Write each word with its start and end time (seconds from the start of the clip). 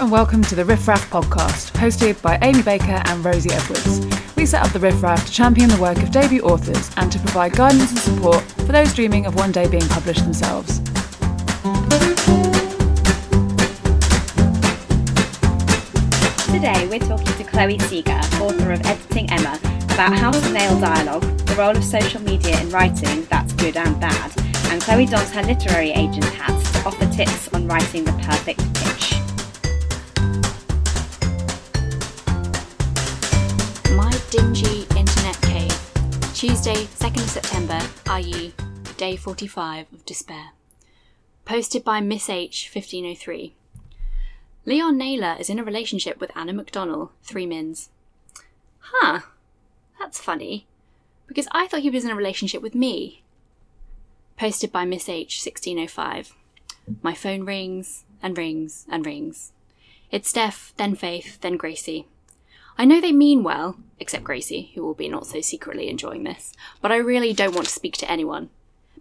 and 0.00 0.12
welcome 0.12 0.42
to 0.42 0.54
the 0.54 0.64
Riff 0.64 0.86
Raff 0.86 1.10
podcast, 1.10 1.72
hosted 1.72 2.22
by 2.22 2.38
Amy 2.42 2.62
Baker 2.62 3.02
and 3.06 3.24
Rosy 3.24 3.50
Edwards. 3.50 4.06
We 4.36 4.46
set 4.46 4.64
up 4.64 4.72
the 4.72 4.78
Riff 4.78 5.02
Raff 5.02 5.26
to 5.26 5.32
champion 5.32 5.68
the 5.68 5.76
work 5.76 5.96
of 5.98 6.12
debut 6.12 6.40
authors 6.42 6.92
and 6.96 7.10
to 7.10 7.18
provide 7.18 7.52
guidance 7.52 7.90
and 7.90 7.98
support 7.98 8.40
for 8.42 8.70
those 8.70 8.94
dreaming 8.94 9.26
of 9.26 9.34
one 9.34 9.50
day 9.50 9.66
being 9.66 9.86
published 9.88 10.22
themselves. 10.22 10.78
Today 16.46 16.86
we're 16.86 17.00
talking 17.00 17.34
to 17.36 17.44
Chloe 17.50 17.80
Seager, 17.80 18.20
author 18.40 18.70
of 18.70 18.86
Editing 18.86 19.28
Emma, 19.32 19.58
about 19.86 20.16
how 20.16 20.30
to 20.30 20.52
nail 20.52 20.78
dialogue, 20.78 21.24
the 21.38 21.56
role 21.56 21.76
of 21.76 21.82
social 21.82 22.22
media 22.22 22.60
in 22.60 22.70
writing, 22.70 23.24
that's 23.24 23.52
good 23.54 23.76
and 23.76 23.98
bad, 23.98 24.32
and 24.70 24.80
Chloe 24.80 25.06
dons 25.06 25.32
her 25.32 25.42
literary 25.42 25.90
agent 25.90 26.24
hat 26.24 26.56
to 26.74 26.86
offer 26.86 27.06
tips 27.12 27.52
on 27.52 27.66
writing 27.66 28.04
the 28.04 28.12
perfect 28.12 28.60
pitch. 28.74 29.17
Dingy 34.30 34.82
internet 34.94 35.40
cave. 35.40 36.34
Tuesday, 36.34 36.84
2nd 36.84 37.22
of 37.22 37.30
September, 37.30 37.80
i.e., 38.08 38.52
day 38.98 39.16
45 39.16 39.90
of 39.90 40.04
despair. 40.04 40.50
Posted 41.46 41.82
by 41.82 42.02
Miss 42.02 42.28
H, 42.28 42.70
1503. 42.70 43.54
Leon 44.66 44.98
Naylor 44.98 45.36
is 45.40 45.48
in 45.48 45.58
a 45.58 45.64
relationship 45.64 46.20
with 46.20 46.30
Anna 46.36 46.52
McDonnell, 46.52 47.08
three 47.22 47.46
mins. 47.46 47.88
Huh, 48.80 49.20
that's 49.98 50.20
funny, 50.20 50.66
because 51.26 51.48
I 51.52 51.66
thought 51.66 51.80
he 51.80 51.90
was 51.90 52.04
in 52.04 52.10
a 52.10 52.14
relationship 52.16 52.60
with 52.60 52.74
me. 52.74 53.22
Posted 54.36 54.70
by 54.70 54.84
Miss 54.84 55.08
H, 55.08 55.42
1605. 55.42 56.34
My 57.00 57.14
phone 57.14 57.44
rings 57.44 58.04
and 58.22 58.36
rings 58.36 58.84
and 58.90 59.06
rings. 59.06 59.52
It's 60.10 60.28
Steph, 60.28 60.74
then 60.76 60.96
Faith, 60.96 61.40
then 61.40 61.56
Gracie. 61.56 62.06
I 62.76 62.84
know 62.84 63.00
they 63.00 63.12
mean 63.12 63.42
well, 63.42 63.78
except 64.00 64.24
Gracie, 64.24 64.72
who 64.74 64.82
will 64.82 64.94
be 64.94 65.08
not 65.08 65.26
so 65.26 65.40
secretly 65.40 65.88
enjoying 65.88 66.24
this, 66.24 66.52
but 66.80 66.92
I 66.92 66.96
really 66.96 67.32
don't 67.32 67.54
want 67.54 67.66
to 67.66 67.72
speak 67.72 67.96
to 67.98 68.10
anyone. 68.10 68.50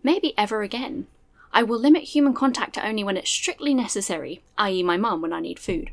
Maybe 0.03 0.33
ever 0.37 0.61
again. 0.61 1.07
I 1.53 1.63
will 1.63 1.79
limit 1.79 2.03
human 2.03 2.33
contact 2.33 2.73
to 2.73 2.85
only 2.85 3.03
when 3.03 3.17
it's 3.17 3.29
strictly 3.29 3.73
necessary, 3.73 4.41
i.e., 4.57 4.83
my 4.83 4.97
mum 4.97 5.21
when 5.21 5.33
I 5.33 5.39
need 5.39 5.59
food. 5.59 5.91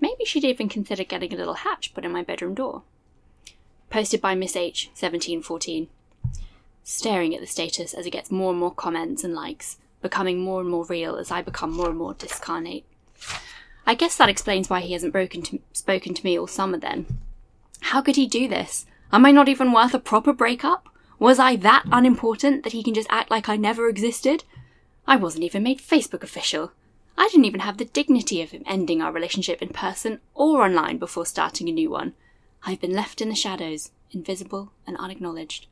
Maybe 0.00 0.24
she'd 0.24 0.44
even 0.44 0.68
consider 0.68 1.04
getting 1.04 1.32
a 1.32 1.36
little 1.36 1.54
hatch 1.54 1.94
put 1.94 2.04
in 2.04 2.12
my 2.12 2.22
bedroom 2.22 2.54
door. 2.54 2.82
Posted 3.90 4.20
by 4.20 4.34
Miss 4.34 4.56
H, 4.56 4.88
1714. 4.88 5.88
Staring 6.82 7.34
at 7.34 7.40
the 7.40 7.46
status 7.46 7.94
as 7.94 8.06
it 8.06 8.10
gets 8.10 8.30
more 8.30 8.50
and 8.50 8.60
more 8.60 8.70
comments 8.70 9.24
and 9.24 9.34
likes, 9.34 9.78
becoming 10.02 10.40
more 10.40 10.60
and 10.60 10.68
more 10.68 10.84
real 10.84 11.16
as 11.16 11.30
I 11.30 11.42
become 11.42 11.72
more 11.72 11.88
and 11.88 11.98
more 11.98 12.14
discarnate. 12.14 12.84
I 13.86 13.94
guess 13.94 14.16
that 14.16 14.28
explains 14.28 14.68
why 14.68 14.80
he 14.80 14.92
hasn't 14.92 15.12
broken 15.12 15.42
to, 15.42 15.60
spoken 15.72 16.14
to 16.14 16.24
me 16.24 16.38
all 16.38 16.46
summer 16.46 16.78
then. 16.78 17.06
How 17.88 18.00
could 18.00 18.16
he 18.16 18.26
do 18.26 18.48
this? 18.48 18.86
Am 19.12 19.26
I 19.26 19.30
not 19.30 19.46
even 19.46 19.70
worth 19.70 19.92
a 19.92 19.98
proper 19.98 20.32
breakup? 20.32 20.88
Was 21.18 21.38
I 21.38 21.54
that 21.56 21.84
unimportant 21.92 22.64
that 22.64 22.72
he 22.72 22.82
can 22.82 22.94
just 22.94 23.06
act 23.10 23.30
like 23.30 23.46
I 23.46 23.56
never 23.56 23.88
existed? 23.88 24.42
I 25.06 25.16
wasn't 25.16 25.44
even 25.44 25.62
made 25.62 25.80
Facebook 25.80 26.22
official. 26.22 26.72
I 27.18 27.28
didn't 27.30 27.44
even 27.44 27.60
have 27.60 27.76
the 27.76 27.84
dignity 27.84 28.40
of 28.40 28.52
him 28.52 28.62
ending 28.66 29.02
our 29.02 29.12
relationship 29.12 29.60
in 29.60 29.68
person 29.68 30.20
or 30.34 30.64
online 30.64 30.96
before 30.96 31.26
starting 31.26 31.68
a 31.68 31.72
new 31.72 31.90
one. 31.90 32.14
I've 32.64 32.80
been 32.80 32.94
left 32.94 33.20
in 33.20 33.28
the 33.28 33.34
shadows, 33.34 33.90
invisible 34.10 34.72
and 34.86 34.96
unacknowledged. 34.96 35.66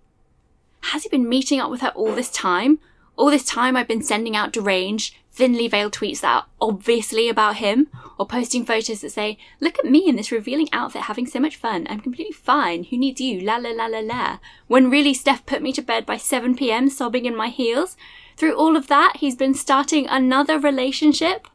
Has 0.93 1.05
he 1.05 1.09
been 1.09 1.29
meeting 1.29 1.61
up 1.61 1.71
with 1.71 1.81
her 1.81 1.93
all 1.95 2.15
this 2.15 2.31
time? 2.31 2.79
All 3.17 3.31
this 3.31 3.45
time 3.45 3.75
I've 3.75 3.89
been 3.89 4.03
sending 4.03 4.37
out 4.37 4.53
deranged, 4.53 5.17
thinly 5.33 5.67
veiled 5.67 5.93
tweets 5.93 6.21
that 6.21 6.35
are 6.35 6.47
obviously 6.61 7.29
about 7.29 7.57
him, 7.57 7.89
or 8.19 8.27
posting 8.27 8.65
photos 8.65 9.01
that 9.01 9.11
say, 9.11 9.39
Look 9.61 9.79
at 9.79 9.91
me 9.91 10.07
in 10.09 10.17
this 10.17 10.31
revealing 10.31 10.69
outfit 10.73 11.03
having 11.03 11.27
so 11.27 11.41
much 11.41 11.57
fun. 11.57 11.87
I'm 11.89 12.01
completely 12.01 12.35
fine. 12.35 12.85
Who 12.85 12.99
needs 12.99 13.21
you? 13.21 13.41
La 13.41 13.57
la 13.57 13.71
la 13.71 13.87
la 13.87 14.01
la. 14.01 14.39
When 14.69 14.91
really 14.91 15.15
Steph 15.15 15.47
put 15.47 15.63
me 15.63 15.73
to 15.73 15.83
bed 15.83 16.05
by 16.05 16.19
7 16.19 16.55
pm 16.55 16.91
sobbing 16.91 17.25
in 17.25 17.35
my 17.35 17.49
heels. 17.49 17.97
Through 18.37 18.55
all 18.55 18.77
of 18.77 18.89
that, 18.89 19.15
he's 19.17 19.37
been 19.37 19.55
starting 19.55 20.07
another 20.07 20.59
relationship? 20.59 21.49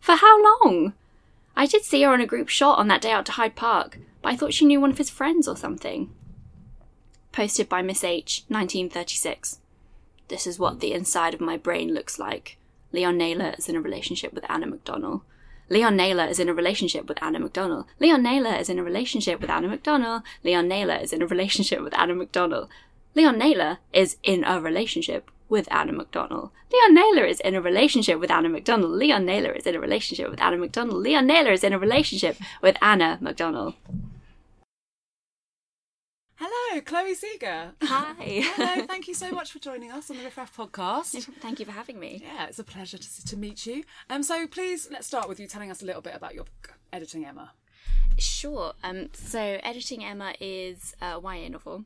For 0.00 0.16
how 0.16 0.42
long? 0.42 0.92
I 1.56 1.66
did 1.66 1.84
see 1.84 2.02
her 2.02 2.12
on 2.12 2.20
a 2.20 2.26
group 2.26 2.48
shot 2.48 2.78
on 2.78 2.88
that 2.88 3.00
day 3.00 3.12
out 3.12 3.26
to 3.26 3.32
Hyde 3.32 3.56
Park, 3.56 3.98
but 4.22 4.32
I 4.32 4.36
thought 4.36 4.52
she 4.52 4.64
knew 4.64 4.80
one 4.80 4.90
of 4.90 4.98
his 4.98 5.10
friends 5.10 5.46
or 5.46 5.56
something. 5.56 6.12
Posted 7.32 7.68
by 7.68 7.82
Miss 7.82 8.04
H, 8.04 8.44
1936. 8.48 9.60
This 10.28 10.46
is 10.46 10.58
what 10.58 10.80
the 10.80 10.92
inside 10.92 11.34
of 11.34 11.40
my 11.40 11.56
brain 11.56 11.94
looks 11.94 12.18
like. 12.18 12.58
Leon 12.94 13.18
Naylor 13.18 13.54
is 13.58 13.68
in 13.68 13.74
a 13.74 13.80
relationship 13.80 14.32
with 14.32 14.48
Anna 14.48 14.68
McDonnell. 14.68 15.22
Leon 15.68 15.96
Naylor 15.96 16.26
is 16.26 16.38
in 16.38 16.48
a 16.48 16.54
relationship 16.54 17.08
with 17.08 17.20
Anna 17.20 17.40
McDonnell. 17.40 17.86
Leon 17.98 18.22
Naylor 18.22 18.54
is 18.54 18.68
in 18.68 18.78
a 18.78 18.84
relationship 18.84 19.40
with 19.40 19.50
Anna 19.50 19.66
McDonnell. 19.66 20.22
Leon 20.44 20.68
Naylor 20.68 20.94
is 20.94 21.12
in 21.12 21.20
a 21.20 21.26
relationship 21.26 21.82
with 21.82 21.98
Anna 21.98 22.14
McDonnell. 22.14 22.68
Leon 23.16 23.36
Naylor 23.36 23.78
is 23.92 24.16
in 24.22 24.44
a 24.44 24.60
relationship 24.60 25.28
with 25.48 25.66
Anna 25.72 25.92
McDonnell. 25.92 26.50
Leon 26.72 26.94
Naylor 26.94 27.24
is 27.24 27.40
in 27.40 27.56
a 27.56 27.60
relationship 27.60 28.20
with 28.20 28.30
Anna 28.30 28.48
McDonnell. 28.48 28.96
Leon 28.96 29.24
Naylor 29.24 29.50
is 29.50 29.66
in 29.66 29.74
a 29.74 29.80
relationship 29.80 30.30
with 30.30 30.40
Anna 30.40 30.56
McDonnell. 30.56 31.02
Leon 31.02 31.26
Naylor 31.26 31.52
is 31.52 31.64
in 31.64 31.72
a 31.72 31.78
relationship 31.80 32.36
with 32.62 32.76
Anna 32.80 33.18
McDonnell. 33.20 33.74
Hello, 36.36 36.80
Chloe 36.80 37.14
Seager. 37.14 37.72
Hi. 37.82 38.14
Hello, 38.18 38.86
thank 38.86 39.06
you 39.06 39.14
so 39.14 39.30
much 39.30 39.52
for 39.52 39.60
joining 39.60 39.92
us 39.92 40.10
on 40.10 40.16
the 40.16 40.24
Riff 40.24 40.36
Raff 40.36 40.56
podcast. 40.56 41.22
Thank 41.40 41.60
you 41.60 41.64
for 41.64 41.70
having 41.70 42.00
me. 42.00 42.22
Yeah, 42.24 42.46
it's 42.46 42.58
a 42.58 42.64
pleasure 42.64 42.98
to, 42.98 43.26
to 43.26 43.36
meet 43.36 43.66
you. 43.66 43.84
Um, 44.10 44.24
so 44.24 44.46
please 44.48 44.88
let's 44.90 45.06
start 45.06 45.28
with 45.28 45.38
you 45.38 45.46
telling 45.46 45.70
us 45.70 45.80
a 45.80 45.84
little 45.84 46.02
bit 46.02 46.14
about 46.14 46.34
your 46.34 46.44
book, 46.44 46.74
Editing 46.92 47.24
Emma. 47.24 47.52
Sure. 48.18 48.72
Um, 48.82 49.10
so, 49.12 49.58
Editing 49.62 50.04
Emma 50.04 50.34
is 50.40 50.94
a 51.00 51.20
YA 51.22 51.48
novel 51.48 51.84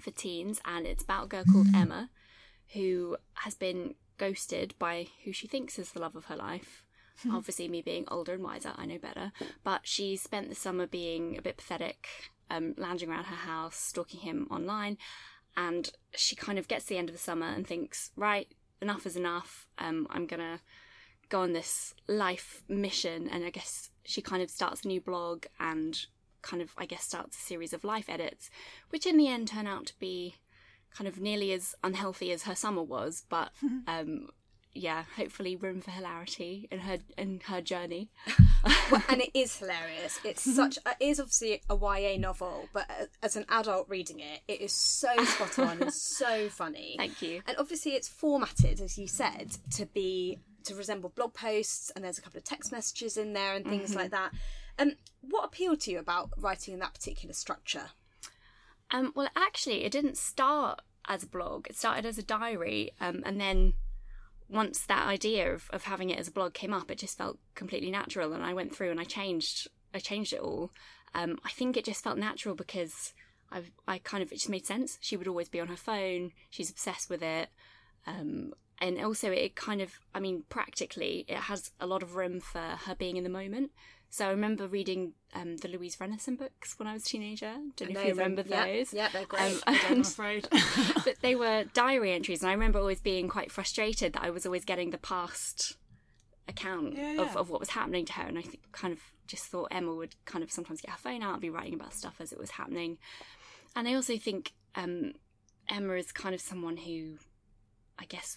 for 0.00 0.12
teens, 0.12 0.60
and 0.64 0.86
it's 0.86 1.02
about 1.02 1.24
a 1.24 1.28
girl 1.28 1.44
called 1.50 1.68
Emma 1.74 2.10
who 2.74 3.16
has 3.34 3.54
been 3.54 3.94
ghosted 4.16 4.74
by 4.78 5.08
who 5.24 5.32
she 5.32 5.46
thinks 5.46 5.78
is 5.78 5.90
the 5.92 6.00
love 6.00 6.14
of 6.16 6.26
her 6.26 6.36
life. 6.36 6.81
Obviously, 7.32 7.68
me 7.68 7.82
being 7.82 8.04
older 8.08 8.34
and 8.34 8.42
wiser, 8.42 8.72
I 8.76 8.86
know 8.86 8.98
better. 8.98 9.32
But 9.64 9.82
she 9.84 10.16
spent 10.16 10.48
the 10.48 10.54
summer 10.54 10.86
being 10.86 11.38
a 11.38 11.42
bit 11.42 11.56
pathetic, 11.56 12.08
um, 12.50 12.74
lounging 12.76 13.10
around 13.10 13.24
her 13.24 13.36
house, 13.36 13.76
stalking 13.76 14.20
him 14.20 14.48
online. 14.50 14.98
And 15.56 15.90
she 16.14 16.34
kind 16.34 16.58
of 16.58 16.68
gets 16.68 16.86
to 16.86 16.90
the 16.90 16.98
end 16.98 17.08
of 17.08 17.14
the 17.14 17.20
summer 17.20 17.46
and 17.46 17.66
thinks, 17.66 18.10
right, 18.16 18.48
enough 18.80 19.06
is 19.06 19.16
enough. 19.16 19.66
Um, 19.78 20.06
I'm 20.10 20.26
going 20.26 20.40
to 20.40 20.60
go 21.28 21.42
on 21.42 21.52
this 21.52 21.94
life 22.08 22.62
mission. 22.68 23.28
And 23.28 23.44
I 23.44 23.50
guess 23.50 23.90
she 24.04 24.22
kind 24.22 24.42
of 24.42 24.50
starts 24.50 24.84
a 24.84 24.88
new 24.88 25.00
blog 25.00 25.44
and 25.60 25.98
kind 26.42 26.62
of, 26.62 26.70
I 26.76 26.86
guess, 26.86 27.04
starts 27.04 27.36
a 27.36 27.40
series 27.40 27.72
of 27.72 27.84
life 27.84 28.08
edits, 28.08 28.50
which 28.90 29.06
in 29.06 29.16
the 29.16 29.28
end 29.28 29.48
turn 29.48 29.66
out 29.66 29.86
to 29.86 29.98
be 29.98 30.36
kind 30.94 31.08
of 31.08 31.20
nearly 31.20 31.52
as 31.52 31.74
unhealthy 31.82 32.32
as 32.32 32.42
her 32.44 32.54
summer 32.54 32.82
was, 32.82 33.24
but 33.28 33.50
um, 33.86 34.28
yeah, 34.74 35.04
hopefully 35.16 35.56
room 35.56 35.80
for 35.80 35.90
hilarity 35.90 36.68
in 36.70 36.80
her 36.80 36.98
in 37.18 37.40
her 37.46 37.60
journey. 37.60 38.10
well, 38.90 39.02
and 39.08 39.20
it 39.20 39.30
is 39.34 39.56
hilarious. 39.56 40.18
It's 40.24 40.42
such. 40.56 40.78
It 40.86 40.96
is 41.00 41.20
obviously 41.20 41.62
a 41.68 41.76
YA 41.76 42.18
novel, 42.18 42.68
but 42.72 42.88
as 43.22 43.36
an 43.36 43.44
adult 43.48 43.88
reading 43.88 44.20
it, 44.20 44.40
it 44.48 44.60
is 44.60 44.72
so 44.72 45.08
spot 45.24 45.58
on 45.58 45.82
and 45.82 45.92
so 45.94 46.48
funny. 46.48 46.94
Thank 46.96 47.20
you. 47.20 47.42
And 47.46 47.56
obviously, 47.58 47.92
it's 47.92 48.08
formatted, 48.08 48.80
as 48.80 48.96
you 48.96 49.06
said, 49.06 49.56
to 49.72 49.86
be 49.86 50.38
to 50.64 50.74
resemble 50.74 51.10
blog 51.10 51.34
posts, 51.34 51.90
and 51.94 52.04
there's 52.04 52.18
a 52.18 52.22
couple 52.22 52.38
of 52.38 52.44
text 52.44 52.72
messages 52.72 53.16
in 53.16 53.32
there 53.32 53.54
and 53.54 53.66
things 53.66 53.94
like 53.94 54.10
that. 54.10 54.32
Um, 54.78 54.92
what 55.20 55.44
appealed 55.44 55.80
to 55.80 55.90
you 55.90 55.98
about 55.98 56.30
writing 56.38 56.74
in 56.74 56.80
that 56.80 56.94
particular 56.94 57.34
structure? 57.34 57.90
Um, 58.90 59.12
well, 59.14 59.28
actually, 59.36 59.84
it 59.84 59.92
didn't 59.92 60.16
start 60.16 60.80
as 61.08 61.22
a 61.22 61.26
blog. 61.26 61.66
It 61.68 61.76
started 61.76 62.06
as 62.06 62.16
a 62.16 62.22
diary, 62.22 62.92
um, 63.00 63.22
and 63.26 63.40
then 63.40 63.74
once 64.48 64.80
that 64.86 65.06
idea 65.06 65.52
of, 65.52 65.68
of 65.72 65.84
having 65.84 66.10
it 66.10 66.18
as 66.18 66.28
a 66.28 66.32
blog 66.32 66.54
came 66.54 66.72
up, 66.72 66.90
it 66.90 66.98
just 66.98 67.18
felt 67.18 67.38
completely 67.54 67.90
natural. 67.90 68.32
And 68.32 68.44
I 68.44 68.54
went 68.54 68.74
through 68.74 68.90
and 68.90 69.00
I 69.00 69.04
changed, 69.04 69.68
I 69.94 69.98
changed 69.98 70.32
it 70.32 70.40
all. 70.40 70.70
Um, 71.14 71.38
I 71.44 71.50
think 71.50 71.76
it 71.76 71.84
just 71.84 72.04
felt 72.04 72.18
natural 72.18 72.54
because 72.54 73.12
I, 73.50 73.62
I 73.86 73.98
kind 73.98 74.22
of 74.22 74.32
it 74.32 74.36
just 74.36 74.48
made 74.48 74.66
sense. 74.66 74.98
She 75.00 75.16
would 75.16 75.28
always 75.28 75.48
be 75.48 75.60
on 75.60 75.68
her 75.68 75.76
phone. 75.76 76.32
She's 76.50 76.70
obsessed 76.70 77.10
with 77.10 77.22
it. 77.22 77.48
Um, 78.06 78.52
and 78.82 79.00
also 79.00 79.30
it 79.30 79.54
kind 79.54 79.80
of 79.80 80.00
i 80.14 80.18
mean 80.18 80.42
practically 80.48 81.24
it 81.28 81.36
has 81.36 81.70
a 81.80 81.86
lot 81.86 82.02
of 82.02 82.16
room 82.16 82.40
for 82.40 82.58
her 82.58 82.94
being 82.94 83.16
in 83.16 83.22
the 83.22 83.30
moment 83.30 83.70
so 84.12 84.26
i 84.26 84.30
remember 84.30 84.68
reading 84.68 85.14
um, 85.34 85.56
the 85.56 85.68
louise 85.68 85.96
rennison 85.96 86.36
books 86.38 86.78
when 86.78 86.86
i 86.86 86.92
was 86.92 87.02
a 87.02 87.06
teenager 87.06 87.54
don't 87.76 87.92
know 87.92 88.00
if 88.00 88.06
you 88.06 88.12
remember 88.12 88.44
yeah, 88.46 88.66
those 88.66 88.92
Yeah, 88.92 89.08
they're 89.12 89.24
great. 89.24 89.42
Um, 89.42 89.60
I'm 89.66 90.00
afraid. 90.02 90.46
but 91.04 91.16
they 91.22 91.34
were 91.34 91.64
diary 91.72 92.12
entries 92.12 92.42
and 92.42 92.50
i 92.50 92.52
remember 92.52 92.78
always 92.78 93.00
being 93.00 93.26
quite 93.28 93.50
frustrated 93.50 94.12
that 94.12 94.22
i 94.22 94.30
was 94.30 94.44
always 94.44 94.64
getting 94.66 94.90
the 94.90 94.98
past 94.98 95.76
account 96.48 96.94
Yeah, 96.94 97.12
Of, 97.22 97.28
yeah. 97.28 97.34
of 97.40 97.50
what 97.50 97.60
was 97.60 97.70
happening 97.70 98.04
to 98.06 98.12
her 98.14 98.24
and 98.28 98.38
i 98.38 98.42
think 98.42 98.60
kind 98.72 98.92
of 98.92 99.00
just 99.26 99.44
thought 99.46 99.68
emma 99.70 99.94
would 99.94 100.14
kind 100.26 100.44
of 100.44 100.52
sometimes 100.52 100.80
get 100.82 100.90
her 100.90 100.98
phone 100.98 101.22
out 101.22 101.32
and 101.32 101.40
be 101.40 101.50
writing 101.50 101.74
about 101.74 101.94
stuff 101.94 102.16
as 102.20 102.32
it 102.32 102.38
was 102.38 102.50
happening 102.50 102.98
and 103.74 103.88
i 103.88 103.94
also 103.94 104.18
think 104.18 104.52
um, 104.74 105.12
emma 105.68 105.94
is 105.94 106.12
kind 106.12 106.34
of 106.34 106.40
someone 106.40 106.76
who 106.76 107.16
i 107.98 108.04
guess 108.04 108.36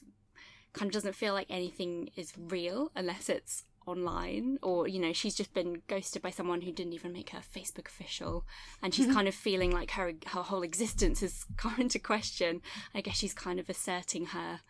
kind 0.74 0.88
of 0.90 0.94
doesn't 0.94 1.16
feel 1.16 1.34
like 1.34 1.48
anything 1.50 2.10
is 2.16 2.34
real 2.38 2.92
unless 2.96 3.28
it's 3.30 3.64
online 3.88 4.58
or 4.62 4.88
you 4.88 5.00
know 5.00 5.14
she's 5.14 5.36
just 5.36 5.54
been 5.54 5.82
ghosted 5.88 6.22
by 6.22 6.30
someone 6.30 6.62
who 6.62 6.72
didn't 6.72 6.94
even 6.94 7.14
make 7.14 7.30
her 7.30 7.42
facebook 7.56 7.88
official 7.88 8.46
and 8.82 8.94
she's 8.94 9.06
mm-hmm. 9.06 9.16
kind 9.16 9.28
of 9.28 9.36
feeling 9.36 9.72
like 9.72 9.92
her 9.92 10.14
her 10.28 10.42
whole 10.42 10.64
existence 10.64 11.22
has 11.22 11.46
come 11.58 11.76
into 11.80 12.00
question. 12.00 12.62
I 12.94 13.02
guess 13.02 13.18
she's 13.18 13.34
kind 13.34 13.60
of 13.60 13.70
asserting 13.70 14.28
her 14.28 14.62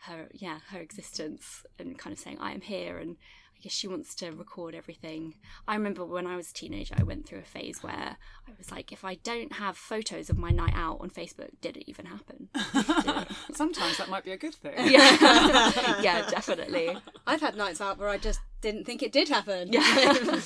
her 0.00 0.28
yeah 0.32 0.58
her 0.70 0.78
existence 0.78 1.64
and 1.78 1.98
kind 1.98 2.12
of 2.12 2.18
saying 2.18 2.38
i 2.38 2.52
am 2.52 2.60
here 2.60 2.98
and 2.98 3.16
i 3.56 3.62
guess 3.62 3.72
she 3.72 3.88
wants 3.88 4.14
to 4.14 4.30
record 4.30 4.74
everything 4.74 5.34
i 5.66 5.74
remember 5.74 6.04
when 6.04 6.26
i 6.26 6.36
was 6.36 6.50
a 6.50 6.54
teenager 6.54 6.94
i 6.98 7.02
went 7.02 7.26
through 7.26 7.38
a 7.38 7.42
phase 7.42 7.82
where 7.82 8.16
i 8.46 8.50
was 8.58 8.70
like 8.70 8.92
if 8.92 9.04
i 9.04 9.14
don't 9.16 9.54
have 9.54 9.76
photos 9.76 10.28
of 10.28 10.36
my 10.36 10.50
night 10.50 10.74
out 10.74 10.98
on 11.00 11.08
facebook 11.10 11.50
did 11.60 11.76
it 11.76 11.84
even 11.88 12.06
happen 12.06 12.48
Sometimes 13.54 13.96
that 13.98 14.08
might 14.08 14.24
be 14.24 14.32
a 14.32 14.36
good 14.36 14.54
thing. 14.54 14.74
yeah 14.76 15.16
yeah 16.02 16.28
definitely 16.28 16.96
I've 17.26 17.40
had 17.40 17.56
nights 17.56 17.80
out 17.80 17.98
where 17.98 18.08
I 18.08 18.18
just 18.18 18.40
didn't 18.60 18.84
think 18.84 19.02
it 19.02 19.12
did 19.12 19.28
happen. 19.28 19.72
yeah 19.72 20.44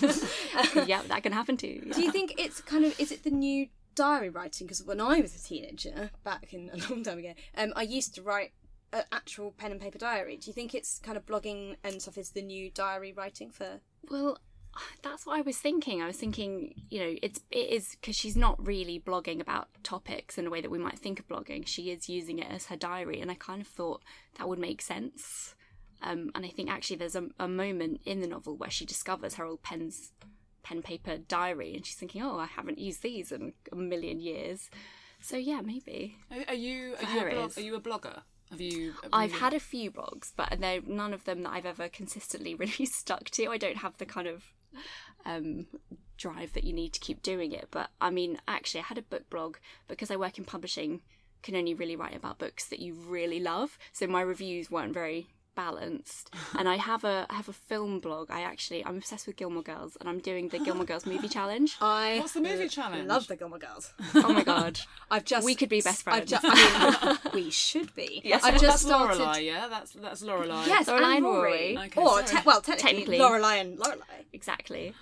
yeah, 0.86 1.02
that 1.08 1.22
can 1.22 1.32
happen 1.32 1.56
too 1.56 1.90
Do 1.92 2.02
you 2.02 2.12
think 2.12 2.34
it's 2.38 2.60
kind 2.60 2.84
of 2.84 2.98
is 3.00 3.10
it 3.12 3.24
the 3.24 3.30
new 3.30 3.66
diary 3.94 4.30
writing? 4.30 4.66
Because 4.66 4.82
when 4.84 5.00
I 5.00 5.20
was 5.20 5.34
a 5.34 5.42
teenager, 5.42 6.10
back 6.24 6.52
in 6.52 6.70
a 6.72 6.76
long 6.88 7.02
time 7.02 7.18
ago, 7.18 7.34
um, 7.56 7.72
I 7.76 7.82
used 7.82 8.14
to 8.14 8.22
write 8.22 8.52
an 8.92 9.04
actual 9.12 9.52
pen 9.52 9.72
and 9.72 9.80
paper 9.80 9.98
diary. 9.98 10.36
Do 10.36 10.48
you 10.48 10.52
think 10.52 10.74
it's 10.74 10.98
kind 10.98 11.16
of 11.16 11.26
blogging 11.26 11.76
and 11.84 12.00
stuff 12.00 12.18
is 12.18 12.30
the 12.30 12.42
new 12.42 12.70
diary 12.70 13.12
writing 13.12 13.50
for? 13.50 13.80
Well, 14.10 14.38
that's 15.02 15.26
what 15.26 15.38
I 15.38 15.42
was 15.42 15.58
thinking. 15.58 16.00
I 16.00 16.06
was 16.06 16.16
thinking, 16.16 16.74
you 16.90 17.00
know, 17.00 17.16
it's 17.22 17.40
it 17.50 17.70
is 17.70 17.96
because 18.00 18.16
she's 18.16 18.36
not 18.36 18.64
really 18.64 19.00
blogging 19.00 19.40
about 19.40 19.68
topics 19.82 20.38
in 20.38 20.46
a 20.46 20.50
way 20.50 20.60
that 20.60 20.70
we 20.70 20.78
might 20.78 20.98
think 20.98 21.18
of 21.18 21.28
blogging. 21.28 21.66
She 21.66 21.90
is 21.90 22.08
using 22.08 22.38
it 22.38 22.50
as 22.50 22.66
her 22.66 22.76
diary, 22.76 23.20
and 23.20 23.30
I 23.30 23.34
kind 23.34 23.60
of 23.60 23.68
thought 23.68 24.02
that 24.38 24.48
would 24.48 24.58
make 24.58 24.82
sense. 24.82 25.54
Um, 26.02 26.30
and 26.34 26.46
I 26.46 26.48
think 26.48 26.70
actually 26.70 26.96
there's 26.96 27.16
a, 27.16 27.28
a 27.38 27.48
moment 27.48 28.00
in 28.06 28.20
the 28.20 28.26
novel 28.26 28.56
where 28.56 28.70
she 28.70 28.86
discovers 28.86 29.34
her 29.34 29.44
old 29.44 29.62
pens, 29.62 30.12
pen 30.62 30.82
paper 30.82 31.18
diary, 31.18 31.74
and 31.74 31.84
she's 31.84 31.96
thinking, 31.96 32.22
oh, 32.22 32.38
I 32.38 32.46
haven't 32.46 32.78
used 32.78 33.02
these 33.02 33.32
in 33.32 33.52
a 33.70 33.76
million 33.76 34.20
years. 34.20 34.70
So 35.20 35.36
yeah, 35.36 35.60
maybe. 35.60 36.16
Are, 36.30 36.44
are 36.48 36.54
you 36.54 36.94
are 37.02 37.12
you, 37.12 37.20
a 37.20 37.26
it 37.26 37.34
blog, 37.34 37.58
are 37.58 37.60
you 37.60 37.74
a 37.74 37.80
blogger? 37.80 38.22
Have 38.50 38.60
you? 38.60 38.92
have 39.02 39.10
I've 39.12 39.32
you- 39.32 39.38
had 39.38 39.54
a 39.54 39.60
few 39.60 39.90
blogs, 39.90 40.32
but 40.36 40.56
they're 40.60 40.80
none 40.86 41.12
of 41.14 41.24
them 41.24 41.42
that 41.42 41.52
I've 41.52 41.66
ever 41.66 41.88
consistently 41.88 42.54
really 42.64 42.86
stuck 42.86 43.30
to. 43.30 43.46
I 43.48 43.56
don't 43.58 43.78
have 43.78 43.96
the 43.98 44.06
kind 44.06 44.26
of 44.26 44.44
um, 45.24 45.66
drive 46.16 46.52
that 46.54 46.64
you 46.64 46.72
need 46.72 46.92
to 46.94 47.00
keep 47.00 47.22
doing 47.22 47.52
it. 47.52 47.68
But 47.70 47.90
I 48.00 48.10
mean, 48.10 48.38
actually, 48.48 48.80
I 48.80 48.84
had 48.84 48.98
a 48.98 49.02
book 49.02 49.28
blog 49.30 49.56
because 49.88 50.10
I 50.10 50.16
work 50.16 50.38
in 50.38 50.44
publishing. 50.44 51.00
Can 51.42 51.56
only 51.56 51.72
really 51.72 51.96
write 51.96 52.14
about 52.14 52.38
books 52.38 52.66
that 52.66 52.80
you 52.80 52.92
really 52.92 53.40
love. 53.40 53.78
So 53.92 54.06
my 54.06 54.20
reviews 54.20 54.70
weren't 54.70 54.92
very 54.92 55.28
balanced. 55.54 56.30
and 56.58 56.68
I 56.68 56.76
have 56.76 57.04
a 57.04 57.26
I 57.30 57.34
have 57.34 57.48
a 57.48 57.52
film 57.52 58.00
blog. 58.00 58.30
I 58.30 58.40
actually 58.42 58.84
I'm 58.84 58.96
obsessed 58.96 59.26
with 59.26 59.36
Gilmore 59.36 59.62
Girls, 59.62 59.96
and 60.00 60.08
I'm 60.08 60.18
doing 60.20 60.48
the 60.48 60.58
Gilmore 60.58 60.84
Girls 60.84 61.06
movie 61.06 61.28
challenge. 61.38 61.76
I 61.80 62.18
What's 62.20 62.32
the 62.32 62.40
movie 62.40 62.68
challenge? 62.68 63.02
I 63.04 63.06
love 63.14 63.26
the 63.28 63.36
Gilmore 63.36 63.58
Girls. 63.58 63.92
Oh 64.14 64.32
my 64.32 64.42
god! 64.44 64.80
I've 65.10 65.24
just 65.24 65.44
We 65.44 65.54
could 65.54 65.68
be 65.68 65.80
best 65.80 66.06
I've 66.08 66.28
friends. 66.28 66.30
ju- 66.30 66.38
I 66.42 67.18
mean, 67.34 67.34
we 67.44 67.50
should 67.50 67.94
be. 67.94 68.20
Yes, 68.24 68.42
I've 68.44 68.54
just 68.54 68.64
that's 68.64 68.82
started. 68.82 69.18
Lorelai, 69.20 69.44
yeah, 69.44 69.68
that's 69.68 69.92
that's 69.92 70.22
Lorelai. 70.22 70.66
Yes, 70.66 70.86
Lorelai 70.88 71.16
and 71.16 71.16
and 71.16 71.24
Rory. 71.24 71.74
Rory. 71.74 71.78
Okay, 71.86 72.00
or 72.00 72.22
te- 72.22 72.38
well, 72.44 72.60
technically, 72.60 73.16
Technically. 73.16 73.18
Lorelai 73.18 73.60
and 73.60 73.78
Lorelai. 73.78 74.24
Exactly. 74.32 74.94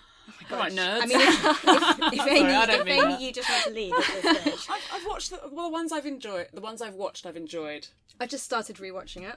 Oh 0.51 0.55
All 0.57 0.61
right, 0.61 0.73
nerds. 0.73 1.01
I 1.03 1.07
mean, 1.07 1.21
if, 1.21 1.45
if, 1.45 2.13
if 2.21 2.27
Amy, 2.27 2.53
I 2.55 2.67
don't 2.67 2.81
if 2.81 2.85
mean 2.87 3.01
Amy 3.01 3.13
that. 3.13 3.21
you 3.21 3.33
just 3.33 3.49
want 3.51 3.65
to 3.65 3.71
leave 3.71 3.93
at 3.95 4.23
this 4.23 4.41
stage. 4.43 4.67
I've, 4.71 4.89
I've 5.01 5.07
watched 5.07 5.31
the, 5.31 5.41
well 5.53 5.67
the 5.67 5.73
ones 5.73 5.91
I've 5.93 6.07
enjoyed. 6.07 6.49
The 6.53 6.61
ones 6.61 6.81
I've 6.83 6.95
watched, 6.95 7.25
I've 7.27 7.37
enjoyed. 7.37 7.89
I 8.21 8.27
just 8.27 8.45
started 8.45 8.77
rewatching 8.77 9.23
it. 9.29 9.37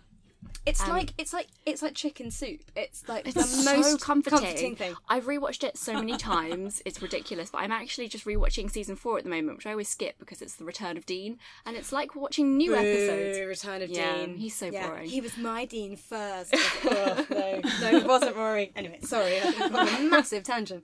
It's 0.66 0.82
um, 0.82 0.90
like 0.90 1.14
it's 1.18 1.34
like 1.34 1.48
it's 1.66 1.82
like 1.82 1.96
chicken 1.96 2.30
soup. 2.30 2.62
It's 2.76 3.08
like 3.10 3.26
It's 3.26 3.34
the 3.36 3.42
so 3.44 3.78
most 3.78 4.02
comforting. 4.02 4.76
thing. 4.76 4.94
I've 5.10 5.26
rewatched 5.26 5.64
it 5.64 5.76
so 5.78 5.94
many 5.94 6.18
times, 6.18 6.82
it's 6.86 7.02
ridiculous. 7.02 7.50
But 7.50 7.60
I'm 7.60 7.72
actually 7.72 8.08
just 8.08 8.26
rewatching 8.26 8.70
season 8.70 8.96
four 8.96 9.18
at 9.18 9.24
the 9.24 9.30
moment, 9.30 9.58
which 9.58 9.66
I 9.66 9.72
always 9.72 9.90
skip 9.90 10.20
because 10.20 10.42
it's 10.42 10.56
the 10.56 10.64
return 10.64 10.98
of 10.98 11.06
Dean, 11.08 11.40
and 11.66 11.76
it's 11.76 11.92
like 11.92 12.16
watching 12.16 12.58
new 12.58 12.76
episodes. 12.76 13.40
Return 13.40 13.82
of 13.82 13.90
Yeah, 13.90 14.18
Dean. 14.26 14.38
he's 14.38 14.56
so 14.56 14.68
Yeah, 14.68 14.88
boring. 14.88 15.10
He 15.10 15.20
was 15.20 15.36
my 15.38 15.66
Dean 15.66 15.96
first. 15.96 16.54
oh, 16.86 17.26
no, 17.30 17.62
no, 17.82 17.98
it 17.98 18.06
wasn't 18.08 18.36
Rory. 18.36 18.72
Anyway, 18.76 19.00
sorry, 19.02 19.40
I've 19.42 19.58
gone 19.58 19.76
on 19.76 19.88
a 20.06 20.10
massive 20.10 20.44
tangent. 20.44 20.84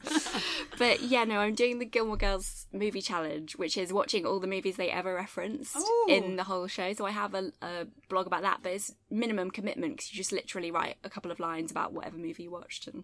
But 0.78 1.02
yeah, 1.04 1.24
no, 1.24 1.40
I'm 1.40 1.54
doing 1.56 1.80
the 1.80 1.86
Gilmore 1.86 2.18
Girls 2.18 2.66
movie 2.74 3.02
challenge, 3.02 3.56
which 3.56 3.78
is 3.78 3.94
watching 3.94 4.26
all 4.26 4.40
the 4.40 4.48
movies 4.48 4.76
they 4.76 4.90
ever 4.90 5.14
referenced 5.14 5.78
in 6.08 6.36
the 6.36 6.44
whole 6.44 6.68
show. 6.68 6.94
So 6.94 7.06
I 7.06 7.12
have 7.12 7.34
a, 7.36 7.52
a 7.62 7.88
blog 8.10 8.28
about 8.28 8.42
that, 8.42 8.60
but 8.64 8.72
it's 8.74 8.94
minimum 9.10 9.52
commitment 9.52 9.96
because 9.98 10.12
you 10.12 10.18
just 10.18 10.32
literally 10.32 10.72
write 10.72 10.98
a 11.04 11.10
couple 11.10 11.32
of 11.32 11.40
lines 11.40 11.72
about 11.72 11.94
whatever 11.94 12.18
movie 12.18 12.44
you 12.44 12.52
watched 12.52 12.88
and 12.88 13.04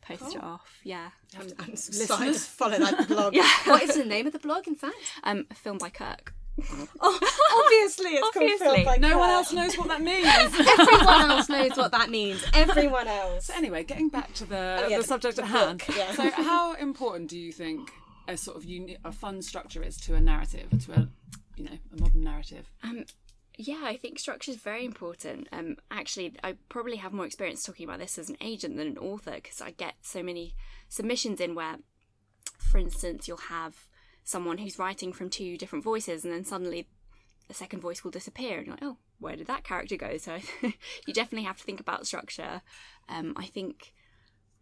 post 0.00 0.34
it 0.34 0.42
off. 0.42 0.80
Yeah, 0.84 1.10
I'm, 1.38 1.48
I'm 1.58 1.70
excited 1.70 2.34
to 2.34 2.40
follow 2.40 2.78
that 2.78 3.08
blog. 3.08 3.34
Yeah. 3.34 3.48
What 3.64 3.82
is 3.82 3.96
the 3.96 4.04
name 4.04 4.26
of 4.26 4.32
the 4.32 4.38
blog, 4.38 4.66
in 4.66 4.74
fact? 4.74 4.96
um, 5.24 5.46
filmed 5.54 5.80
by 5.80 5.90
Kirk. 5.90 6.34
Oh, 7.00 7.18
obviously, 7.64 8.10
it's 8.10 8.20
called 8.20 8.36
Obviously. 8.44 8.76
Phil 8.76 8.84
by 8.84 8.96
No 8.98 9.16
one 9.18 9.30
else 9.30 9.52
knows 9.54 9.78
what 9.78 9.88
that 9.88 10.02
means. 10.02 10.26
Everyone 10.28 11.30
else 11.30 11.48
knows 11.48 11.76
what 11.78 11.92
that 11.92 12.10
means. 12.10 12.44
Everyone 12.52 13.08
else. 13.08 13.46
So 13.46 13.54
anyway, 13.54 13.84
getting 13.84 14.10
back 14.10 14.34
to 14.34 14.44
the, 14.44 14.80
Oh, 14.84 14.86
yeah, 14.88 14.96
the 14.98 15.02
the- 15.02 15.08
subject 15.08 15.36
the 15.36 15.44
at 15.44 15.48
hand. 15.48 15.82
yeah. 15.96 16.12
So, 16.12 16.30
how 16.30 16.74
important 16.74 17.30
do 17.30 17.38
you 17.38 17.52
think 17.52 17.90
a 18.28 18.36
sort 18.36 18.58
of 18.58 18.64
uni- 18.66 18.98
a 19.02 19.12
fun 19.12 19.40
structure 19.40 19.82
is 19.82 19.96
to 20.02 20.14
a 20.14 20.20
narrative, 20.20 20.68
to 20.84 20.92
a 20.92 21.08
you 21.56 21.64
know 21.64 21.78
a 21.96 22.00
modern 22.00 22.22
narrative? 22.22 22.70
Um, 22.82 23.04
yeah, 23.58 23.82
I 23.84 23.96
think 23.96 24.18
structure 24.18 24.50
is 24.50 24.56
very 24.56 24.84
important. 24.84 25.48
Um, 25.52 25.76
actually, 25.90 26.34
I 26.42 26.54
probably 26.68 26.96
have 26.96 27.12
more 27.12 27.26
experience 27.26 27.62
talking 27.62 27.86
about 27.86 27.98
this 27.98 28.18
as 28.18 28.30
an 28.30 28.36
agent 28.40 28.76
than 28.76 28.86
an 28.86 28.98
author 28.98 29.32
because 29.32 29.60
I 29.60 29.72
get 29.72 29.94
so 30.00 30.22
many 30.22 30.54
submissions 30.88 31.40
in 31.40 31.54
where, 31.54 31.76
for 32.58 32.78
instance, 32.78 33.28
you'll 33.28 33.36
have 33.36 33.88
someone 34.24 34.58
who's 34.58 34.78
writing 34.78 35.12
from 35.12 35.28
two 35.28 35.58
different 35.58 35.84
voices, 35.84 36.24
and 36.24 36.32
then 36.32 36.44
suddenly 36.44 36.88
the 37.48 37.54
second 37.54 37.80
voice 37.80 38.02
will 38.02 38.10
disappear, 38.10 38.58
and 38.58 38.66
you're 38.66 38.76
like, 38.76 38.84
oh, 38.84 38.96
where 39.18 39.36
did 39.36 39.48
that 39.48 39.64
character 39.64 39.96
go? 39.96 40.16
So 40.16 40.38
you 41.06 41.12
definitely 41.12 41.46
have 41.46 41.58
to 41.58 41.64
think 41.64 41.80
about 41.80 42.06
structure. 42.06 42.62
Um, 43.08 43.34
I 43.36 43.46
think 43.46 43.92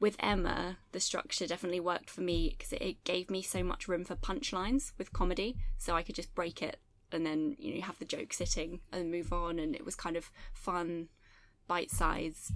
with 0.01 0.17
Emma, 0.19 0.79
the 0.93 1.01
structure 1.01 1.47
definitely 1.47 1.81
worked 1.81 2.11
for 2.11 2.23
me 2.23 2.57
because 2.57 2.73
it, 2.73 2.83
it 2.83 3.05
gave 3.05 3.31
me 3.31 3.43
so 3.43 3.63
much 3.63 3.87
room 3.87 4.05
for 4.05 4.17
punchlines 4.17 4.93
with 4.99 5.13
comedy, 5.13 5.57
so 5.79 5.95
I 5.95 6.03
could 6.03 6.17
just 6.17 6.35
break 6.35 6.61
it 6.61 6.81
and 7.13 7.25
then 7.27 7.57
you 7.59 7.71
know 7.71 7.77
you 7.77 7.83
have 7.83 7.99
the 7.99 8.05
joke 8.05 8.33
sitting 8.33 8.81
and 8.93 9.11
move 9.11 9.33
on, 9.33 9.59
and 9.59 9.75
it 9.75 9.85
was 9.85 9.95
kind 9.95 10.17
of 10.17 10.31
fun, 10.53 11.09
bite-sized 11.67 12.53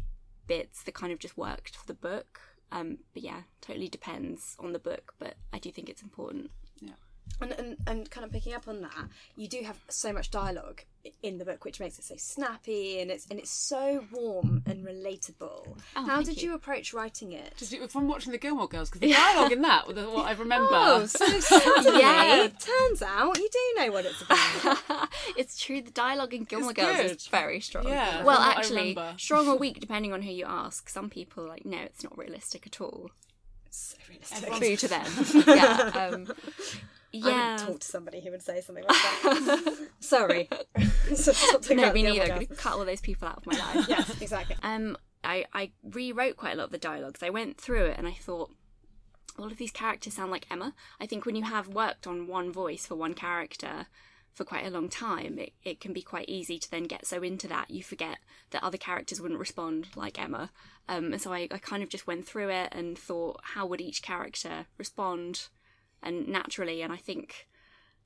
bits 0.47 0.83
that 0.83 0.95
kind 0.95 1.13
of 1.13 1.19
just 1.19 1.37
worked 1.37 1.77
for 1.77 1.87
the 1.87 1.95
book. 1.95 2.41
Um, 2.73 2.99
but 3.13 3.23
yeah, 3.23 3.43
totally 3.61 3.89
depends 3.89 4.57
on 4.59 4.73
the 4.73 4.79
book, 4.79 5.15
but 5.19 5.35
I 5.53 5.59
do 5.59 5.71
think 5.71 5.89
it's 5.89 6.03
important. 6.03 6.51
And, 7.41 7.51
and 7.53 7.77
and 7.89 8.11
kind 8.11 8.25
of 8.25 8.33
picking 8.33 8.55
up 8.55 8.69
on 8.69 8.81
that, 8.83 9.09
you 9.37 9.49
do 9.49 9.63
have 9.65 9.77
so 9.89 10.13
much 10.13 10.31
dialogue 10.31 10.83
in 11.23 11.37
the 11.39 11.45
book, 11.45 11.65
which 11.65 11.81
makes 11.81 11.99
it 11.99 12.05
so 12.05 12.15
snappy 12.17 13.01
and 13.01 13.11
it's 13.11 13.27
and 13.29 13.39
it's 13.41 13.51
so 13.51 14.05
warm 14.13 14.63
and 14.67 14.87
relatable. 14.87 15.77
How 15.95 16.23
did 16.23 16.41
you. 16.41 16.51
you. 16.51 16.55
approach 16.55 16.95
writing 16.95 17.33
it? 17.33 17.55
Just 17.57 17.75
from 17.91 18.07
watching 18.09 18.31
the 18.33 18.39
Gilmore 18.39 18.69
Girls, 18.69 18.89
because 18.89 19.01
the 19.01 19.13
dialogue 19.13 19.51
in 19.53 19.63
that, 19.63 19.87
was 19.89 19.97
what 19.97 20.27
I 20.27 20.33
remember. 20.39 20.69
Oh, 20.73 21.07
so 21.07 21.27
suddenly, 21.41 22.01
Yeah. 22.01 22.49
turns 22.59 23.03
out 23.03 23.37
you 23.37 23.49
do 23.51 23.81
know 23.85 23.93
what 23.93 24.07
it's 24.07 24.23
about. 24.23 25.09
it's 25.37 25.59
true, 25.59 25.83
the 25.83 25.91
dialogue 25.91 26.35
in 26.35 26.45
Gilmore 26.45 26.71
It's 26.71 26.81
Girls 26.81 26.97
good. 26.97 27.11
is 27.17 27.27
very 27.27 27.61
strong. 27.61 27.89
Yeah, 27.89 28.23
well, 28.23 28.37
from 28.37 28.47
what 28.47 28.57
I 28.57 28.61
actually, 28.61 28.99
strong 29.19 29.49
or 29.49 29.57
weak 29.57 29.81
depending 29.81 30.13
on 30.13 30.23
who 30.23 30.31
you 30.31 30.45
ask. 30.47 30.89
Some 30.89 31.11
people 31.11 31.45
are 31.45 31.49
like, 31.49 31.67
no, 31.67 31.79
it's 31.79 32.05
not 32.05 32.17
realistic 32.17 32.67
at 32.67 32.81
all. 32.81 33.11
It's 33.67 33.97
so 33.97 33.97
realistic. 34.09 34.53
True 34.55 34.77
to 34.77 34.89
them. 34.89 35.45
yeah. 35.49 36.09
Um, 36.13 36.29
I 37.23 37.29
yeah. 37.29 37.51
would 37.53 37.67
talk 37.67 37.81
to 37.81 37.87
somebody 37.87 38.21
who 38.21 38.31
would 38.31 38.43
say 38.43 38.61
something 38.61 38.85
like 38.85 38.97
that. 38.97 39.89
Sorry. 40.01 40.49
So 41.15 41.33
No, 41.75 41.93
me 41.93 42.03
neither. 42.03 42.23
I'm 42.23 42.29
Girls. 42.29 42.47
gonna 42.47 42.57
cut 42.57 42.73
all 42.73 42.85
those 42.85 43.03
people 43.03 43.29
out 43.29 43.37
of 43.37 43.47
my 43.47 43.59
life. 43.59 43.89
Yes, 43.89 44.23
exactly. 44.23 44.57
Um, 44.63 44.97
I, 45.23 45.45
I 45.53 45.73
rewrote 45.83 46.37
quite 46.37 46.55
a 46.55 46.57
lot 46.57 46.65
of 46.65 46.71
the 46.71 46.79
dialogues. 46.79 47.23
I 47.23 47.31
went 47.31 47.59
through 47.61 47.85
it 47.87 47.99
and 47.99 48.09
I 48.09 48.13
thought, 48.13 48.51
all 49.39 49.47
of 49.47 49.59
these 49.59 49.71
characters 49.71 50.15
sound 50.15 50.31
like 50.31 50.47
Emma. 50.51 50.75
I 51.01 51.07
think 51.07 51.27
when 51.27 51.37
you 51.37 51.43
have 51.45 51.69
worked 51.69 52.07
on 52.07 52.27
one 52.27 52.53
voice 52.53 52.87
for 52.87 52.95
one 52.95 53.15
character 53.15 53.87
for 54.33 54.45
quite 54.45 54.67
a 54.67 54.71
long 54.71 54.89
time, 54.89 55.39
it, 55.39 55.53
it 55.63 55.81
can 55.81 55.93
be 55.93 56.03
quite 56.03 56.29
easy 56.29 56.59
to 56.59 56.71
then 56.71 56.85
get 56.85 57.07
so 57.07 57.23
into 57.23 57.47
that 57.49 57.71
you 57.71 57.83
forget 57.83 58.19
that 58.51 58.63
other 58.65 58.79
characters 58.79 59.21
wouldn't 59.21 59.41
respond 59.41 59.89
like 59.95 60.21
Emma. 60.21 60.51
Um, 60.89 61.13
and 61.13 61.21
so 61.21 61.33
I, 61.33 61.49
I 61.51 61.59
kind 61.59 61.83
of 61.83 61.89
just 61.89 62.07
went 62.07 62.27
through 62.27 62.51
it 62.51 62.69
and 62.73 62.99
thought, 62.99 63.41
how 63.43 63.67
would 63.67 63.81
each 63.81 64.03
character 64.03 64.67
respond 64.79 65.49
and 66.05 66.29
naturally? 66.29 66.83
And 66.83 66.93
I 66.93 66.97
think, 66.97 67.49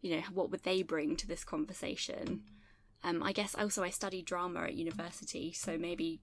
you 0.00 0.16
know, 0.16 0.22
what 0.32 0.50
would 0.50 0.62
they 0.62 0.82
bring 0.82 1.16
to 1.16 1.26
this 1.26 1.44
conversation? 1.44 2.42
Um, 3.04 3.22
I 3.22 3.32
guess 3.32 3.54
also 3.54 3.82
I 3.84 3.90
studied 3.90 4.24
drama 4.24 4.62
at 4.62 4.74
university, 4.74 5.52
so 5.52 5.76
maybe 5.78 6.20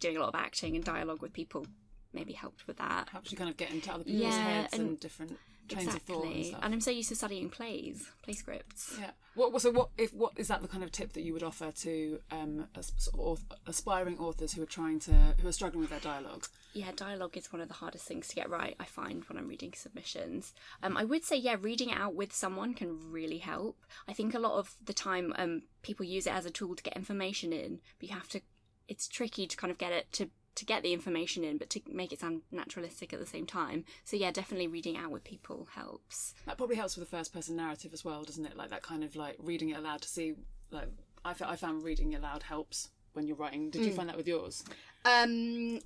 doing 0.00 0.16
a 0.16 0.20
lot 0.20 0.34
of 0.34 0.34
acting 0.34 0.74
and 0.74 0.84
dialogue 0.84 1.22
with 1.22 1.32
people 1.32 1.66
maybe 2.12 2.32
helped 2.32 2.66
with 2.66 2.76
that. 2.78 3.08
Helps 3.10 3.30
you 3.30 3.38
kind 3.38 3.48
of 3.48 3.56
get 3.56 3.70
into 3.70 3.90
other 3.90 4.04
people's 4.04 4.22
Yeah, 4.22 4.62
heads 4.62 4.74
and, 4.74 4.82
and 4.82 5.00
different. 5.00 5.38
Trains 5.68 5.94
of 5.94 6.02
thought 6.02 6.24
and 6.24 6.32
exactly. 6.32 6.44
stuff. 6.44 6.60
And 6.62 6.74
I'm 6.74 6.80
so 6.80 6.90
used 6.90 7.08
to 7.08 7.16
studying 7.16 7.48
plays, 7.48 8.06
play 8.22 8.34
scripts. 8.34 8.96
Yeah. 9.00 9.10
What 9.34 9.60
so 9.62 9.70
what 9.70 9.88
if 9.96 10.12
what 10.12 10.32
is 10.36 10.48
that 10.48 10.60
the 10.60 10.68
kind 10.68 10.84
of 10.84 10.92
tip 10.92 11.14
that 11.14 11.22
you 11.22 11.32
would 11.32 11.42
offer 11.42 11.72
to 11.72 12.18
um 12.30 12.66
sort 12.80 13.14
of 13.14 13.20
auth- 13.20 13.56
aspiring 13.66 14.18
authors 14.18 14.52
who 14.52 14.62
are 14.62 14.66
trying 14.66 14.98
to 15.00 15.12
who 15.40 15.48
are 15.48 15.52
struggling 15.52 15.80
with 15.80 15.90
their 15.90 16.00
dialogue? 16.00 16.46
Yeah, 16.74 16.90
dialogue 16.96 17.36
is 17.36 17.52
one 17.52 17.60
of 17.60 17.68
the 17.68 17.74
hardest 17.74 18.06
things 18.06 18.28
to 18.28 18.34
get 18.34 18.48
right, 18.48 18.74
I 18.80 18.84
find, 18.84 19.24
when 19.24 19.36
I'm 19.36 19.48
reading 19.48 19.74
submissions. 19.74 20.54
Um, 20.82 20.96
I 20.96 21.04
would 21.04 21.22
say, 21.22 21.36
yeah, 21.36 21.56
reading 21.60 21.90
it 21.90 21.98
out 21.98 22.14
with 22.14 22.32
someone 22.32 22.72
can 22.72 23.10
really 23.10 23.38
help. 23.38 23.76
I 24.08 24.14
think 24.14 24.32
a 24.32 24.38
lot 24.38 24.58
of 24.58 24.74
the 24.82 24.94
time 24.94 25.34
um, 25.36 25.64
people 25.82 26.06
use 26.06 26.26
it 26.26 26.32
as 26.32 26.46
a 26.46 26.50
tool 26.50 26.74
to 26.74 26.82
get 26.82 26.96
information 26.96 27.52
in, 27.52 27.80
but 28.00 28.08
you 28.08 28.14
have 28.14 28.28
to, 28.30 28.40
it's 28.88 29.06
tricky 29.06 29.46
to 29.46 29.56
kind 29.56 29.70
of 29.70 29.76
get 29.76 29.92
it 29.92 30.10
to, 30.12 30.30
to 30.54 30.64
get 30.64 30.82
the 30.82 30.92
information 30.92 31.44
in, 31.44 31.58
but 31.58 31.70
to 31.70 31.80
make 31.88 32.12
it 32.12 32.20
sound 32.20 32.42
naturalistic 32.50 33.12
at 33.12 33.20
the 33.20 33.26
same 33.26 33.46
time. 33.46 33.84
So, 34.04 34.16
yeah, 34.16 34.30
definitely 34.30 34.68
reading 34.68 34.96
out 34.96 35.10
with 35.10 35.24
people 35.24 35.68
helps. 35.74 36.34
That 36.46 36.58
probably 36.58 36.76
helps 36.76 36.96
with 36.96 37.08
the 37.08 37.16
first 37.16 37.32
person 37.32 37.56
narrative 37.56 37.92
as 37.92 38.04
well, 38.04 38.22
doesn't 38.22 38.44
it? 38.44 38.56
Like 38.56 38.70
that 38.70 38.82
kind 38.82 39.04
of 39.04 39.16
like 39.16 39.36
reading 39.38 39.70
it 39.70 39.78
aloud 39.78 40.02
to 40.02 40.08
see 40.08 40.34
like 40.70 40.88
I 41.24 41.34
I 41.44 41.56
found 41.56 41.84
reading 41.84 42.12
it 42.12 42.18
aloud 42.18 42.42
helps 42.42 42.90
when 43.12 43.26
you're 43.26 43.36
writing. 43.36 43.70
Did 43.70 43.84
you 43.84 43.92
find 43.92 44.08
that 44.08 44.16
with 44.16 44.26
yours? 44.26 44.64
Um, 45.04 45.80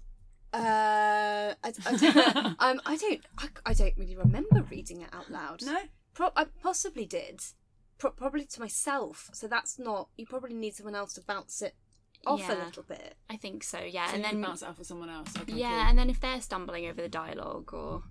uh, 0.53 1.55
I, 1.63 1.73
I, 1.87 1.97
don't, 1.97 2.17
um, 2.61 2.81
I 2.87 2.97
don't, 2.97 3.21
I, 3.39 3.49
I 3.67 3.73
don't 3.75 3.95
really 3.97 4.17
remember 4.17 4.63
reading 4.71 5.03
it 5.03 5.09
out 5.13 5.31
loud. 5.31 5.63
No. 5.65 5.79
Pro- 6.15 6.33
I 6.37 6.47
possibly 6.63 7.05
did, 7.05 7.41
Pro- 7.99 8.13
probably 8.13 8.45
to 8.45 8.61
myself. 8.61 9.31
So 9.33 9.49
that's 9.49 9.79
not. 9.79 10.09
You 10.17 10.27
probably 10.27 10.55
need 10.55 10.75
someone 10.75 10.95
else 10.95 11.15
to 11.15 11.21
bounce 11.21 11.63
it 11.63 11.75
off 12.27 12.49
a 12.49 12.55
little 12.55 12.83
bit. 12.83 13.17
I 13.31 13.37
think 13.37 13.63
so, 13.65 13.81
yeah. 13.81 14.07
So 14.09 14.15
and 14.17 14.25
you 14.25 14.31
then 14.31 14.43
bounce 14.43 14.63
it 14.63 14.69
off 14.69 14.79
with 14.79 14.87
someone 14.87 15.11
else. 15.11 15.29
Okay, 15.41 15.53
Yeah, 15.55 15.69
cool. 15.69 15.89
and 15.91 15.99
then 15.99 16.11
if 16.11 16.21
they're 16.21 16.41
stumbling 16.41 16.87
over 16.87 17.01
the 17.03 17.09
dialogue 17.09 17.73
or. 17.73 18.03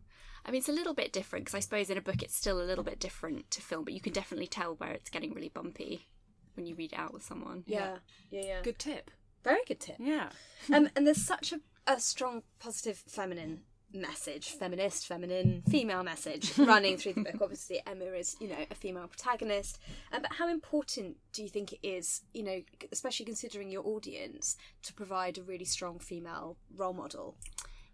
I 0.47 0.51
mean, 0.51 0.59
it's 0.59 0.69
a 0.69 0.73
little 0.73 0.93
bit 0.93 1.11
different 1.11 1.45
because 1.45 1.55
I 1.55 1.59
suppose 1.59 1.89
in 1.89 1.97
a 1.97 2.01
book 2.01 2.21
it's 2.21 2.35
still 2.35 2.61
a 2.61 2.63
little 2.69 2.83
bit 2.83 2.99
different 2.99 3.49
to 3.49 3.61
film, 3.61 3.83
but 3.83 3.93
you 3.93 3.99
can 3.99 4.13
definitely 4.13 4.45
tell 4.45 4.75
where 4.75 4.91
it's 4.91 5.09
getting 5.09 5.33
really 5.33 5.49
bumpy 5.49 6.07
when 6.53 6.67
you 6.67 6.75
read 6.75 6.93
it 6.93 6.99
out 6.99 7.13
with 7.13 7.23
someone. 7.23 7.63
Yeah, 7.65 7.97
yeah, 8.29 8.41
yeah. 8.45 8.61
Good 8.61 8.77
tip. 8.77 9.09
Very 9.43 9.61
good 9.67 9.79
tip. 9.79 9.95
Yeah. 9.99 10.29
um, 10.71 10.87
and 10.95 11.07
there's 11.07 11.23
such 11.23 11.51
a, 11.51 11.61
a 11.87 11.99
strong 11.99 12.43
positive 12.59 13.03
feminine 13.07 13.61
message, 13.93 14.49
feminist, 14.49 15.07
feminine, 15.07 15.63
female 15.69 16.03
message 16.03 16.57
running 16.57 16.97
through 16.97 17.13
the 17.13 17.21
book. 17.21 17.41
Obviously, 17.41 17.81
Emma 17.85 18.05
is, 18.05 18.35
you 18.39 18.47
know, 18.47 18.65
a 18.69 18.75
female 18.75 19.07
protagonist. 19.07 19.79
Um, 20.11 20.21
but 20.21 20.33
how 20.33 20.49
important 20.49 21.17
do 21.33 21.43
you 21.43 21.49
think 21.49 21.73
it 21.73 21.79
is, 21.81 22.21
you 22.33 22.43
know, 22.43 22.61
especially 22.91 23.25
considering 23.25 23.71
your 23.71 23.85
audience, 23.85 24.57
to 24.83 24.93
provide 24.93 25.37
a 25.37 25.43
really 25.43 25.65
strong 25.65 25.99
female 25.99 26.57
role 26.75 26.93
model? 26.93 27.35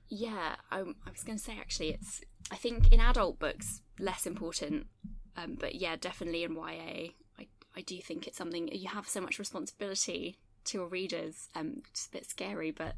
Yeah, 0.10 0.56
I, 0.70 0.80
I 0.80 1.12
was 1.12 1.24
going 1.24 1.38
to 1.38 1.44
say 1.44 1.58
actually, 1.60 1.90
it's 1.92 2.22
I 2.52 2.56
think 2.56 2.92
in 2.92 3.00
adult 3.00 3.40
books 3.40 3.82
less 4.00 4.26
important, 4.26 4.88
um, 5.38 5.56
but 5.60 5.76
yeah, 5.76 5.96
definitely 5.96 6.44
in 6.44 6.54
YA, 6.54 7.12
I 7.40 7.48
I 7.76 7.82
do 7.82 7.98
think 8.00 8.28
it's 8.28 8.38
something 8.38 8.68
you 8.74 8.90
have 8.90 9.08
so 9.08 9.22
much 9.22 9.40
responsibility 9.40 10.38
to 10.66 10.80
your 10.80 10.88
readers. 10.88 11.48
Um, 11.56 11.84
it's 11.90 12.08
a 12.08 12.12
bit 12.12 12.30
scary, 12.30 12.72
but 12.72 12.96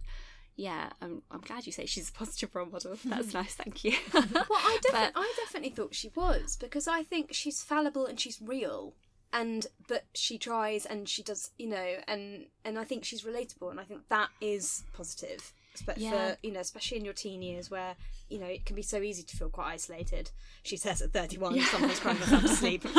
yeah, 0.56 0.90
I'm 1.02 1.22
I'm 1.32 1.42
glad 1.42 1.66
you 1.66 1.72
say 1.72 1.86
she's 1.86 2.10
a 2.10 2.14
positive 2.14 2.54
role 2.56 2.68
model. 2.68 2.98
That's 3.06 3.34
nice, 3.34 3.56
thank 3.56 3.84
you. 3.84 3.94
Well, 4.14 4.24
I, 4.52 4.78
defi- 4.82 4.92
But- 4.94 5.12
I 5.16 5.34
definitely 5.38 5.72
thought 5.72 5.96
she 5.96 6.12
was 6.16 6.56
because 6.58 6.88
I 6.88 7.04
think 7.04 7.34
she's 7.34 7.64
fallible 7.64 8.06
and 8.06 8.20
she's 8.20 8.40
real. 8.42 8.94
And 9.36 9.66
but 9.88 10.04
she 10.14 10.38
tries 10.38 10.86
and 10.86 11.10
she 11.10 11.24
does, 11.24 11.50
you 11.58 11.68
know, 11.68 11.96
and 12.08 12.46
and 12.64 12.78
I 12.78 12.84
think 12.84 13.04
she's 13.04 13.24
relatable, 13.24 13.72
and 13.72 13.80
I 13.80 13.84
think 13.84 14.08
that 14.10 14.30
is 14.40 14.84
positive, 14.94 15.52
Espe- 15.76 15.96
Yeah. 15.98 16.12
for 16.12 16.38
you 16.44 16.52
know, 16.52 16.60
especially 16.60 17.00
in 17.00 17.06
your 17.06 17.16
teen 17.16 17.42
years 17.42 17.72
where 17.72 17.96
you 18.30 18.38
know 18.38 18.46
it 18.46 18.64
can 18.64 18.76
be 18.76 18.84
so 18.84 19.02
easy 19.02 19.24
to 19.24 19.36
feel 19.36 19.50
quite 19.50 19.74
isolated. 19.74 20.30
She 20.62 20.78
says 20.78 21.02
at 21.02 21.14
thirty-one, 21.14 21.60
sometimes 21.62 22.00
crying 22.00 22.18
herself 22.24 22.44
to 22.44 22.48
sleep. 22.50 22.84
Do 22.84 22.90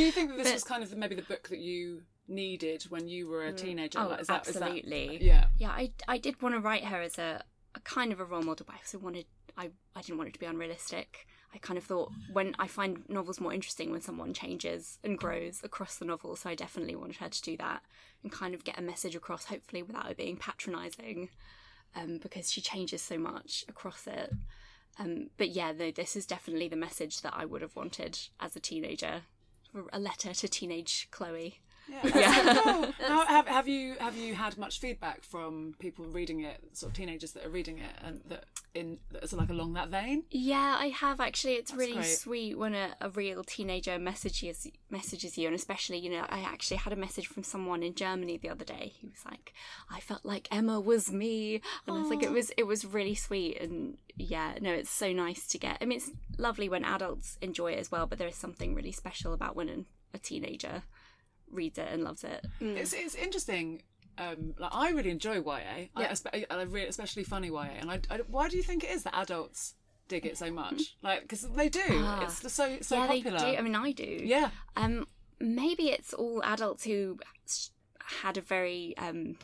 you 0.00 0.12
think 0.12 0.28
that 0.30 0.36
this 0.38 0.52
was 0.54 0.62
kind 0.62 0.84
of 0.84 0.96
maybe 0.96 1.16
the 1.16 1.22
book 1.22 1.48
that 1.48 1.58
you 1.58 2.02
needed 2.28 2.84
when 2.84 3.08
you 3.08 3.28
were 3.28 3.44
a 3.44 3.52
teenager? 3.52 3.98
Oh, 4.00 4.08
Like, 4.08 4.20
is 4.22 4.26
that- 4.26 4.48
is 4.48 4.54
that- 4.54 4.62
absolutely. 4.62 5.18
yeah. 5.24 5.46
yeah 5.58 5.70
I, 5.70 5.92
I 6.08 6.18
did 6.18 6.40
want 6.42 6.54
to 6.54 6.60
write 6.60 6.84
her 6.84 7.00
as 7.00 7.18
a, 7.18 7.42
a 7.74 7.80
kind 7.80 8.12
of 8.12 8.20
a 8.20 8.24
role 8.24 8.42
model 8.42 8.64
but 8.66 8.74
i 8.74 8.78
also 8.78 8.98
wanted 8.98 9.26
I, 9.56 9.70
I 9.94 10.00
didn't 10.02 10.18
want 10.18 10.28
it 10.28 10.34
to 10.34 10.40
be 10.40 10.46
unrealistic 10.46 11.26
i 11.54 11.58
kind 11.58 11.76
of 11.78 11.84
thought 11.84 12.10
when 12.32 12.54
i 12.58 12.66
find 12.66 13.02
novels 13.08 13.38
more 13.40 13.52
interesting 13.52 13.90
when 13.90 14.00
someone 14.00 14.32
changes 14.34 14.98
and 15.04 15.16
grows 15.18 15.60
across 15.62 15.96
the 15.96 16.04
novel 16.04 16.36
so 16.36 16.48
i 16.50 16.54
definitely 16.54 16.96
wanted 16.96 17.16
her 17.16 17.28
to 17.28 17.42
do 17.42 17.56
that 17.58 17.82
and 18.22 18.32
kind 18.32 18.54
of 18.54 18.64
get 18.64 18.78
a 18.78 18.82
message 18.82 19.14
across 19.14 19.44
hopefully 19.46 19.82
without 19.82 20.10
it 20.10 20.16
being 20.16 20.36
patronizing 20.36 21.28
um, 21.94 22.18
because 22.22 22.50
she 22.52 22.60
changes 22.60 23.00
so 23.02 23.16
much 23.18 23.64
across 23.68 24.06
it 24.06 24.32
um, 24.98 25.28
but 25.36 25.50
yeah 25.50 25.72
no 25.72 25.90
this 25.90 26.16
is 26.16 26.26
definitely 26.26 26.68
the 26.68 26.76
message 26.76 27.20
that 27.20 27.34
i 27.36 27.44
would 27.44 27.62
have 27.62 27.76
wanted 27.76 28.18
as 28.40 28.56
a 28.56 28.60
teenager 28.60 29.22
a 29.92 29.98
letter 29.98 30.32
to 30.32 30.48
teenage 30.48 31.08
chloe 31.10 31.60
Yeah. 31.88 32.92
How, 33.06 33.26
have, 33.26 33.46
have 33.46 33.68
you 33.68 33.94
have 34.00 34.16
you 34.16 34.34
had 34.34 34.58
much 34.58 34.80
feedback 34.80 35.22
from 35.22 35.74
people 35.78 36.04
reading 36.06 36.40
it, 36.40 36.60
sort 36.72 36.90
of 36.90 36.96
teenagers 36.96 37.32
that 37.32 37.44
are 37.44 37.50
reading 37.50 37.78
it, 37.78 37.92
and 38.02 38.20
that 38.28 38.44
in 38.74 38.98
that's 39.10 39.32
like 39.32 39.50
along 39.50 39.74
that 39.74 39.88
vein? 39.88 40.24
Yeah, 40.30 40.76
I 40.78 40.88
have 40.88 41.20
actually. 41.20 41.54
It's 41.54 41.72
really 41.72 41.94
great. 41.94 42.06
sweet 42.06 42.58
when 42.58 42.74
a, 42.74 42.96
a 43.00 43.10
real 43.10 43.44
teenager 43.44 43.98
messages 43.98 44.66
messages 44.90 45.38
you, 45.38 45.46
and 45.46 45.54
especially, 45.54 45.98
you 45.98 46.10
know, 46.10 46.26
I 46.28 46.40
actually 46.40 46.78
had 46.78 46.92
a 46.92 46.96
message 46.96 47.26
from 47.28 47.42
someone 47.42 47.82
in 47.82 47.94
Germany 47.94 48.36
the 48.36 48.48
other 48.50 48.64
day. 48.64 48.92
He 49.00 49.06
was 49.08 49.24
like, 49.24 49.52
"I 49.90 50.00
felt 50.00 50.24
like 50.24 50.48
Emma 50.50 50.80
was 50.80 51.12
me," 51.12 51.60
and 51.86 51.96
I 51.96 52.00
was 52.00 52.10
like, 52.10 52.22
"It 52.22 52.32
was, 52.32 52.50
it 52.56 52.64
was 52.64 52.84
really 52.84 53.14
sweet." 53.14 53.60
And 53.60 53.98
yeah, 54.16 54.54
no, 54.60 54.72
it's 54.72 54.90
so 54.90 55.12
nice 55.12 55.46
to 55.48 55.58
get. 55.58 55.78
I 55.80 55.84
mean, 55.84 55.98
it's 55.98 56.10
lovely 56.38 56.68
when 56.68 56.84
adults 56.84 57.38
enjoy 57.40 57.72
it 57.72 57.78
as 57.78 57.90
well, 57.90 58.06
but 58.06 58.18
there 58.18 58.28
is 58.28 58.36
something 58.36 58.74
really 58.74 58.92
special 58.92 59.32
about 59.32 59.54
when 59.56 59.68
an- 59.68 59.86
a 60.14 60.18
teenager 60.18 60.82
reads 61.50 61.78
it 61.78 61.88
and 61.90 62.02
loves 62.04 62.24
it. 62.24 62.44
It's 62.60 62.92
it's 62.92 63.14
interesting. 63.14 63.82
Um, 64.18 64.54
like 64.58 64.70
I 64.74 64.90
really 64.92 65.10
enjoy 65.10 65.42
YA, 65.42 65.88
I, 65.94 66.04
espe- 66.04 66.44
I 66.48 66.62
really, 66.62 66.86
especially 66.86 67.22
funny 67.24 67.48
YA. 67.48 67.68
And 67.80 67.90
I, 67.90 68.00
I- 68.10 68.20
why 68.28 68.48
do 68.48 68.56
you 68.56 68.62
think 68.62 68.82
it 68.82 68.90
is 68.90 69.02
that 69.02 69.14
adults 69.14 69.74
dig 70.08 70.24
it 70.24 70.38
so 70.38 70.50
much? 70.50 70.96
Like, 71.02 71.20
because 71.22 71.42
they 71.50 71.68
do. 71.68 71.82
it's 72.22 72.52
so 72.52 72.78
so 72.80 72.96
yeah, 72.96 73.06
popular. 73.08 73.38
they 73.38 73.52
do. 73.52 73.58
I 73.58 73.60
mean, 73.60 73.74
I 73.74 73.92
do. 73.92 74.20
yeah, 74.24 74.50
Um, 74.74 75.06
maybe 75.38 75.90
it's 75.90 76.14
all 76.14 76.40
adults 76.44 76.84
who 76.84 77.18
had 78.22 78.38
a 78.38 78.40
very 78.40 78.94
um, 78.96 79.36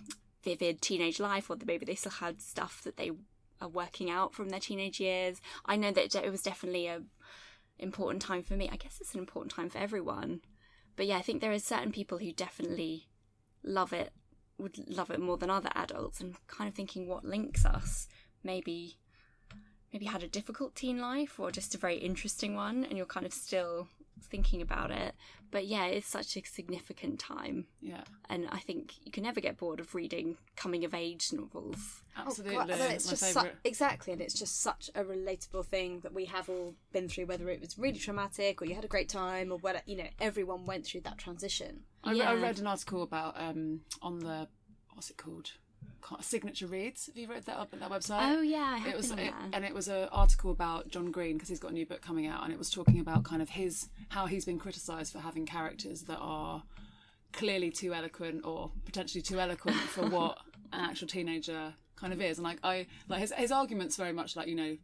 vivid 0.43 0.81
teenage 0.81 1.21
life, 1.21 1.51
or 1.51 1.57
maybe 1.67 1.85
they 1.85 1.95
still 1.95 2.13
had 2.13 2.41
stuff 2.41 2.81
that 2.85 2.97
they 2.97 3.11
are 3.61 3.69
working 3.69 4.09
out 4.09 4.33
from 4.33 4.49
their 4.49 4.61
teenage 4.61 5.01
years. 5.01 5.43
I 5.67 5.77
know 5.77 5.91
that 5.93 6.15
it 6.15 6.31
was 6.31 6.41
definitely 6.43 6.87
a 6.87 7.03
important 7.79 8.23
time 8.23 8.43
for 8.43 8.55
me. 8.55 8.71
I 8.73 8.77
guess 8.77 8.99
it's 9.03 9.13
an 9.15 9.21
important 9.21 9.53
time 9.55 9.69
for 9.69 9.79
everyone. 9.79 10.41
But 10.97 11.07
yeah, 11.07 11.17
I 11.17 11.23
think 11.23 11.41
there 11.41 11.53
are 11.53 11.59
certain 11.59 11.93
people 11.93 12.19
who 12.19 12.33
definitely 12.33 13.09
love 13.63 13.93
it, 13.93 14.13
would 14.59 14.89
love 14.89 15.11
it 15.11 15.21
more 15.21 15.37
than 15.37 15.51
other 15.51 15.71
adults, 15.75 16.21
and 16.21 16.35
kind 16.47 16.69
of 16.69 16.75
thinking 16.75 17.07
what 17.07 17.25
links 17.25 17.65
us. 17.65 18.09
Maybe, 18.45 18.99
maybe 19.93 20.07
had 20.07 20.23
a 20.23 20.29
difficult 20.29 20.75
teen 20.75 21.01
life, 21.01 21.39
or 21.39 21.51
just 21.51 21.75
a 21.75 21.79
very 21.79 21.97
interesting 21.97 22.55
one, 22.55 22.85
and 22.85 22.97
you're 22.97 23.07
kind 23.07 23.27
of 23.27 23.33
still 23.33 23.89
thinking 24.21 24.63
about 24.63 24.91
it. 24.91 25.15
But 25.51 25.67
yeah, 25.67 25.85
it's 25.85 26.07
such 26.07 26.37
a 26.37 26.43
significant 26.47 27.19
time, 27.19 27.67
yeah, 27.83 28.05
and 28.31 28.49
I 28.51 28.59
think 28.59 28.95
you 29.05 29.13
can 29.13 29.23
never 29.23 29.39
get 29.41 29.59
bored 29.59 29.81
of 29.81 29.95
reading 29.95 30.39
coming 30.57 30.83
of 30.85 30.95
age 30.95 31.31
novels. 31.33 32.01
absolutely. 32.17 32.57
Well, 32.57 32.71
it's 32.71 33.05
My 33.05 33.11
just 33.11 33.23
su- 33.23 33.35
favourite. 33.35 33.57
exactly, 33.63 34.13
and 34.15 34.23
it's 34.23 34.33
just 34.39 34.63
such 34.63 34.89
a 34.95 35.05
relatable 35.05 35.67
thing 35.67 36.01
that 36.01 36.15
we 36.15 36.25
have 36.27 36.49
all 36.49 36.75
been 36.93 37.07
through, 37.09 37.27
whether 37.27 37.51
it 37.51 37.61
was 37.61 37.79
really 37.79 37.99
traumatic 37.99 38.63
or 38.63 38.65
you 38.65 38.75
had 38.75 38.85
a 38.85 38.89
great 38.89 39.11
time 39.11 39.53
or 39.53 39.59
whether 39.59 39.83
you 39.85 39.97
know 39.97 40.09
everyone 40.21 40.65
went 40.65 40.87
through 40.87 41.03
that 41.03 41.19
transition. 41.19 41.83
I, 42.03 42.13
re- 42.13 42.23
I 42.23 42.35
read 42.35 42.59
an 42.59 42.67
article 42.67 43.03
about 43.03 43.39
um 43.39 43.83
on 44.01 44.21
the 44.21 44.49
what's 44.95 45.11
it 45.11 45.19
called? 45.19 45.53
Signature 46.21 46.67
Reads. 46.67 47.07
Have 47.07 47.17
you 47.17 47.27
read 47.29 47.45
that 47.45 47.57
up 47.59 47.73
at 47.73 47.81
that 47.81 47.91
website? 47.91 48.37
Oh 48.37 48.43
yeah, 48.43 48.73
I 48.75 48.79
have 48.79 48.89
it 48.93 48.97
was 48.97 49.11
it, 49.13 49.33
and 49.53 49.65
it 49.65 49.73
was 49.75 49.89
an 49.89 50.09
article 50.13 50.51
about 50.51 50.89
John 50.89 51.11
Green 51.11 51.35
because 51.37 51.49
he's 51.49 51.61
got 51.61 51.71
a 51.71 51.75
new 51.75 51.87
book 51.87 52.03
coming 52.03 52.27
out 52.27 52.43
and 52.45 52.53
it 52.53 52.59
was 52.59 52.69
talking 52.71 53.01
about 53.01 53.25
kind 53.25 53.41
of 53.41 53.51
his 53.51 53.89
how 54.11 54.27
he's 54.27 54.45
been 54.45 54.59
criticized 54.59 55.13
for 55.13 55.21
having 55.21 55.47
characters 55.47 56.03
that 56.03 56.19
are 56.19 56.63
clearly 57.33 57.71
too 57.71 57.95
eloquent 57.95 58.45
or 58.45 58.71
potentially 58.85 59.23
too 59.23 59.41
eloquent 59.41 59.77
for 59.95 60.07
what 60.09 60.39
an 60.73 60.81
actual 60.81 61.09
teenager 61.09 61.73
kind 61.97 62.13
of 62.13 62.21
is 62.21 62.37
and 62.39 62.45
like 62.45 62.59
I 62.63 62.87
like 63.09 63.21
his 63.21 63.33
his 63.33 63.53
arguments 63.53 63.97
very 63.97 64.13
much 64.13 64.37
like 64.37 64.49
you 64.49 64.55
know 64.57 64.77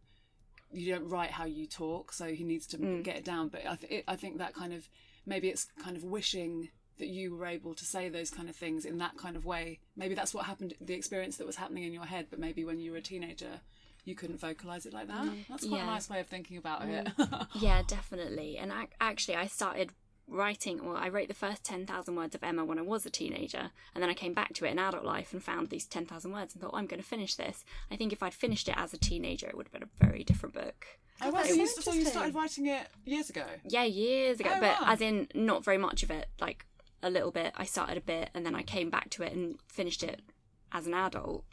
you 0.72 0.92
don't 0.94 1.08
write 1.08 1.30
how 1.30 1.44
you 1.46 1.66
talk 1.66 2.12
so 2.12 2.26
he 2.26 2.44
needs 2.44 2.66
to 2.68 2.78
Mm. 2.78 3.02
get 3.02 3.16
it 3.16 3.24
down 3.24 3.48
but 3.48 3.62
I, 3.68 3.74
th- 3.76 3.92
it, 3.92 4.04
I 4.08 4.16
think 4.16 4.38
that 4.38 4.54
kind 4.54 4.72
of 4.72 4.88
maybe 5.26 5.48
it's 5.48 5.66
kind 5.82 5.96
of 5.96 6.04
wishing 6.04 6.68
that 6.98 7.08
you 7.08 7.34
were 7.36 7.46
able 7.46 7.74
to 7.74 7.84
say 7.84 8.08
those 8.08 8.30
kind 8.30 8.48
of 8.48 8.56
things 8.56 8.84
in 8.84 8.98
that 8.98 9.16
kind 9.16 9.36
of 9.36 9.44
way 9.44 9.78
maybe 9.96 10.14
that's 10.14 10.34
what 10.34 10.46
happened 10.46 10.74
the 10.80 10.94
experience 10.94 11.36
that 11.36 11.46
was 11.46 11.56
happening 11.56 11.84
in 11.84 11.92
your 11.92 12.04
head 12.06 12.26
but 12.30 12.38
maybe 12.38 12.64
when 12.64 12.78
you 12.80 12.90
were 12.92 12.98
a 12.98 13.02
teenager 13.02 13.60
you 14.04 14.14
couldn't 14.14 14.40
vocalize 14.40 14.86
it 14.86 14.92
like 14.94 15.06
that 15.08 15.24
mm, 15.24 15.46
that's 15.48 15.66
quite 15.66 15.78
Yeah. 15.78 15.84
a 15.84 15.86
nice 15.86 16.08
way 16.08 16.20
of 16.20 16.26
thinking 16.26 16.56
about 16.56 16.82
mm. 16.82 17.06
it 17.06 17.46
Yeah, 17.60 17.82
definitely. 17.86 18.56
And 18.56 18.72
ac- 18.72 18.92
actually, 19.00 19.36
I 19.36 19.46
started 19.46 19.92
writing, 20.26 20.80
or 20.80 20.96
I 20.96 21.08
wrote 21.08 21.28
the 21.28 21.34
first 21.34 21.64
10,000 21.64 22.14
words 22.14 22.34
of 22.34 22.42
Emma 22.42 22.64
when 22.64 22.78
I 22.78 22.82
was 22.82 23.04
a 23.06 23.10
teenager, 23.10 23.70
and 23.94 24.02
then 24.02 24.10
I 24.10 24.14
came 24.14 24.34
back 24.34 24.52
to 24.54 24.64
it 24.66 24.70
in 24.70 24.78
adult 24.78 25.04
life 25.04 25.32
and 25.32 25.42
found 25.42 25.68
these 25.70 25.86
10,000 25.86 26.30
words 26.32 26.54
and 26.54 26.62
thought, 26.62 26.70
oh, 26.74 26.76
I'm 26.76 26.86
going 26.86 27.00
to 27.02 27.06
finish 27.06 27.34
this. 27.34 27.64
I 27.90 27.96
think 27.96 28.12
if 28.12 28.22
I'd 28.22 28.34
finished 28.34 28.68
it 28.68 28.74
as 28.76 28.92
a 28.92 28.98
teenager, 28.98 29.46
it 29.48 29.56
would 29.56 29.66
have 29.66 29.72
been 29.72 29.82
a 29.84 30.04
very 30.06 30.24
different 30.24 30.54
book. 30.54 30.86
Oh, 31.20 31.30
wow, 31.30 31.42
so, 31.42 31.54
you, 31.54 31.66
so 31.66 31.92
you 31.92 32.04
started 32.04 32.34
writing 32.34 32.66
it 32.66 32.86
years 33.04 33.28
ago? 33.30 33.44
Yeah, 33.64 33.84
years 33.84 34.38
ago, 34.38 34.50
Oh, 34.54 34.60
but 34.60 34.80
wow. 34.80 34.92
as 34.92 35.00
in 35.00 35.28
not 35.34 35.64
very 35.64 35.78
much 35.78 36.02
of 36.02 36.10
it, 36.10 36.28
like 36.40 36.64
a 37.02 37.10
little 37.10 37.30
bit. 37.30 37.52
I 37.56 37.64
started 37.64 37.96
a 37.96 38.00
bit 38.02 38.30
and 38.34 38.44
then 38.44 38.54
I 38.54 38.62
came 38.62 38.90
back 38.90 39.10
to 39.10 39.22
it 39.22 39.32
and 39.32 39.58
finished 39.68 40.02
it 40.02 40.22
as 40.72 40.86
an 40.86 40.94
adult. 40.94 41.44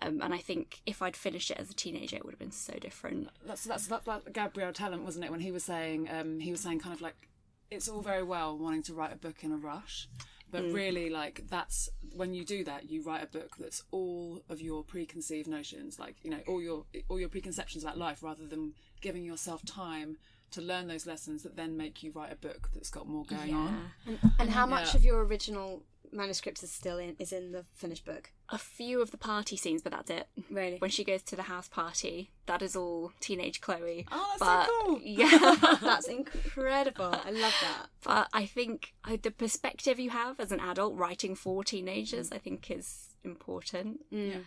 Um, 0.00 0.20
and 0.22 0.32
I 0.32 0.38
think 0.38 0.80
if 0.86 1.02
I'd 1.02 1.16
finished 1.16 1.50
it 1.50 1.58
as 1.58 1.70
a 1.70 1.74
teenager, 1.74 2.16
it 2.16 2.24
would 2.24 2.32
have 2.32 2.38
been 2.38 2.52
so 2.52 2.74
different. 2.74 3.28
That's 3.44 3.64
that's 3.64 3.88
that's 3.88 4.06
like 4.06 4.32
Gabriel 4.32 4.72
Tallent, 4.72 5.02
wasn't 5.02 5.24
it? 5.24 5.30
When 5.30 5.40
he 5.40 5.50
was 5.50 5.64
saying, 5.64 6.08
um, 6.08 6.38
he 6.38 6.52
was 6.52 6.60
saying 6.60 6.78
kind 6.78 6.94
of 6.94 7.00
like, 7.00 7.28
it's 7.70 7.88
all 7.88 8.00
very 8.00 8.22
well 8.22 8.56
wanting 8.56 8.84
to 8.84 8.94
write 8.94 9.12
a 9.12 9.16
book 9.16 9.42
in 9.42 9.50
a 9.50 9.56
rush, 9.56 10.08
but 10.50 10.62
really 10.72 11.10
like 11.10 11.42
that's 11.50 11.88
when 12.14 12.32
you 12.32 12.44
do 12.44 12.62
that, 12.64 12.88
you 12.88 13.02
write 13.02 13.24
a 13.24 13.26
book 13.26 13.56
that's 13.58 13.82
all 13.90 14.40
of 14.48 14.60
your 14.60 14.84
preconceived 14.84 15.48
notions, 15.48 15.98
like 15.98 16.14
you 16.22 16.30
know 16.30 16.40
all 16.46 16.62
your 16.62 16.84
all 17.08 17.18
your 17.18 17.28
preconceptions 17.28 17.82
about 17.82 17.98
life, 17.98 18.22
rather 18.22 18.46
than 18.46 18.74
giving 19.00 19.24
yourself 19.24 19.62
time 19.66 20.16
to 20.52 20.60
learn 20.62 20.86
those 20.88 21.06
lessons 21.06 21.42
that 21.42 21.56
then 21.56 21.76
make 21.76 22.02
you 22.02 22.10
write 22.12 22.32
a 22.32 22.36
book 22.36 22.68
that's 22.74 22.90
got 22.90 23.06
more 23.08 23.24
going 23.24 23.54
on. 23.54 23.90
And 24.38 24.50
how 24.50 24.66
much 24.66 24.94
Yeah. 24.94 24.96
of 24.98 25.04
your 25.04 25.24
original 25.24 25.82
manuscript 26.10 26.62
is 26.62 26.72
still 26.72 26.96
in 26.96 27.14
is 27.18 27.32
in 27.32 27.52
the 27.52 27.64
finished 27.74 28.04
book? 28.06 28.30
A 28.48 28.56
few 28.56 29.02
of 29.02 29.10
the 29.10 29.18
party 29.18 29.58
scenes, 29.58 29.82
but 29.82 29.92
that's 29.92 30.08
it. 30.10 30.26
Really? 30.50 30.76
When 30.78 30.90
she 30.90 31.04
goes 31.04 31.22
to 31.24 31.36
the 31.36 31.42
house 31.42 31.68
party, 31.68 32.30
that 32.46 32.62
is 32.62 32.74
all 32.74 33.12
teenage 33.20 33.60
Chloe. 33.60 34.06
Oh, 34.10 34.26
that's 34.30 34.40
but, 34.40 34.66
so 34.66 34.86
cool. 34.86 35.00
Yeah. 35.02 35.54
That's 35.82 36.08
incredible. 36.18 37.14
I 37.14 37.30
love 37.30 37.54
that. 37.60 37.86
but 38.02 38.28
I 38.32 38.46
think 38.46 38.94
uh, 39.04 39.18
the 39.20 39.30
perspective 39.30 39.98
you 40.00 40.08
have 40.10 40.40
as 40.40 40.50
an 40.50 40.60
adult 40.60 40.94
writing 40.96 41.34
for 41.34 41.62
teenagers, 41.62 42.32
I 42.32 42.38
think, 42.38 42.70
is 42.70 43.08
important. 43.22 44.00
Yeah. 44.10 44.38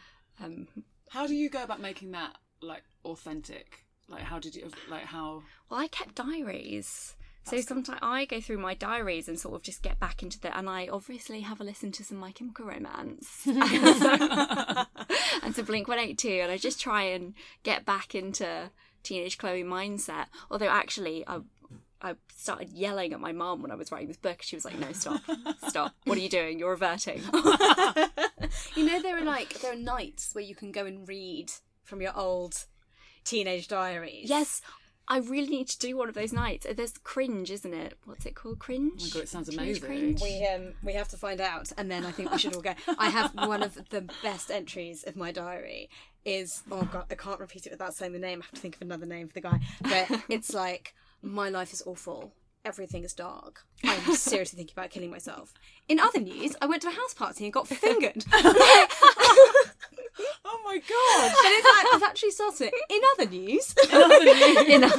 Um, 0.44 0.68
How 1.10 1.28
do 1.28 1.36
you 1.36 1.48
go 1.50 1.62
about 1.64 1.80
making 1.80 2.10
that 2.12 2.38
like 2.62 2.84
authentic? 3.06 3.86
Like 4.12 4.24
how 4.24 4.40
did 4.40 4.56
you 4.56 4.70
like 4.90 5.04
how? 5.06 5.44
Well, 5.70 5.80
I 5.80 5.88
kept 5.88 6.16
diaries. 6.16 7.16
So 7.44 7.60
sometimes 7.60 7.98
I 8.04 8.26
go 8.26 8.40
through 8.40 8.60
my 8.60 8.76
diaries 8.76 9.28
and 9.28 9.40
sort 9.40 9.56
of 9.56 9.64
just 9.64 9.82
get 9.82 10.00
back 10.00 10.22
into 10.22 10.40
the, 10.40 10.56
and 10.56 10.70
I 10.70 10.88
obviously 10.88 11.42
have 11.42 11.60
a 11.60 11.64
listen 11.64 11.92
to 11.94 12.04
some 12.04 12.20
My 12.20 12.32
Chemical 12.32 12.66
Romance 12.66 13.42
and 13.48 13.58
to 15.56 15.64
Blink 15.66 15.88
One 15.88 15.98
Eight 15.98 16.20
Two, 16.20 16.30
and 16.30 16.52
I 16.52 16.58
just 16.58 16.80
try 16.80 17.02
and 17.04 17.34
get 17.64 17.84
back 17.84 18.14
into 18.14 18.70
teenage 19.02 19.40
Chloe 19.40 19.64
mindset. 19.64 20.28
Although 20.52 20.70
actually, 20.70 21.28
I 21.28 21.40
I 22.04 22.14
started 22.36 22.70
yelling 22.70 23.12
at 23.12 23.20
my 23.20 23.32
mum 23.32 23.64
when 23.64 23.72
I 23.72 23.76
was 23.76 23.92
writing 23.92 24.08
this 24.08 24.18
book. 24.18 24.44
She 24.44 24.56
was 24.56 24.66
like, 24.66 24.78
"No, 24.78 24.92
stop, 24.92 25.22
stop! 25.68 25.96
What 26.06 26.20
are 26.20 26.22
you 26.22 26.30
doing? 26.30 26.60
You're 26.60 26.72
reverting." 26.72 27.24
You 28.76 28.86
know 28.86 29.02
there 29.02 29.18
are 29.18 29.24
like 29.24 29.60
there 29.62 29.72
are 29.74 29.78
nights 29.78 30.34
where 30.34 30.44
you 30.44 30.56
can 30.56 30.72
go 30.72 30.86
and 30.86 31.08
read 31.08 31.52
from 31.84 32.02
your 32.02 32.18
old 32.18 32.66
teenage 33.24 33.68
diaries. 33.68 34.30
yes. 34.30 34.62
I 35.08 35.18
really 35.18 35.48
need 35.50 35.68
to 35.70 35.80
do 35.80 35.98
one 35.98 36.08
of 36.08 36.16
those 36.16 36.32
nights. 36.32 36.66
There's 36.74 36.98
cringe, 37.00 37.52
isn't 37.52 37.74
it? 37.74 37.98
What's 38.06 38.26
it 38.26 38.34
called? 38.34 38.60
Cringe. 38.60 38.94
Oh 38.98 39.04
my 39.04 39.10
god, 39.10 39.24
it 39.24 39.30
sounds 39.30 39.50
amazing. 39.50 39.84
cringe? 39.84 40.22
We 40.22 40.48
um 40.48 40.74
we 40.84 40.94
have 40.94 41.10
to 41.10 41.18
find 41.18 41.42
out, 41.42 41.70
and 41.78 41.92
then 41.92 42.06
I 42.06 42.12
think 42.12 42.32
we 42.32 42.38
should 42.38 42.56
all 42.56 42.62
go. 42.62 42.76
I 42.98 43.10
have 43.10 43.34
one 43.36 43.62
of 43.62 43.78
the 43.90 44.08
best 44.24 44.50
entries 44.52 45.04
of 45.04 45.18
my 45.18 45.34
diary. 45.34 45.90
Is 46.24 46.64
oh 46.72 46.84
god, 46.94 47.06
I 47.12 47.16
can't 47.16 47.42
repeat 47.42 47.66
it 47.66 47.72
without 47.72 47.94
saying 47.94 48.14
the 48.14 48.20
name. 48.20 48.42
I 48.42 48.46
have 48.46 48.54
to 48.54 48.62
think 48.62 48.76
of 48.76 48.84
another 48.84 49.08
name 49.08 49.28
for 49.28 49.34
the 49.34 49.42
guy. 49.42 49.60
But 49.82 50.22
it's 50.30 50.54
like 50.54 50.94
my 51.22 51.50
life 51.50 51.74
is 51.74 51.84
awful. 51.86 52.32
Everything 52.64 53.04
is 53.04 53.14
dark. 53.14 53.66
I'm 53.84 54.14
seriously 54.16 54.56
thinking 54.58 54.76
about 54.78 54.92
killing 54.92 55.10
myself. 55.10 55.52
In 55.90 56.00
other 56.00 56.20
news, 56.20 56.56
I 56.62 56.68
went 56.68 56.84
to 56.84 56.90
a 56.90 56.92
house 56.92 57.14
party 57.16 57.44
and 57.44 57.52
got 57.52 57.68
fingered. 57.68 58.24
Oh 60.54 60.60
my 60.66 60.78
god! 60.78 61.32
And 61.46 61.94
I've 61.94 62.04
actually 62.04 62.32
started 62.32 62.72
it. 62.72 62.74
In 62.90 63.02
other 63.14 63.30
news, 63.30 63.74
In 64.68 64.84
a- 64.84 64.92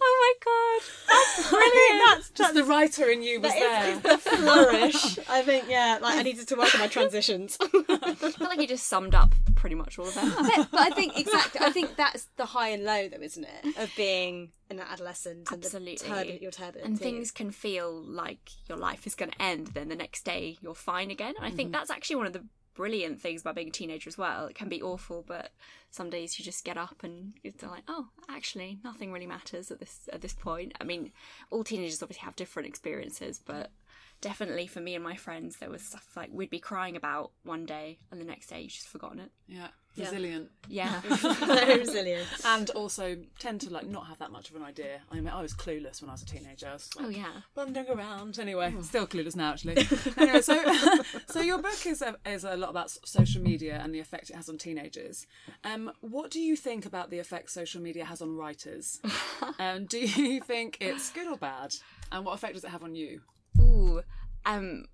oh 0.00 0.16
my 0.18 0.34
god. 0.44 0.82
That's 1.08 1.50
brilliant. 1.50 2.04
That's 2.06 2.30
Just 2.30 2.54
the 2.54 2.64
writer 2.64 3.10
in 3.10 3.22
you 3.22 3.40
was 3.40 3.52
that 3.52 3.58
there. 3.58 3.92
is 3.94 4.00
the 4.02 4.18
flourish. 4.18 5.18
I 5.28 5.42
think 5.42 5.64
yeah, 5.68 5.98
like 6.00 6.18
I 6.18 6.22
needed 6.22 6.46
to 6.48 6.56
work 6.56 6.74
on 6.74 6.80
my 6.80 6.86
transitions. 6.86 7.58
I 7.60 8.14
feel 8.14 8.46
like 8.46 8.60
you 8.60 8.66
just 8.68 8.86
summed 8.86 9.14
up 9.14 9.34
pretty 9.54 9.74
much 9.74 9.98
all 9.98 10.06
of 10.06 10.14
that. 10.14 10.52
but, 10.56 10.70
but 10.70 10.80
I 10.80 10.90
think 10.90 11.18
exactly. 11.18 11.60
I 11.60 11.70
think 11.70 11.96
that's 11.96 12.28
the 12.36 12.46
high 12.46 12.68
and 12.68 12.84
low, 12.84 13.08
though, 13.08 13.20
isn't 13.20 13.44
it, 13.44 13.76
of 13.78 13.90
being 13.96 14.50
an 14.70 14.80
adolescent 14.80 15.50
and 15.50 15.64
Absolutely. 15.64 15.96
the 15.96 16.04
turbulent, 16.04 16.42
your 16.42 16.50
turbulent 16.50 16.86
and 16.86 17.00
things 17.00 17.30
can 17.30 17.50
feel 17.50 18.02
like 18.02 18.50
your 18.68 18.76
life 18.76 19.06
is 19.06 19.14
going 19.14 19.30
to 19.30 19.42
end, 19.42 19.68
then 19.68 19.88
the 19.88 19.96
next 19.96 20.24
day 20.24 20.58
you're 20.60 20.74
fine 20.74 21.10
again. 21.10 21.34
And 21.36 21.46
I 21.46 21.50
think 21.50 21.68
mm-hmm. 21.68 21.72
that's 21.72 21.90
actually 21.90 22.16
one 22.16 22.26
of 22.26 22.32
the 22.34 22.44
brilliant 22.78 23.20
things 23.20 23.40
about 23.40 23.56
being 23.56 23.68
a 23.68 23.72
teenager 23.72 24.08
as 24.08 24.16
well. 24.16 24.46
It 24.46 24.54
can 24.54 24.68
be 24.68 24.80
awful, 24.80 25.24
but 25.26 25.50
some 25.90 26.10
days 26.10 26.38
you 26.38 26.44
just 26.44 26.64
get 26.64 26.78
up 26.78 27.02
and 27.02 27.32
you're 27.42 27.52
like, 27.68 27.82
oh, 27.88 28.06
actually, 28.30 28.78
nothing 28.84 29.12
really 29.12 29.26
matters 29.26 29.72
at 29.72 29.80
this 29.80 30.08
at 30.12 30.20
this 30.20 30.32
point. 30.32 30.74
I 30.80 30.84
mean, 30.84 31.10
all 31.50 31.64
teenagers 31.64 32.00
obviously 32.04 32.24
have 32.24 32.36
different 32.36 32.68
experiences, 32.68 33.40
but 33.44 33.72
definitely 34.20 34.68
for 34.68 34.80
me 34.80 34.94
and 34.94 35.02
my 35.02 35.16
friends, 35.16 35.56
there 35.56 35.70
was 35.70 35.82
stuff 35.82 36.06
like 36.14 36.30
we'd 36.32 36.50
be 36.50 36.60
crying 36.60 36.94
about 36.94 37.32
one 37.42 37.66
day, 37.66 37.98
and 38.12 38.20
the 38.20 38.24
next 38.24 38.46
day 38.46 38.60
you've 38.60 38.70
just 38.70 38.86
forgotten 38.86 39.18
it. 39.18 39.32
Yeah, 39.48 39.68
resilient. 39.98 40.50
Yeah. 40.68 41.00
Very 41.00 41.78
resilient. 41.78 42.26
And 42.44 42.70
also 42.70 43.16
tend 43.38 43.60
to 43.62 43.70
like 43.70 43.86
not 43.86 44.06
have 44.06 44.18
that 44.18 44.30
much 44.30 44.50
of 44.50 44.56
an 44.56 44.62
idea. 44.62 45.00
I 45.10 45.16
mean, 45.16 45.28
I 45.28 45.42
was 45.42 45.54
clueless 45.54 46.00
when 46.00 46.10
I 46.10 46.12
was 46.12 46.22
a 46.22 46.26
teenager. 46.26 46.68
I 46.68 46.72
was 46.74 46.90
like, 46.96 47.06
oh 47.06 47.08
yeah. 47.08 47.32
wandering 47.54 47.88
around. 47.88 48.38
Anyway, 48.38 48.74
still 48.82 49.06
clueless 49.06 49.36
now, 49.36 49.52
actually. 49.52 49.86
anyway, 50.16 50.40
so 50.40 50.62
so 51.28 51.40
your 51.40 51.58
book 51.58 51.86
is 51.86 52.02
a, 52.02 52.16
is 52.26 52.44
a 52.44 52.56
lot 52.56 52.70
about 52.70 52.90
social 53.04 53.42
media 53.42 53.80
and 53.82 53.94
the 53.94 54.00
effect 54.00 54.30
it 54.30 54.36
has 54.36 54.48
on 54.48 54.58
teenagers. 54.58 55.26
Um, 55.64 55.90
what 56.00 56.30
do 56.30 56.40
you 56.40 56.56
think 56.56 56.86
about 56.86 57.10
the 57.10 57.18
effect 57.18 57.50
social 57.50 57.80
media 57.80 58.04
has 58.04 58.22
on 58.22 58.36
writers? 58.36 59.00
um, 59.58 59.86
do 59.86 59.98
you 59.98 60.40
think 60.40 60.78
it's 60.80 61.10
good 61.10 61.26
or 61.26 61.36
bad? 61.36 61.74
And 62.12 62.24
what 62.24 62.34
effect 62.34 62.54
does 62.54 62.64
it 62.64 62.70
have 62.70 62.82
on 62.82 62.94
you? 62.94 63.20
Ooh, 63.60 64.02
um, 64.46 64.84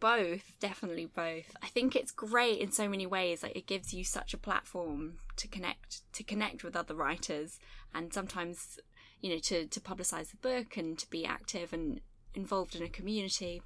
both, 0.00 0.56
definitely 0.60 1.06
both. 1.06 1.56
I 1.62 1.68
think 1.68 1.94
it's 1.94 2.10
great 2.10 2.58
in 2.58 2.72
so 2.72 2.88
many 2.88 3.06
ways. 3.06 3.42
Like 3.42 3.56
it 3.56 3.66
gives 3.66 3.92
you 3.92 4.04
such 4.04 4.34
a 4.34 4.38
platform 4.38 5.14
to 5.36 5.48
connect 5.48 6.12
to 6.14 6.22
connect 6.22 6.64
with 6.64 6.76
other 6.76 6.94
writers, 6.94 7.58
and 7.94 8.12
sometimes, 8.12 8.78
you 9.20 9.30
know, 9.30 9.38
to 9.38 9.66
to 9.66 9.80
publicize 9.80 10.30
the 10.30 10.36
book 10.36 10.76
and 10.76 10.98
to 10.98 11.08
be 11.10 11.24
active 11.24 11.72
and 11.72 12.00
involved 12.34 12.74
in 12.74 12.82
a 12.82 12.88
community. 12.88 13.62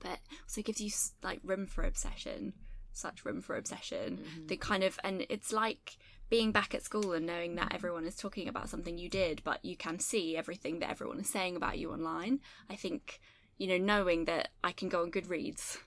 But 0.00 0.18
also 0.42 0.62
gives 0.62 0.80
you 0.80 0.90
like 1.22 1.40
room 1.44 1.66
for 1.66 1.84
obsession, 1.84 2.54
such 2.92 3.24
room 3.24 3.40
for 3.40 3.56
obsession. 3.56 4.18
Mm-hmm. 4.18 4.46
The 4.46 4.56
kind 4.56 4.82
of 4.82 4.98
and 5.04 5.26
it's 5.28 5.52
like 5.52 5.96
being 6.32 6.50
back 6.50 6.74
at 6.74 6.82
school 6.82 7.12
and 7.12 7.26
knowing 7.26 7.56
that 7.56 7.74
everyone 7.74 8.06
is 8.06 8.16
talking 8.16 8.48
about 8.48 8.66
something 8.66 8.96
you 8.96 9.10
did, 9.10 9.42
but 9.44 9.62
you 9.62 9.76
can 9.76 9.98
see 9.98 10.34
everything 10.34 10.78
that 10.78 10.88
everyone 10.88 11.20
is 11.20 11.28
saying 11.28 11.56
about 11.56 11.78
you 11.78 11.92
online. 11.92 12.40
I 12.70 12.74
think, 12.74 13.20
you 13.62 13.68
know, 13.68 13.78
knowing 13.78 14.24
that 14.24 14.48
I 14.64 14.72
can 14.72 14.88
go 14.88 15.02
on 15.02 15.12
Goodreads 15.12 15.78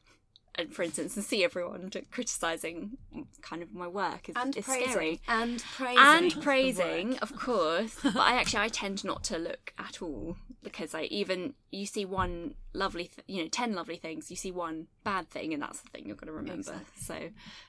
and 0.57 0.73
for 0.73 0.83
instance 0.83 1.17
and 1.17 1.25
see 1.25 1.43
everyone 1.43 1.91
criticizing 2.11 2.97
kind 3.41 3.61
of 3.61 3.73
my 3.73 3.87
work 3.87 4.29
is, 4.29 4.35
And 4.37 4.55
is 4.55 4.63
praising. 4.63 4.89
scary. 4.89 5.21
And 5.27 5.61
praising. 5.75 5.97
And 6.05 6.41
praising, 6.41 7.17
of 7.19 7.35
course, 7.35 7.97
but 8.03 8.15
I 8.15 8.35
actually 8.37 8.59
I 8.63 8.69
tend 8.69 9.03
not 9.03 9.25
to 9.25 9.37
look 9.37 9.73
at 9.77 10.01
all 10.01 10.37
because 10.63 10.95
I 10.95 11.03
even 11.03 11.55
you 11.71 11.85
see 11.85 12.05
one 12.05 12.55
lovely, 12.73 13.09
th- 13.13 13.25
you 13.27 13.43
know, 13.43 13.49
ten 13.49 13.73
lovely 13.75 13.97
things, 13.97 14.29
you 14.31 14.37
see 14.37 14.51
one 14.51 14.87
bad 15.03 15.29
thing, 15.29 15.53
and 15.53 15.61
that's 15.61 15.81
the 15.81 15.89
thing 15.89 16.05
you're 16.07 16.15
going 16.15 16.27
to 16.27 16.33
remember. 16.33 16.79
So, 16.97 17.17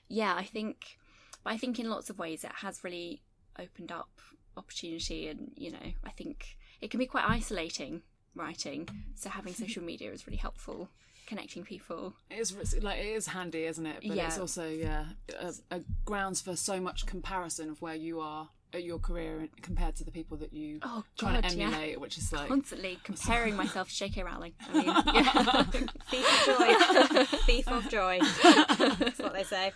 yeah, 0.08 0.36
I 0.36 0.44
think, 0.44 0.98
but 1.42 1.52
I 1.52 1.56
think 1.58 1.80
in 1.80 1.90
lots 1.90 2.08
of 2.10 2.18
ways 2.20 2.44
it 2.44 2.52
has 2.62 2.84
really 2.84 3.22
opened 3.58 3.90
up 3.90 4.10
opportunity, 4.56 5.26
and 5.26 5.50
you 5.56 5.72
know, 5.72 5.92
I 6.04 6.10
think 6.10 6.56
it 6.80 6.92
can 6.92 6.98
be 6.98 7.06
quite 7.06 7.24
isolating 7.28 8.02
writing. 8.36 8.88
So 9.14 9.30
having 9.30 9.54
social 9.64 9.82
media 9.82 10.12
is 10.12 10.26
really 10.26 10.36
helpful, 10.38 10.88
connecting 11.26 11.64
people. 11.64 12.14
It 12.30 12.38
is 12.38 12.54
like 12.82 12.98
it 12.98 13.06
is 13.06 13.26
handy, 13.28 13.64
isn't 13.64 13.86
it? 13.86 14.02
But 14.06 14.16
it's 14.18 14.38
also 14.38 14.68
yeah 14.68 15.06
a, 15.40 15.52
a 15.70 15.80
grounds 16.04 16.40
for 16.40 16.56
so 16.56 16.80
much 16.80 17.06
comparison 17.06 17.70
of 17.70 17.80
where 17.82 17.94
you 17.94 18.20
are 18.20 18.48
at 18.74 18.82
your 18.82 18.98
career 18.98 19.48
compared 19.62 19.94
to 19.94 20.04
the 20.04 20.10
people 20.10 20.36
that 20.36 20.52
you 20.52 20.80
Oh, 20.82 21.04
trying 21.16 21.40
God, 21.40 21.50
to 21.50 21.56
yeah. 21.56 21.66
emulate, 21.68 22.00
which 22.00 22.18
is 22.18 22.32
like 22.32 22.48
Constantly 22.48 22.98
comparing 23.04 23.56
myself 23.56 23.88
to 23.88 23.94
J.K. 23.96 24.24
Rowling. 24.24 24.52
I 24.68 24.72
mean, 24.72 24.86
yeah. 25.14 25.62
Thief 26.10 26.48
of 26.48 26.58
joy. 26.58 27.24
Thief 27.46 27.68
of 27.68 27.88
joy. 27.88 28.18
That's 28.98 29.18
what 29.20 29.32
they 29.34 29.44
say. 29.44 29.72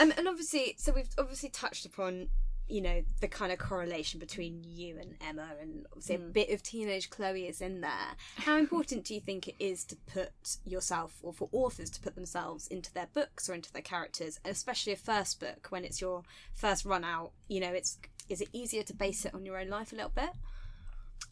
Um, 0.00 0.12
and 0.16 0.26
obviously, 0.26 0.74
so 0.78 0.92
we've 0.92 1.08
obviously 1.18 1.50
touched 1.50 1.84
upon, 1.84 2.28
you 2.68 2.80
know, 2.80 3.02
the 3.20 3.28
kind 3.28 3.52
of 3.52 3.58
correlation 3.58 4.20
between 4.20 4.64
you 4.64 4.98
and 4.98 5.14
Emma, 5.20 5.48
and 5.60 5.86
obviously 5.92 6.16
a 6.16 6.18
bit 6.18 6.50
of 6.50 6.62
teenage 6.62 7.10
Chloe 7.10 7.46
is 7.46 7.60
in 7.60 7.80
there. 7.80 8.16
How 8.36 8.56
important 8.58 9.04
do 9.04 9.14
you 9.14 9.20
think 9.20 9.48
it 9.48 9.56
is 9.58 9.84
to 9.84 9.96
put 9.96 10.30
yourself, 10.64 11.18
or 11.22 11.32
for 11.32 11.48
authors 11.52 11.90
to 11.90 12.00
put 12.00 12.14
themselves 12.14 12.68
into 12.68 12.92
their 12.92 13.08
books 13.12 13.48
or 13.48 13.54
into 13.54 13.72
their 13.72 13.82
characters, 13.82 14.40
especially 14.44 14.92
a 14.92 14.96
first 14.96 15.40
book 15.40 15.66
when 15.70 15.84
it's 15.84 16.00
your 16.00 16.22
first 16.54 16.84
run 16.84 17.04
out? 17.04 17.32
You 17.48 17.60
know, 17.60 17.72
it's 17.72 17.98
is 18.28 18.40
it 18.40 18.48
easier 18.52 18.82
to 18.82 18.94
base 18.94 19.24
it 19.24 19.34
on 19.34 19.44
your 19.44 19.58
own 19.58 19.68
life 19.68 19.92
a 19.92 19.96
little 19.96 20.12
bit? 20.14 20.30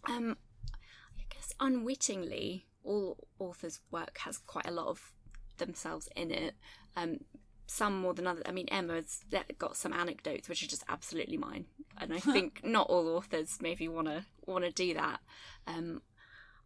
Um, 0.09 0.37
I 0.73 1.23
guess 1.29 1.45
guess 1.45 1.55
unwittingly, 1.61 2.67
all 2.83 3.17
authors' 3.39 3.81
work 3.91 4.19
has 4.19 4.39
quite 4.39 4.67
a 4.67 4.71
lot 4.71 4.87
of 4.87 5.13
themselves 5.59 6.09
in 6.17 6.31
it. 6.31 6.55
Um, 6.97 7.21
some 7.67 8.01
more 8.01 8.15
than 8.15 8.27
others. 8.27 8.45
I 8.47 8.53
mean, 8.53 8.69
Emma's 8.69 9.25
got 9.59 9.77
some 9.77 9.93
anecdotes 9.93 10.49
which 10.49 10.63
are 10.63 10.69
just 10.69 10.85
absolutely 10.89 11.37
mine, 11.37 11.67
and 11.99 12.13
I 12.13 12.19
think 12.21 12.63
not 12.65 12.89
all 12.89 13.09
authors 13.09 13.59
maybe 13.61 13.89
want 13.89 14.09
to 14.09 14.25
want 14.47 14.65
to 14.65 14.71
do 14.71 14.95
that. 14.95 15.21
Um, 15.67 16.03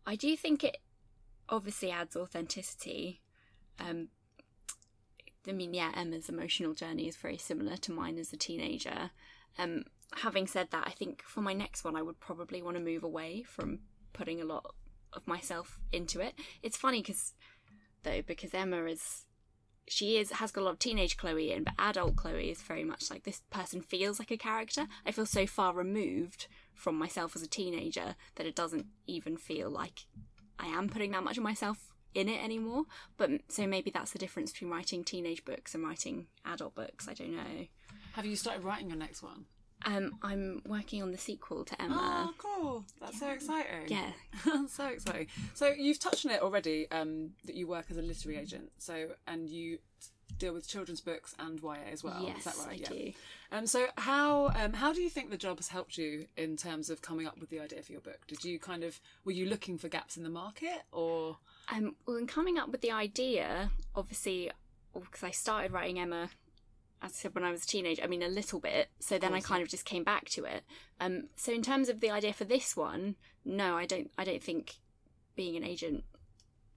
I 0.07 0.17
do 0.17 0.37
think 0.37 0.65
it 0.65 0.79
obviously 1.49 1.91
adds 1.91 2.17
authenticity. 2.17 3.23
Um, 3.79 4.09
I 5.47 5.53
mean, 5.53 5.73
yeah, 5.73 5.93
Emma's 5.95 6.29
emotional 6.29 6.75
journey 6.75 7.09
is 7.09 7.17
very 7.17 7.39
similar 7.39 7.77
to 7.79 7.93
mine 7.93 8.19
as 8.19 8.33
a 8.33 8.37
teenager. 8.37 9.11
Um, 9.59 9.85
having 10.15 10.47
said 10.47 10.69
that, 10.73 10.87
I 10.87 10.91
think 10.91 11.23
for 11.23 11.41
my 11.41 11.53
next 11.53 11.85
one, 11.85 11.97
I 11.97 12.03
would 12.03 12.21
probably 12.21 12.61
want 12.63 12.77
to 12.77 12.83
move 12.83 13.03
away 13.03 13.45
from 13.45 13.81
putting 14.13 14.41
a 14.41 14.45
lot 14.45 14.75
of 15.13 15.27
myself 15.27 15.79
into 15.93 16.21
it. 16.21 16.35
It's 16.63 16.77
funny 16.77 17.01
because, 17.01 17.35
though, 18.03 18.23
because 18.23 18.53
Emma 18.53 18.85
is 18.85 19.25
she 19.88 20.16
is 20.18 20.31
has 20.33 20.51
got 20.51 20.62
a 20.62 20.64
lot 20.64 20.72
of 20.72 20.79
teenage 20.79 21.16
Chloe 21.16 21.53
in, 21.53 21.64
but 21.64 21.74
adult 21.79 22.16
Chloe 22.16 22.51
is 22.51 22.62
very 22.62 22.85
much 22.85 23.11
like 23.11 23.24
this 23.24 23.42
person 23.51 23.81
feels 23.81 24.18
like 24.18 24.31
a 24.31 24.37
character. 24.37 24.87
I 25.07 25.12
feel 25.12 25.27
so 25.27 25.46
far 25.46 25.72
removed 25.72 26.46
from 26.74 26.96
myself 26.96 27.35
as 27.35 27.42
a 27.42 27.48
teenager 27.48 28.14
that 28.37 28.46
it 28.46 28.55
doesn't 28.55 28.87
even 29.07 29.37
feel 29.37 29.70
like 29.70 30.07
I 30.59 30.66
am 30.66 30.88
putting 30.88 31.12
that 31.12 31.24
much 31.24 31.37
of 31.37 31.42
myself 31.42 31.92
in 32.14 32.29
it 32.29 32.42
anymore. 32.42 32.85
But 33.16 33.31
so 33.48 33.66
maybe 33.66 33.90
that's 33.90 34.12
the 34.12 34.18
difference 34.18 34.53
between 34.53 34.70
writing 34.70 35.05
teenage 35.05 35.44
books 35.44 35.74
and 35.74 35.85
writing 35.85 36.27
adult 36.44 36.74
books. 36.74 37.09
I 37.09 37.14
don't 37.14 37.37
know. 37.37 37.66
Have 38.12 38.27
you 38.27 38.37
started 38.37 38.64
writing 38.64 38.88
your 38.88 38.98
next 38.98 39.22
one? 39.22 39.46
Um, 39.85 40.19
I'm 40.23 40.62
working 40.67 41.03
on 41.03 41.12
the 41.12 41.19
sequel 41.19 41.64
to 41.64 41.83
Emma. 41.83 41.97
Oh, 41.99 42.35
cool! 42.38 42.85
That's 43.01 43.19
so 43.19 43.29
exciting. 43.29 43.87
Yeah. 43.88 44.11
so 44.69 44.87
exciting. 44.87 45.29
So 45.55 45.69
you've 45.69 46.01
touched 46.01 46.27
on 46.27 46.33
it 46.33 46.43
already. 46.43 46.91
Um, 46.91 47.31
that 47.45 47.55
you 47.55 47.67
work 47.67 47.87
as 47.91 47.97
a 47.97 48.03
literary 48.03 48.38
agent. 48.38 48.71
So 48.79 49.09
and 49.27 49.49
you 49.49 49.79
deal 50.38 50.53
with 50.53 50.69
children's 50.69 51.01
books 51.01 51.35
and 51.38 51.61
YA 51.61 51.77
as 51.93 52.05
well. 52.05 52.23
Yes, 52.23 52.38
Is 52.38 52.45
that 52.45 52.67
right? 52.67 52.88
I 52.88 52.93
do. 52.93 53.12
Um, 53.51 53.67
so 53.67 53.87
how 53.97 54.49
um, 54.57 54.73
how 54.73 54.93
do 54.93 55.01
you 55.01 55.11
think 55.11 55.31
the 55.31 55.37
job 55.37 55.59
has 55.59 55.69
helped 55.69 55.99
you 55.99 56.27
in 56.37 56.57
terms 56.57 56.91
of 56.91 57.03
coming 57.03 57.27
up 57.27 57.38
with 57.38 57.51
the 57.51 57.61
idea 57.61 57.83
for 57.83 57.93
your 57.93 58.01
book? 58.01 58.21
Did 58.27 58.45
you 58.45 58.59
kind 58.59 58.85
of 58.85 59.01
were 59.25 59.33
you 59.33 59.47
looking 59.47 59.79
for 59.79 59.88
gaps 59.88 60.17
in 60.17 60.23
the 60.23 60.31
market 60.31 60.83
or? 60.93 61.38
Um, 61.73 61.97
well, 62.07 62.17
in 62.17 62.27
coming 62.27 62.59
up 62.59 62.71
with 62.71 62.81
the 62.81 62.91
idea, 62.91 63.71
obviously, 63.95 64.51
because 64.95 65.23
I 65.23 65.31
started 65.31 65.73
writing 65.73 65.99
Emma, 65.99 66.31
as 67.03 67.13
I 67.13 67.15
said, 67.15 67.35
when 67.35 67.45
I 67.45 67.51
was 67.51 67.65
a 67.65 67.67
teenager, 67.67 68.03
I 68.03 68.07
mean, 68.07 68.23
a 68.23 68.29
little 68.29 68.61
bit. 68.61 68.89
So 68.99 69.19
then 69.19 69.33
I 69.33 69.41
kind 69.41 69.63
of 69.63 69.69
just 69.69 69.85
came 69.85 70.05
back 70.05 70.29
to 70.31 70.45
it. 70.45 70.65
Um, 71.01 71.29
so 71.37 71.53
in 71.53 71.63
terms 71.63 71.89
of 71.89 72.01
the 72.01 72.11
idea 72.11 72.33
for 72.33 72.45
this 72.45 72.77
one, 72.77 73.17
no, 73.45 73.77
I 73.77 73.87
don't. 73.87 74.11
I 74.19 74.25
don't 74.25 74.43
think 74.43 74.77
being 75.37 75.57
an 75.57 75.65
agent 75.65 76.05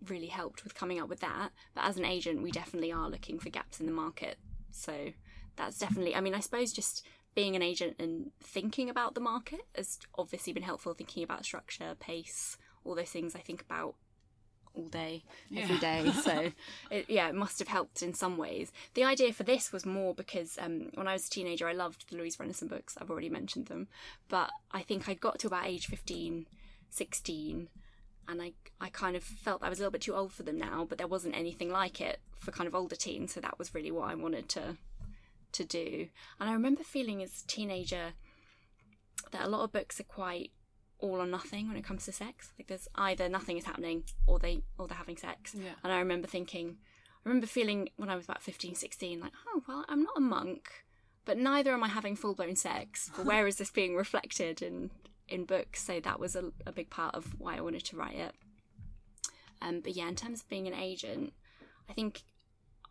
really 0.07 0.27
helped 0.27 0.63
with 0.63 0.75
coming 0.75 0.99
up 0.99 1.09
with 1.09 1.19
that. 1.21 1.49
But 1.73 1.85
as 1.85 1.97
an 1.97 2.05
agent, 2.05 2.43
we 2.43 2.51
definitely 2.51 2.91
are 2.91 3.09
looking 3.09 3.39
for 3.39 3.49
gaps 3.49 3.79
in 3.79 3.87
the 3.87 3.91
market. 3.91 4.37
So 4.71 5.09
that's 5.55 5.79
definitely. 5.79 6.15
I 6.15 6.21
mean, 6.21 6.35
I 6.35 6.39
suppose 6.39 6.71
just 6.71 7.05
being 7.33 7.55
an 7.55 7.61
agent 7.61 7.95
and 7.97 8.31
thinking 8.41 8.89
about 8.89 9.15
the 9.15 9.21
market 9.21 9.61
has 9.75 9.97
obviously 10.17 10.53
been 10.53 10.63
helpful. 10.63 10.93
Thinking 10.93 11.23
about 11.23 11.45
structure, 11.45 11.95
pace, 11.99 12.57
all 12.83 12.95
those 12.95 13.09
things 13.09 13.35
I 13.35 13.39
think 13.39 13.61
about 13.61 13.95
all 14.75 14.85
day, 14.85 15.23
every 15.55 15.77
day. 15.77 16.11
So, 16.23 16.51
it, 16.91 17.05
yeah, 17.09 17.27
it 17.29 17.35
must 17.35 17.59
have 17.59 17.67
helped 17.67 18.01
in 18.01 18.13
some 18.13 18.37
ways. 18.37 18.71
The 18.93 19.03
idea 19.03 19.33
for 19.33 19.43
this 19.43 19.71
was 19.71 19.85
more 19.85 20.13
because 20.13 20.57
um, 20.59 20.89
when 20.93 21.07
I 21.07 21.13
was 21.13 21.27
a 21.27 21.29
teenager, 21.29 21.67
I 21.67 21.73
loved 21.73 22.09
the 22.09 22.17
Louise 22.17 22.37
Rennison 22.37 22.69
books. 22.69 22.97
I've 22.99 23.09
already 23.09 23.29
mentioned 23.29 23.67
them. 23.67 23.87
But 24.29 24.51
I 24.71 24.81
think 24.81 25.09
I 25.09 25.13
got 25.13 25.39
to 25.39 25.47
about 25.47 25.65
age 25.65 25.87
15, 25.87 26.45
16, 26.89 27.69
and 28.27 28.41
I, 28.41 28.53
I 28.79 28.89
kind 28.89 29.15
of 29.15 29.23
felt 29.23 29.63
I 29.63 29.69
was 29.69 29.79
a 29.79 29.81
little 29.81 29.91
bit 29.91 30.01
too 30.01 30.15
old 30.15 30.31
for 30.31 30.43
them 30.43 30.57
now, 30.57 30.85
but 30.87 30.97
there 30.97 31.07
wasn't 31.07 31.35
anything 31.35 31.71
like 31.71 31.99
it 31.99 32.19
for 32.37 32.51
kind 32.51 32.67
of 32.67 32.75
older 32.75 32.95
teens. 32.95 33.33
So 33.33 33.41
that 33.41 33.59
was 33.59 33.73
really 33.73 33.91
what 33.91 34.09
I 34.09 34.15
wanted 34.15 34.47
to 34.49 34.77
to 35.53 35.65
do. 35.65 36.07
And 36.39 36.49
I 36.49 36.53
remember 36.53 36.83
feeling 36.83 37.21
as 37.21 37.43
a 37.43 37.47
teenager 37.47 38.13
that 39.31 39.45
a 39.45 39.49
lot 39.49 39.63
of 39.63 39.71
books 39.71 39.99
are 39.99 40.03
quite 40.03 40.51
all 41.01 41.21
or 41.21 41.25
nothing 41.25 41.67
when 41.67 41.77
it 41.77 41.83
comes 41.83 42.05
to 42.05 42.11
sex. 42.11 42.51
Like 42.57 42.67
there's 42.67 42.87
either 42.95 43.27
nothing 43.27 43.57
is 43.57 43.65
happening 43.65 44.03
or 44.27 44.39
they 44.39 44.61
or 44.77 44.87
they're 44.87 44.97
having 44.97 45.17
sex. 45.17 45.53
Yeah. 45.53 45.71
And 45.83 45.91
I 45.91 45.99
remember 45.99 46.27
thinking 46.27 46.77
I 47.25 47.29
remember 47.29 47.47
feeling 47.47 47.89
when 47.97 48.09
I 48.09 48.15
was 48.15 48.25
about 48.25 48.41
15, 48.41 48.75
16 48.75 49.19
like, 49.19 49.33
"Oh, 49.47 49.61
well, 49.67 49.85
I'm 49.87 50.03
not 50.03 50.17
a 50.17 50.21
monk, 50.21 50.69
but 51.25 51.37
neither 51.37 51.73
am 51.73 51.83
I 51.83 51.87
having 51.87 52.15
full-blown 52.15 52.55
sex. 52.55 53.11
But 53.17 53.25
where 53.25 53.45
is 53.47 53.57
this 53.57 53.69
being 53.71 53.95
reflected 53.95 54.61
in 54.61 54.91
in 55.27 55.45
books?" 55.45 55.83
So 55.83 55.99
that 55.99 56.19
was 56.19 56.35
a, 56.35 56.51
a 56.65 56.71
big 56.71 56.89
part 56.89 57.15
of 57.15 57.39
why 57.39 57.57
I 57.57 57.61
wanted 57.61 57.85
to 57.85 57.97
write 57.97 58.15
it. 58.15 58.35
Um, 59.61 59.81
but 59.81 59.95
yeah, 59.95 60.07
in 60.07 60.15
terms 60.15 60.41
of 60.41 60.49
being 60.49 60.67
an 60.67 60.73
agent, 60.73 61.33
I 61.89 61.93
think 61.93 62.23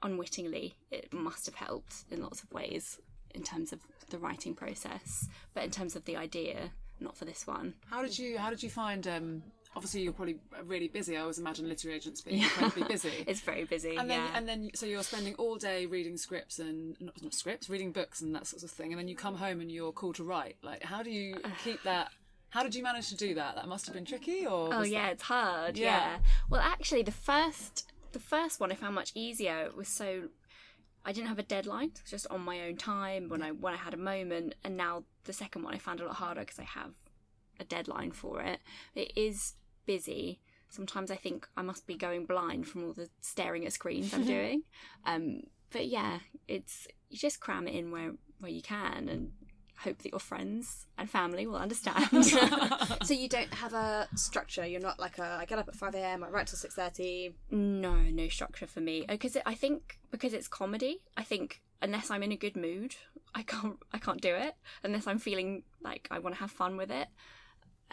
unwittingly 0.02 0.76
it 0.90 1.12
must 1.12 1.46
have 1.46 1.56
helped 1.56 2.04
in 2.10 2.22
lots 2.22 2.42
of 2.42 2.52
ways 2.52 2.98
in 3.34 3.42
terms 3.42 3.72
of 3.72 3.80
the 4.10 4.18
writing 4.18 4.54
process. 4.54 5.28
But 5.54 5.64
in 5.64 5.70
terms 5.70 5.96
of 5.96 6.04
the 6.04 6.16
idea, 6.16 6.70
not 7.00 7.16
for 7.16 7.24
this 7.24 7.46
one. 7.46 7.74
How 7.88 8.02
did 8.02 8.18
you 8.18 8.38
How 8.38 8.50
did 8.50 8.62
you 8.62 8.70
find? 8.70 9.06
Um, 9.06 9.42
obviously, 9.76 10.02
you're 10.02 10.12
probably 10.12 10.36
really 10.64 10.88
busy. 10.88 11.16
I 11.16 11.20
always 11.20 11.38
imagine 11.38 11.68
literary 11.68 11.96
agents 11.96 12.20
being 12.20 12.42
incredibly 12.42 12.82
busy. 12.84 13.12
It's 13.26 13.40
very 13.40 13.64
busy. 13.64 13.96
and 13.96 14.10
then, 14.10 14.20
yeah. 14.20 14.30
and 14.36 14.48
then, 14.48 14.70
so 14.74 14.84
you're 14.86 15.02
spending 15.02 15.34
all 15.36 15.56
day 15.56 15.86
reading 15.86 16.16
scripts 16.16 16.58
and 16.58 16.96
not, 17.00 17.22
not 17.22 17.34
scripts, 17.34 17.70
reading 17.70 17.92
books 17.92 18.20
and 18.20 18.34
that 18.34 18.46
sort 18.46 18.62
of 18.62 18.70
thing, 18.70 18.92
and 18.92 18.98
then 19.00 19.08
you 19.08 19.14
come 19.16 19.36
home 19.36 19.60
and 19.60 19.70
you're 19.70 19.92
called 19.92 20.16
to 20.16 20.24
write. 20.24 20.56
Like, 20.62 20.82
how 20.82 21.02
do 21.02 21.10
you 21.10 21.36
keep 21.64 21.82
that? 21.84 22.08
How 22.50 22.64
did 22.64 22.74
you 22.74 22.82
manage 22.82 23.08
to 23.10 23.16
do 23.16 23.34
that? 23.34 23.54
That 23.54 23.68
must 23.68 23.86
have 23.86 23.94
been 23.94 24.04
tricky, 24.04 24.44
or 24.46 24.74
Oh 24.74 24.82
yeah, 24.82 25.06
that- 25.06 25.12
it's 25.12 25.22
hard. 25.22 25.78
Yeah. 25.78 25.86
Yeah. 25.86 26.18
Well, 26.48 26.60
actually, 26.60 27.02
the 27.02 27.12
first 27.12 27.92
the 28.12 28.18
first 28.18 28.58
one 28.58 28.72
I 28.72 28.74
found 28.74 28.96
much 28.96 29.12
easier. 29.14 29.60
It 29.66 29.76
was 29.76 29.86
so 29.86 30.30
I 31.04 31.12
didn't 31.12 31.28
have 31.28 31.38
a 31.38 31.44
deadline. 31.44 31.88
It 31.88 32.02
was 32.02 32.10
just 32.10 32.26
on 32.30 32.42
my 32.42 32.60
own 32.60 32.76
time 32.76 33.28
when 33.28 33.42
I 33.42 33.50
when 33.52 33.74
I 33.74 33.78
had 33.78 33.94
a 33.94 33.98
moment. 33.98 34.54
And 34.64 34.76
now 34.76 35.04
the 35.24 35.32
second 35.32 35.62
one 35.62 35.74
I 35.74 35.78
found 35.78 36.00
a 36.00 36.06
lot 36.06 36.16
harder 36.16 36.40
because 36.40 36.58
I 36.58 36.64
have 36.64 36.92
a 37.58 37.64
deadline 37.64 38.12
for 38.12 38.40
it. 38.40 38.60
It 38.94 39.12
is 39.16 39.54
busy. 39.86 40.40
Sometimes 40.68 41.10
I 41.10 41.16
think 41.16 41.48
I 41.56 41.62
must 41.62 41.86
be 41.86 41.96
going 41.96 42.26
blind 42.26 42.68
from 42.68 42.84
all 42.84 42.92
the 42.92 43.08
staring 43.20 43.66
at 43.66 43.72
screens 43.72 44.14
I'm 44.14 44.24
doing. 44.36 44.62
Um, 45.04 45.42
but 45.70 45.86
yeah, 45.86 46.18
it's 46.48 46.86
you 47.08 47.18
just 47.18 47.40
cram 47.40 47.66
it 47.66 47.74
in 47.74 47.90
where 47.90 48.12
where 48.38 48.52
you 48.52 48.62
can 48.62 49.08
and 49.08 49.32
hope 49.82 49.98
that 50.02 50.10
your 50.10 50.20
friends 50.20 50.86
and 50.98 51.08
family 51.08 51.46
will 51.46 51.56
understand. 51.56 52.24
so 53.04 53.14
you 53.14 53.28
don't 53.28 53.52
have 53.54 53.72
a 53.72 54.08
structure. 54.14 54.66
You're 54.66 54.80
not 54.80 54.98
like 54.98 55.18
a. 55.18 55.38
I 55.40 55.44
get 55.44 55.58
up 55.58 55.68
at 55.68 55.74
five 55.74 55.94
a.m. 55.94 56.24
I 56.24 56.28
write 56.28 56.46
till 56.46 56.58
six 56.58 56.74
thirty. 56.74 57.34
No, 57.50 57.94
no 57.94 58.28
structure 58.28 58.66
for 58.66 58.80
me. 58.80 59.04
Because 59.08 59.36
I 59.46 59.54
think 59.54 59.98
because 60.10 60.32
it's 60.32 60.48
comedy, 60.48 61.02
I 61.16 61.22
think 61.22 61.60
unless 61.82 62.10
I'm 62.10 62.22
in 62.22 62.32
a 62.32 62.36
good 62.36 62.56
mood, 62.56 62.96
I 63.34 63.42
can't 63.42 63.78
I 63.92 63.98
can't 63.98 64.20
do 64.20 64.34
it. 64.34 64.54
Unless 64.84 65.06
I'm 65.06 65.18
feeling 65.18 65.62
like 65.82 66.08
I 66.10 66.18
want 66.18 66.34
to 66.36 66.40
have 66.40 66.50
fun 66.50 66.76
with 66.76 66.90
it. 66.90 67.08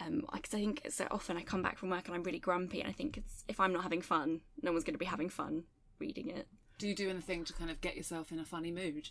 Um, 0.00 0.24
because 0.32 0.54
I 0.54 0.58
think 0.58 0.86
so 0.90 1.08
often 1.10 1.36
I 1.36 1.42
come 1.42 1.60
back 1.60 1.76
from 1.76 1.90
work 1.90 2.06
and 2.06 2.14
I'm 2.14 2.22
really 2.22 2.38
grumpy, 2.38 2.80
and 2.80 2.88
I 2.88 2.92
think 2.92 3.16
it's 3.16 3.44
if 3.48 3.58
I'm 3.58 3.72
not 3.72 3.82
having 3.82 4.02
fun, 4.02 4.42
no 4.62 4.70
one's 4.70 4.84
going 4.84 4.94
to 4.94 4.98
be 4.98 5.06
having 5.06 5.28
fun 5.28 5.64
reading 5.98 6.30
it. 6.30 6.46
do 6.78 6.86
you 6.86 6.94
do 6.94 7.10
anything 7.10 7.44
to 7.44 7.52
kind 7.52 7.70
of 7.72 7.80
get 7.80 7.96
yourself 7.96 8.30
in 8.30 8.38
a 8.38 8.44
funny 8.44 8.70
mood? 8.70 9.10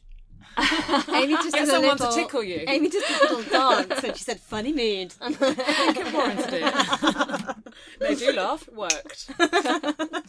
Amy 1.14 1.34
just 1.34 1.54
Get 1.54 1.60
did 1.60 1.64
a 1.64 1.72
someone 1.72 1.98
to 1.98 2.04
little, 2.06 2.16
tickle 2.24 2.44
you. 2.44 2.64
Amy 2.68 2.90
just 2.90 3.08
did 3.08 3.30
a 3.30 3.36
little 3.36 3.52
dance 3.52 4.04
and 4.04 4.18
she 4.18 4.24
said, 4.24 4.40
"Funny 4.40 4.74
mood." 4.74 5.14
warranted 5.22 6.54
it. 6.64 7.56
they 8.00 8.16
do 8.16 8.32
laugh. 8.34 8.68
It 8.68 8.74
worked. 8.76 9.30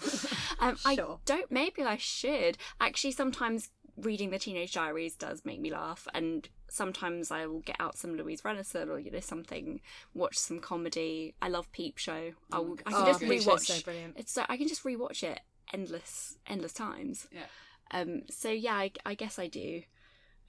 Um, 0.60 0.76
I 0.84 0.96
don't. 0.96 1.50
Maybe 1.50 1.82
I 1.84 1.96
should. 1.96 2.58
Actually, 2.80 3.12
sometimes 3.12 3.68
reading 3.96 4.30
the 4.30 4.38
Teenage 4.40 4.72
Diaries 4.72 5.14
does 5.14 5.44
make 5.44 5.60
me 5.60 5.70
laugh, 5.70 6.08
and 6.12 6.48
sometimes 6.68 7.30
I 7.30 7.46
will 7.46 7.60
get 7.60 7.76
out 7.78 7.96
some 7.96 8.16
Louise 8.16 8.42
Rennison 8.42 8.88
or 8.88 8.98
you 8.98 9.10
know 9.12 9.20
something, 9.20 9.80
watch 10.14 10.36
some 10.36 10.58
comedy. 10.58 11.34
I 11.40 11.48
love 11.48 11.70
Peep 11.70 11.96
Show. 11.96 12.32
I, 12.52 12.58
will, 12.58 12.76
I 12.86 12.90
can 12.90 13.02
Oh, 13.02 13.06
just 13.06 13.20
Show's 13.20 13.46
rewatch. 13.46 13.60
so 13.60 13.80
brilliant. 13.84 14.14
It's 14.18 14.32
so 14.32 14.44
I 14.48 14.56
can 14.56 14.66
just 14.66 14.82
rewatch 14.82 15.22
it 15.22 15.40
endless, 15.72 16.36
endless 16.46 16.72
times. 16.72 17.28
Yeah. 17.32 17.46
Um. 17.92 18.22
So 18.30 18.50
yeah, 18.50 18.74
I, 18.74 18.90
I 19.06 19.14
guess 19.14 19.38
I 19.38 19.46
do. 19.46 19.82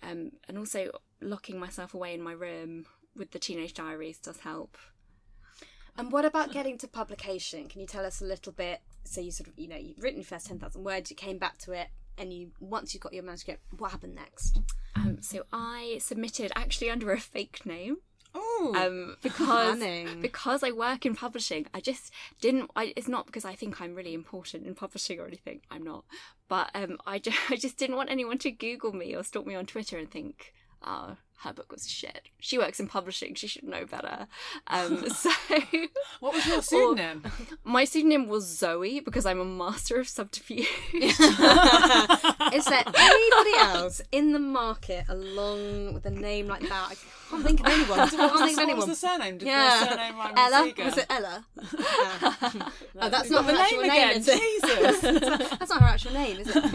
Um. 0.04 0.32
And 0.48 0.58
also 0.58 0.92
locking 1.22 1.60
myself 1.60 1.94
away 1.94 2.14
in 2.14 2.22
my 2.22 2.32
room 2.32 2.86
with 3.16 3.32
the 3.32 3.40
Teenage 3.40 3.74
Diaries 3.74 4.20
does 4.20 4.40
help. 4.40 4.78
And 5.98 6.12
what 6.14 6.24
about 6.24 6.54
getting 6.54 6.78
to 6.78 6.88
publication? 6.88 7.68
Can 7.68 7.82
you 7.82 7.88
tell 7.88 8.06
us 8.06 8.22
a 8.22 8.26
little 8.26 8.54
bit? 8.54 8.80
So 9.04 9.20
you 9.20 9.32
sort 9.32 9.50
of, 9.50 9.60
you 9.60 9.68
know, 9.68 9.76
you've 9.76 10.02
written 10.02 10.20
your 10.20 10.26
first 10.26 10.48
ten 10.48 10.58
thousand 10.60 10.84
words. 10.84 11.10
You 11.10 11.16
came 11.16 11.38
back 11.38 11.58
to 11.60 11.74
it, 11.74 11.88
and 12.18 12.32
you 12.32 12.52
once 12.60 12.94
you 12.94 13.00
got 13.00 13.14
your 13.14 13.24
manuscript, 13.24 13.62
what 13.78 13.92
happened 13.92 14.16
next? 14.16 14.60
Um. 14.96 15.22
So 15.22 15.44
I 15.52 15.98
submitted 16.00 16.52
actually 16.56 16.90
under 16.90 17.12
a 17.12 17.20
fake 17.20 17.66
name. 17.66 17.98
Oh, 18.36 18.74
um, 18.78 19.18
because 19.24 19.80
Planning. 19.80 20.22
because 20.22 20.64
I 20.64 20.72
work 20.72 21.06
in 21.06 21.16
publishing, 21.16 21.66
I 21.74 21.82
just 21.82 22.14
didn't. 22.42 22.70
I, 22.76 22.94
it's 22.96 23.08
not 23.08 23.26
because 23.26 23.44
I 23.44 23.56
think 23.56 23.82
I'm 23.82 23.96
really 23.96 24.14
important 24.14 24.68
in 24.68 24.76
publishing 24.76 25.20
or 25.20 25.26
anything. 25.26 25.62
I'm 25.72 25.84
not, 25.84 26.06
but 26.50 26.72
um, 26.74 26.98
I 27.06 27.20
just, 27.20 27.38
I 27.50 27.56
just 27.56 27.78
didn't 27.78 27.96
want 27.96 28.12
anyone 28.12 28.38
to 28.40 28.52
Google 28.52 28.92
me 28.92 29.16
or 29.16 29.24
stalk 29.24 29.46
me 29.46 29.56
on 29.56 29.66
Twitter 29.66 29.98
and 29.98 30.12
think, 30.12 30.54
oh, 30.84 31.16
her 31.44 31.54
book 31.54 31.72
was 31.72 31.90
shit. 31.90 32.28
She 32.40 32.58
works 32.58 32.80
in 32.82 32.88
publishing. 32.88 33.34
She 33.36 33.48
should 33.48 33.64
know 33.64 33.86
better. 33.86 34.28
Um, 34.68 35.08
so 35.16 35.30
What 36.20 36.34
was 36.34 36.46
your 36.46 36.62
pseudonym? 36.70 37.24
my 37.64 37.86
pseudonym 37.86 38.28
was 38.28 38.46
Zoe 38.46 39.00
because 39.00 39.26
I'm 39.26 39.40
a 39.40 39.46
master 39.46 40.00
of 40.00 40.08
subterfuge. 40.08 40.68
Is 40.94 41.18
there 41.18 42.84
anybody 42.86 43.56
else 43.58 44.02
in 44.12 44.34
the 44.34 44.40
market 44.40 45.06
along 45.08 45.94
with 45.94 46.06
a 46.06 46.12
name 46.12 46.48
like 46.48 46.62
that? 46.68 46.92
I 46.92 46.96
can't 47.30 47.46
think 47.46 47.60
of 47.62 47.66
anyone. 47.68 48.00
I 48.00 48.08
can't 48.08 48.12
think 48.12 48.22
of 48.22 48.32
what 48.32 48.42
was 48.50 48.58
anyone. 48.60 48.90
the 48.90 48.96
surname? 48.96 49.38
Did 49.38 49.48
Yeah, 49.48 49.88
surname 49.88 50.16
Ella. 50.36 50.64
Seager? 50.66 50.84
Was 50.86 50.98
it 50.98 51.06
Ella? 51.10 51.46
Yeah. 51.56 52.70
oh, 53.02 53.10
that's 53.10 53.30
not 53.30 53.46
her 53.46 53.52
the 53.54 53.60
actual 53.62 53.82
name 53.82 53.88
name, 53.92 54.10
again. 54.22 54.24
Jesus. 54.24 55.02
That's 55.02 55.70
not 55.70 55.82
her 55.82 55.88
actual 55.88 56.14
name, 56.14 56.38
is 56.40 56.48
it? 56.56 56.66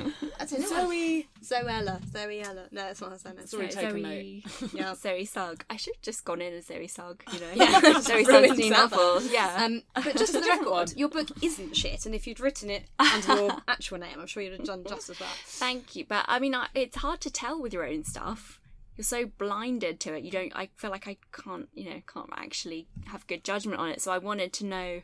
That's 0.58 0.70
a 0.70 0.74
new 0.74 0.80
one. 0.80 0.88
Zoe. 0.88 1.28
Zoella. 1.42 2.08
Zoe 2.10 2.40
Ella. 2.40 2.64
No, 2.70 2.82
that's 2.82 3.00
not 3.00 3.10
her 3.10 3.18
surname. 3.18 3.46
Sorry, 3.46 3.68
take 3.68 3.90
a 3.90 3.94
mate. 3.94 4.46
Yeah. 4.72 4.94
Zoe 4.94 5.24
Sugg. 5.24 5.64
I 5.68 5.76
should 5.76 5.94
have 5.96 6.02
just 6.02 6.24
gone 6.24 6.40
in 6.40 6.52
as 6.52 6.66
Zoe 6.66 6.86
Sugg, 6.86 7.22
you 7.32 7.40
know. 7.40 7.50
Yeah. 7.54 8.00
Zoe 8.00 8.24
Ruined 8.24 8.48
Sugg's 8.48 8.58
new 8.58 8.70
that 8.70 8.90
novel. 8.90 9.22
Yeah. 9.22 9.64
Um, 9.64 9.82
but 9.94 10.16
just 10.16 10.32
for 10.34 10.40
the 10.40 10.48
record, 10.48 10.70
one. 10.70 10.86
your 10.96 11.08
book 11.08 11.28
isn't 11.42 11.76
shit, 11.76 12.06
and 12.06 12.14
if 12.14 12.26
you'd 12.26 12.40
written 12.40 12.70
it 12.70 12.84
under 12.98 13.34
your 13.34 13.56
actual 13.68 13.98
name, 13.98 14.16
I'm 14.20 14.26
sure 14.26 14.42
you'd 14.42 14.52
have 14.58 14.64
done 14.64 14.84
just 14.88 15.10
as 15.10 15.20
well. 15.20 15.28
Thank 15.44 15.96
you. 15.96 16.04
But 16.08 16.24
I 16.28 16.38
mean, 16.38 16.54
I, 16.54 16.68
it's 16.74 16.96
hard 16.96 17.20
to 17.22 17.30
tell 17.30 17.60
with 17.60 17.72
your 17.72 17.86
own 17.86 18.04
stuff. 18.04 18.60
You're 18.96 19.04
so 19.04 19.26
blinded 19.26 19.98
to 20.00 20.14
it. 20.14 20.22
You 20.22 20.30
don't. 20.30 20.52
I 20.54 20.68
feel 20.76 20.90
like 20.90 21.08
I 21.08 21.16
can't. 21.32 21.68
You 21.74 21.90
know, 21.90 22.02
can't 22.12 22.30
actually 22.36 22.86
have 23.06 23.26
good 23.26 23.44
judgment 23.44 23.80
on 23.80 23.88
it. 23.88 24.00
So 24.00 24.12
I 24.12 24.18
wanted 24.18 24.52
to 24.54 24.66
know. 24.66 25.02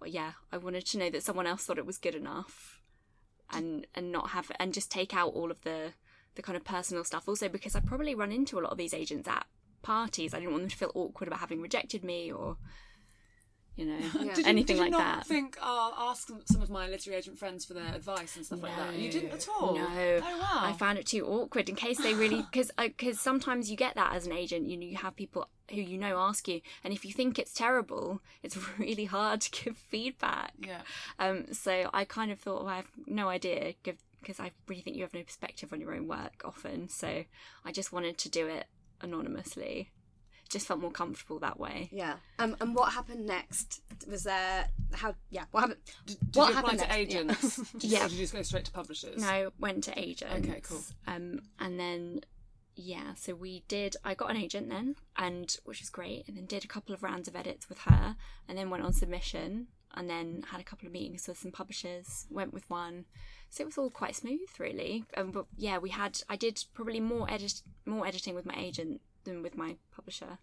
Well, 0.00 0.10
yeah, 0.10 0.32
I 0.52 0.58
wanted 0.58 0.86
to 0.86 0.98
know 0.98 1.10
that 1.10 1.24
someone 1.24 1.46
else 1.46 1.64
thought 1.64 1.76
it 1.78 1.84
was 1.84 1.98
good 1.98 2.14
enough, 2.14 2.77
and 3.50 3.86
and 3.94 4.12
not 4.12 4.30
have 4.30 4.50
and 4.58 4.74
just 4.74 4.90
take 4.90 5.14
out 5.14 5.32
all 5.34 5.50
of 5.50 5.62
the 5.62 5.92
the 6.34 6.42
kind 6.42 6.56
of 6.56 6.64
personal 6.64 7.04
stuff. 7.04 7.28
Also, 7.28 7.48
because 7.48 7.74
I 7.74 7.80
probably 7.80 8.14
run 8.14 8.32
into 8.32 8.58
a 8.58 8.62
lot 8.62 8.72
of 8.72 8.78
these 8.78 8.94
agents 8.94 9.28
at 9.28 9.46
parties. 9.82 10.34
I 10.34 10.38
didn't 10.38 10.52
want 10.52 10.64
them 10.64 10.70
to 10.70 10.76
feel 10.76 10.92
awkward 10.94 11.28
about 11.28 11.40
having 11.40 11.60
rejected 11.60 12.04
me 12.04 12.32
or. 12.32 12.56
You 13.78 13.86
know, 13.86 13.96
Did 14.34 14.38
you, 14.38 14.44
anything 14.44 14.66
did 14.66 14.76
you 14.76 14.82
like 14.82 14.90
not 14.90 15.18
that. 15.18 15.26
think, 15.26 15.56
oh, 15.62 15.92
I'll 15.96 16.10
ask 16.10 16.26
some- 16.26 16.42
some 16.46 16.60
of 16.62 16.68
my 16.68 16.88
literary 16.88 17.16
agent 17.18 17.38
friends 17.38 17.64
for 17.64 17.74
their 17.74 17.94
advice 17.94 18.34
and 18.36 18.44
stuff 18.44 18.60
like 18.60 18.74
that? 18.76 18.94
You 18.94 19.08
didn't 19.08 19.30
at 19.32 19.48
all? 19.48 19.76
No. 19.76 19.86
Oh, 19.88 20.38
wow. 20.40 20.58
I 20.68 20.72
found 20.72 20.98
it 20.98 21.06
too 21.06 21.24
awkward 21.24 21.68
in 21.68 21.76
case 21.76 21.96
they 21.98 22.12
really 22.12 22.42
because 22.52 22.72
because 22.76 23.20
sometimes 23.20 23.70
you 23.70 23.76
get 23.76 23.94
that 23.94 24.12
as 24.14 24.26
an 24.26 24.32
agent. 24.32 24.66
You 24.66 24.76
know, 24.76 24.84
you 24.86 24.96
have 24.96 25.14
people 25.14 25.48
who 25.70 25.80
you 25.80 25.96
know 25.96 26.18
ask 26.18 26.48
you, 26.48 26.60
and 26.82 26.92
if 26.92 27.04
you 27.04 27.12
think 27.12 27.38
it's 27.38 27.52
terrible, 27.54 28.20
it's 28.42 28.58
really 28.78 29.04
hard 29.04 29.42
to 29.42 29.50
give 29.64 29.76
feedback. 29.76 30.54
Yeah. 30.58 30.80
Um. 31.20 31.52
So 31.52 31.88
I 31.94 32.04
kind 32.04 32.32
of 32.32 32.40
thought, 32.40 32.64
well, 32.64 32.72
I 32.74 32.76
have 32.78 32.90
no 33.06 33.28
idea, 33.28 33.74
because 33.84 34.40
I 34.40 34.50
really 34.66 34.82
think 34.82 34.96
you 34.96 35.02
have 35.02 35.14
no 35.14 35.22
perspective 35.22 35.72
on 35.72 35.80
your 35.80 35.94
own 35.94 36.08
work 36.08 36.42
often. 36.44 36.88
So 36.88 37.24
I 37.64 37.70
just 37.70 37.92
wanted 37.92 38.18
to 38.18 38.28
do 38.28 38.48
it 38.48 38.66
anonymously. 39.00 39.90
Just 40.48 40.66
felt 40.66 40.80
more 40.80 40.90
comfortable 40.90 41.38
that 41.40 41.60
way. 41.60 41.90
Yeah. 41.92 42.14
Um, 42.38 42.56
and 42.60 42.74
what 42.74 42.92
happened 42.94 43.26
next? 43.26 43.82
Was 44.10 44.22
there 44.24 44.68
how? 44.94 45.14
Yeah. 45.30 45.44
What 45.50 45.60
happened? 45.60 45.80
Did 46.06 46.16
what 46.34 46.52
you 46.52 46.58
apply 46.58 46.70
to 46.72 46.76
next? 46.78 46.94
agents? 46.94 47.56
Did 47.72 47.84
you- 47.84 47.90
Yeah. 47.90 48.04
Or 48.06 48.08
did 48.08 48.12
you 48.12 48.22
just 48.24 48.32
go 48.32 48.42
straight 48.42 48.64
to 48.64 48.72
publishers? 48.72 49.20
No, 49.20 49.50
went 49.58 49.84
to 49.84 49.98
agents. 49.98 50.48
Okay, 50.48 50.60
cool. 50.62 50.80
Um, 51.06 51.40
and 51.58 51.78
then 51.78 52.20
yeah, 52.76 53.14
so 53.16 53.34
we 53.34 53.64
did. 53.68 53.96
I 54.04 54.14
got 54.14 54.30
an 54.30 54.36
agent 54.36 54.70
then, 54.70 54.94
and 55.16 55.54
which 55.64 55.80
was 55.80 55.90
great. 55.90 56.26
And 56.28 56.36
then 56.36 56.46
did 56.46 56.64
a 56.64 56.68
couple 56.68 56.94
of 56.94 57.02
rounds 57.02 57.28
of 57.28 57.34
edits 57.36 57.68
with 57.68 57.78
her, 57.80 58.16
and 58.48 58.56
then 58.56 58.70
went 58.70 58.84
on 58.84 58.92
submission, 58.92 59.66
and 59.94 60.08
then 60.08 60.44
had 60.50 60.60
a 60.60 60.64
couple 60.64 60.86
of 60.86 60.92
meetings 60.92 61.26
with 61.28 61.38
some 61.38 61.50
publishers. 61.52 62.26
Went 62.30 62.54
with 62.54 62.70
one, 62.70 63.04
so 63.50 63.62
it 63.62 63.66
was 63.66 63.76
all 63.78 63.90
quite 63.90 64.14
smooth, 64.16 64.48
really. 64.58 65.04
Um, 65.16 65.32
but 65.32 65.46
yeah, 65.56 65.76
we 65.78 65.90
had. 65.90 66.20
I 66.28 66.36
did 66.36 66.64
probably 66.72 67.00
more 67.00 67.28
edit, 67.30 67.62
more 67.84 68.06
editing 68.06 68.34
with 68.36 68.46
my 68.46 68.54
agent 68.56 69.00
than 69.24 69.42
with 69.42 69.56
my 69.56 69.76
publisher, 69.94 70.38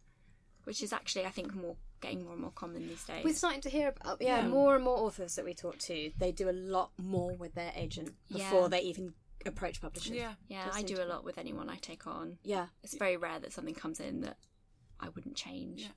which 0.63 0.81
is 0.83 0.93
actually 0.93 1.25
I 1.25 1.29
think 1.29 1.53
more 1.55 1.75
getting 2.01 2.23
more 2.23 2.33
and 2.33 2.41
more 2.41 2.51
common 2.51 2.87
these 2.87 3.03
days. 3.05 3.23
We're 3.23 3.33
starting 3.33 3.61
to 3.61 3.69
hear 3.69 3.89
about 3.89 4.21
yeah, 4.21 4.41
Yeah. 4.41 4.47
more 4.47 4.75
and 4.75 4.83
more 4.83 4.97
authors 4.97 5.35
that 5.35 5.45
we 5.45 5.53
talk 5.53 5.77
to. 5.79 6.11
They 6.17 6.31
do 6.31 6.49
a 6.49 6.51
lot 6.51 6.91
more 6.97 7.35
with 7.35 7.55
their 7.55 7.71
agent 7.75 8.13
before 8.31 8.63
Yeah. 8.63 8.67
they 8.67 8.81
even 8.81 9.13
approach 9.45 9.81
publishers. 9.81 10.11
Yeah. 10.11 10.33
yeah, 10.47 10.65
Just 10.65 10.77
I 10.77 10.81
do 10.81 11.01
a 11.01 11.05
lot 11.05 11.23
with 11.23 11.37
anyone 11.37 11.69
I 11.69 11.77
take 11.77 12.05
on. 12.07 12.37
Yeah. 12.43 12.67
It's 12.83 12.97
very 12.97 13.17
rare 13.17 13.39
that 13.39 13.53
something 13.53 13.75
comes 13.75 13.99
in 13.99 14.21
that 14.21 14.37
I 14.99 15.09
wouldn't 15.09 15.35
change. 15.35 15.81
Yeah. 15.83 15.87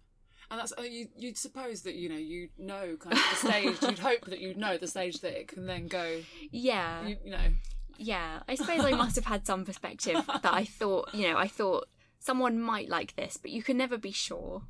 And 0.51 0.61
that's 0.61 0.73
uh, 0.79 0.83
you. 0.83 1.09
You'd 1.15 1.37
suppose 1.37 1.83
that 1.83 1.95
you 1.95 2.09
know 2.09 2.17
you 2.17 2.49
know 2.57 2.97
kind 2.99 3.15
of 3.17 3.23
the 3.31 3.49
stage. 3.49 3.77
you'd 3.83 3.99
hope 3.99 4.25
that 4.27 4.39
you'd 4.41 4.57
know 4.57 4.79
the 4.79 4.87
stage 4.87 5.21
that 5.21 5.39
it 5.39 5.49
can 5.49 5.67
then 5.67 5.89
go. 5.89 6.23
Yeah. 6.51 7.07
You, 7.07 7.17
you 7.25 7.31
know. 7.33 7.53
Yeah, 7.99 8.41
I 8.49 8.55
suppose 8.55 8.85
I 8.85 8.93
must 8.93 9.17
have 9.17 9.25
had 9.25 9.45
some 9.47 9.65
perspective 9.65 10.25
that 10.27 10.55
I 10.55 10.65
thought, 10.65 11.13
you 11.13 11.29
know, 11.29 11.37
I 11.37 11.49
thought 11.49 11.89
someone 12.21 12.61
might 12.61 12.89
like 12.89 13.17
this, 13.17 13.37
but 13.37 13.51
you 13.51 13.63
can 13.63 13.77
never 13.77 13.99
be 13.99 14.13
sure. 14.13 14.63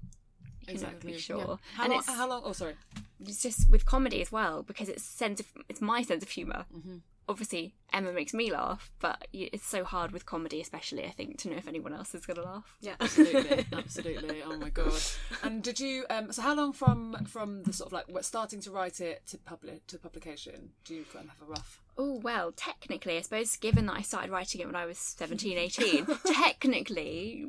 You 0.61 0.75
can 0.75 0.83
never 0.83 0.97
be 0.97 1.19
sure. 1.19 1.39
Yeah. 1.39 1.57
How 1.75 1.83
and 1.85 1.93
long? 1.93 1.99
it's, 2.01 2.09
How 2.09 2.29
long? 2.29 2.43
Oh, 2.45 2.53
sorry. 2.53 2.75
it's 3.21 3.43
just 3.43 3.71
with 3.71 3.87
comedy 3.87 4.21
as 4.21 4.31
well 4.31 4.63
because 4.63 4.89
it's 4.89 5.03
sense 5.03 5.41
of 5.41 5.47
it's 5.69 5.81
my 5.81 6.03
sense 6.03 6.23
of 6.23 6.29
humor. 6.31 6.67
Mm-hmm. 6.77 6.97
Obviously, 7.31 7.75
Emma 7.93 8.11
makes 8.11 8.33
me 8.33 8.51
laugh, 8.51 8.91
but 9.01 9.29
it's 9.35 9.67
so 9.67 9.85
hard 9.85 10.13
with 10.13 10.25
comedy, 10.25 10.63
especially 10.63 11.05
I 11.05 11.11
think, 11.11 11.37
to 11.41 11.51
know 11.51 11.57
if 11.57 11.69
anyone 11.69 11.93
else 11.93 12.15
is 12.15 12.25
going 12.25 12.37
to 12.39 12.43
laugh. 12.43 12.77
Yeah. 12.81 12.95
Absolutely, 13.01 13.67
absolutely. 13.71 14.43
Oh 14.43 14.57
my 14.57 14.71
god! 14.71 14.95
And 15.43 15.63
did 15.63 15.79
you? 15.79 16.07
Um, 16.09 16.33
so 16.33 16.41
how 16.41 16.55
long 16.55 16.73
from 16.73 17.17
from 17.27 17.65
the 17.65 17.73
sort 17.75 17.93
of 17.93 17.93
like 17.93 18.25
starting 18.25 18.61
to 18.63 18.71
write 18.71 19.01
it 19.01 19.27
to 19.27 19.39
public 19.39 19.87
to 19.89 19.99
publication? 19.99 20.71
Do 20.85 20.95
you 20.95 21.05
kind 21.13 21.27
of 21.27 21.31
have 21.39 21.49
a 21.49 21.51
rough? 21.51 21.83
Oh, 22.01 22.21
well, 22.23 22.53
technically, 22.55 23.17
I 23.17 23.23
suppose, 23.23 23.57
given 23.57 23.87
that 23.87 23.97
I 23.97 24.03
started 24.03 24.31
writing 24.31 24.61
it 24.61 24.67
when 24.67 24.77
I 24.77 24.87
was 24.87 24.99
17, 24.99 25.59
18, 25.59 26.07
technically, 26.27 27.47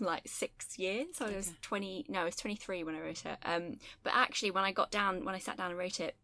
like 0.00 0.22
six 0.26 0.76
years. 0.76 1.06
So 1.14 1.26
I 1.26 1.36
was 1.36 1.52
20, 1.62 2.06
no, 2.08 2.22
I 2.22 2.24
was 2.24 2.34
23 2.34 2.82
when 2.82 2.96
I 2.96 3.00
wrote 3.00 3.24
it. 3.24 3.38
Um, 3.44 3.76
but 4.02 4.12
actually, 4.14 4.50
when 4.50 4.64
I 4.64 4.72
got 4.72 4.90
down, 4.90 5.24
when 5.24 5.36
I 5.36 5.38
sat 5.38 5.56
down 5.56 5.70
and 5.70 5.78
wrote 5.78 6.00
it, 6.00 6.16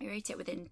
I 0.00 0.06
wrote 0.08 0.28
it 0.28 0.36
within 0.36 0.68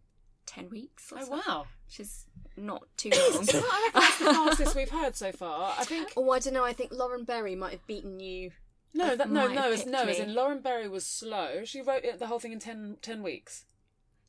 10 0.46 0.68
weeks 0.68 1.10
or 1.12 1.18
Oh 1.20 1.24
so, 1.24 1.30
wow! 1.46 1.64
which 1.86 2.00
is 2.00 2.26
not 2.58 2.82
too 2.98 3.08
long. 3.10 3.48
I 3.48 3.90
reckon 3.94 4.00
that's 4.00 4.18
the 4.18 4.24
fastest 4.26 4.76
we've 4.76 4.90
heard 4.90 5.16
so 5.16 5.32
far. 5.32 5.74
I 5.78 5.84
think 5.84 6.12
Oh, 6.16 6.30
I 6.30 6.40
don't 6.40 6.52
know. 6.52 6.64
I 6.64 6.74
think 6.74 6.92
Lauren 6.92 7.24
Berry 7.24 7.54
might 7.56 7.72
have 7.72 7.86
beaten 7.86 8.20
you. 8.20 8.50
no, 8.92 9.16
that, 9.16 9.30
no, 9.30 9.48
no, 9.48 9.72
as, 9.72 9.86
no. 9.86 10.02
As 10.02 10.18
in 10.18 10.34
Lauren 10.34 10.60
Berry 10.60 10.88
was 10.88 11.06
slow. 11.06 11.64
She 11.64 11.80
wrote 11.80 12.04
it, 12.04 12.18
the 12.18 12.26
whole 12.26 12.38
thing 12.38 12.52
in 12.52 12.58
10, 12.58 12.98
10 13.00 13.22
weeks. 13.22 13.64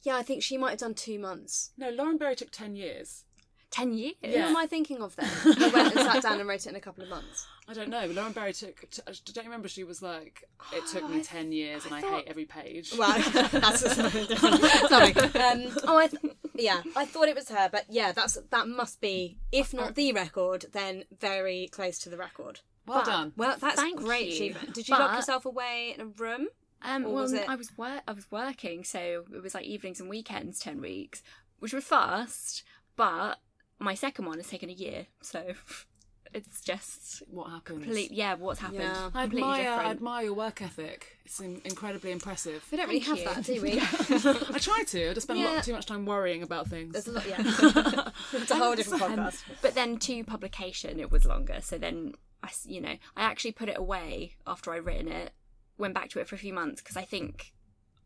Yeah, 0.04 0.16
I 0.18 0.24
think 0.24 0.44
she 0.44 0.58
might 0.58 0.72
have 0.72 0.80
done 0.80 0.94
two 0.94 1.18
months. 1.20 1.72
No, 1.78 1.90
Lauren 1.90 2.18
Berry 2.18 2.36
took 2.36 2.52
ten 2.52 2.76
years. 2.76 3.24
10 3.72 3.94
years? 3.96 4.14
Who 4.24 4.30
am 4.36 4.56
I 4.56 4.68
thinking 4.68 5.02
of 5.02 5.16
then? 5.16 5.28
I 5.46 5.68
went 5.70 5.96
and 5.96 6.06
sat 6.06 6.22
down 6.22 6.40
and 6.40 6.48
wrote 6.48 6.68
it 6.68 6.68
in 6.68 6.76
a 6.76 6.80
couple 6.80 7.04
of 7.04 7.10
months. 7.10 7.48
I 7.68 7.74
don't 7.74 7.90
know. 7.90 8.06
Lauren 8.06 8.32
Berry 8.32 8.54
took. 8.54 8.88
T- 8.92 9.02
don't 9.08 9.36
you 9.38 9.50
remember? 9.50 9.68
She 9.68 9.84
was 9.84 10.00
like, 10.00 10.48
"It 10.72 10.86
took 10.92 11.10
me 11.10 11.24
ten 11.24 11.52
years, 11.52 11.84
and 11.86 11.96
I, 11.96 12.02
thought- 12.02 12.14
hate 12.14 12.28
every 12.28 12.46
page." 12.46 12.94
Well, 12.96 13.18
that's 13.52 13.82
just 13.82 13.96
something 13.96 14.28
different. 14.28 14.62
Sorry. 14.90 15.16
Um, 15.16 15.76
oh, 15.88 15.98
I 15.98 16.06
th- 16.08 16.36
yeah, 16.54 16.84
I 16.96 17.06
thought 17.06 17.30
it 17.30 17.36
was 17.36 17.50
her, 17.50 17.68
but 17.72 17.86
yeah, 17.90 18.12
that's 18.12 18.38
that 18.52 18.68
must 18.68 19.02
be, 19.02 19.38
if 19.52 19.74
not 19.74 19.96
the 19.96 20.12
record, 20.14 20.66
then 20.74 21.06
very 21.20 21.68
close 21.72 21.98
to 22.00 22.10
the 22.10 22.18
record. 22.18 22.60
well 22.86 23.04
done. 23.04 23.34
Well, 23.38 23.56
that's 23.60 23.76
Thank 23.82 23.98
great 24.02 24.28
you. 24.28 24.34
achievement. 24.34 24.76
Did 24.76 24.88
you 24.88 24.96
lock 24.96 25.16
yourself 25.16 25.46
away 25.48 25.96
in 25.98 26.02
a 26.02 26.06
room? 26.06 26.48
Um, 26.84 27.04
well, 27.04 27.14
was 27.14 27.34
it- 27.34 27.48
I 27.50 27.56
was 27.56 27.76
wor- 27.78 28.02
I 28.08 28.12
was 28.12 28.30
working, 28.32 28.84
so 28.84 29.26
it 29.34 29.42
was 29.42 29.54
like 29.54 29.66
evenings 29.66 30.00
and 30.00 30.10
weekends, 30.10 30.60
ten 30.60 30.82
weeks, 30.82 31.22
which 31.60 31.74
was 31.74 31.84
fast. 31.84 32.64
But 32.96 33.40
my 33.80 33.96
second 33.96 34.26
one 34.26 34.38
has 34.38 34.48
taken 34.50 34.70
a 34.70 34.74
year, 34.74 35.08
so 35.22 35.54
it's 36.34 36.62
just 36.62 37.24
What 37.28 37.50
happens? 37.50 37.84
complete. 37.86 38.12
Yeah, 38.12 38.34
what's 38.36 38.60
happened? 38.60 38.80
Yeah. 38.82 39.10
I 39.14 39.22
Completely 39.24 39.50
admire, 39.62 39.72
I 39.72 39.92
admire 39.92 40.24
your 40.26 40.34
work 40.34 40.62
ethic. 40.62 41.18
It's 41.26 41.40
in- 41.40 41.62
incredibly 41.66 42.12
impressive. 42.12 42.66
We 42.72 42.78
don't 42.78 42.88
really 42.88 43.00
Thank 43.02 43.20
have 43.20 43.46
you. 43.46 43.56
that, 43.56 43.56
do 43.56 43.62
we? 43.62 43.80
I 44.56 44.60
try 44.60 44.84
to. 44.88 45.10
I 45.10 45.14
just 45.14 45.28
spend 45.28 45.40
a 45.40 45.46
lot 45.46 45.64
too 45.64 45.74
much 45.74 45.86
time 45.86 46.06
worrying 46.06 46.44
about 46.44 46.68
things. 46.68 46.94
There's 46.94 47.08
a 47.08 47.12
lot. 47.14 47.28
Yeah, 47.28 48.10
it's 48.34 48.52
a 48.52 48.56
whole 48.56 48.76
different 48.76 49.04
Um, 49.04 49.18
podcast. 49.20 49.42
but 49.62 49.74
then 49.76 49.98
to 50.00 50.24
publication, 50.24 51.00
it 51.00 51.12
was 51.12 51.26
longer. 51.26 51.60
So 51.62 51.78
then 51.78 52.14
I, 52.44 52.48
s- 52.48 52.66
you 52.68 52.82
know, 52.82 52.96
I 53.16 53.24
actually 53.24 53.54
put 53.54 53.70
it 53.70 53.78
away 53.78 54.36
after 54.46 54.74
I'd 54.74 54.86
written 54.86 55.08
it. 55.08 55.32
Went 55.78 55.94
back 55.94 56.10
to 56.10 56.20
it 56.20 56.28
for 56.28 56.36
a 56.36 56.40
few 56.40 56.54
months 56.54 56.82
because 56.82 56.98
I 56.98 57.04
think 57.04 57.54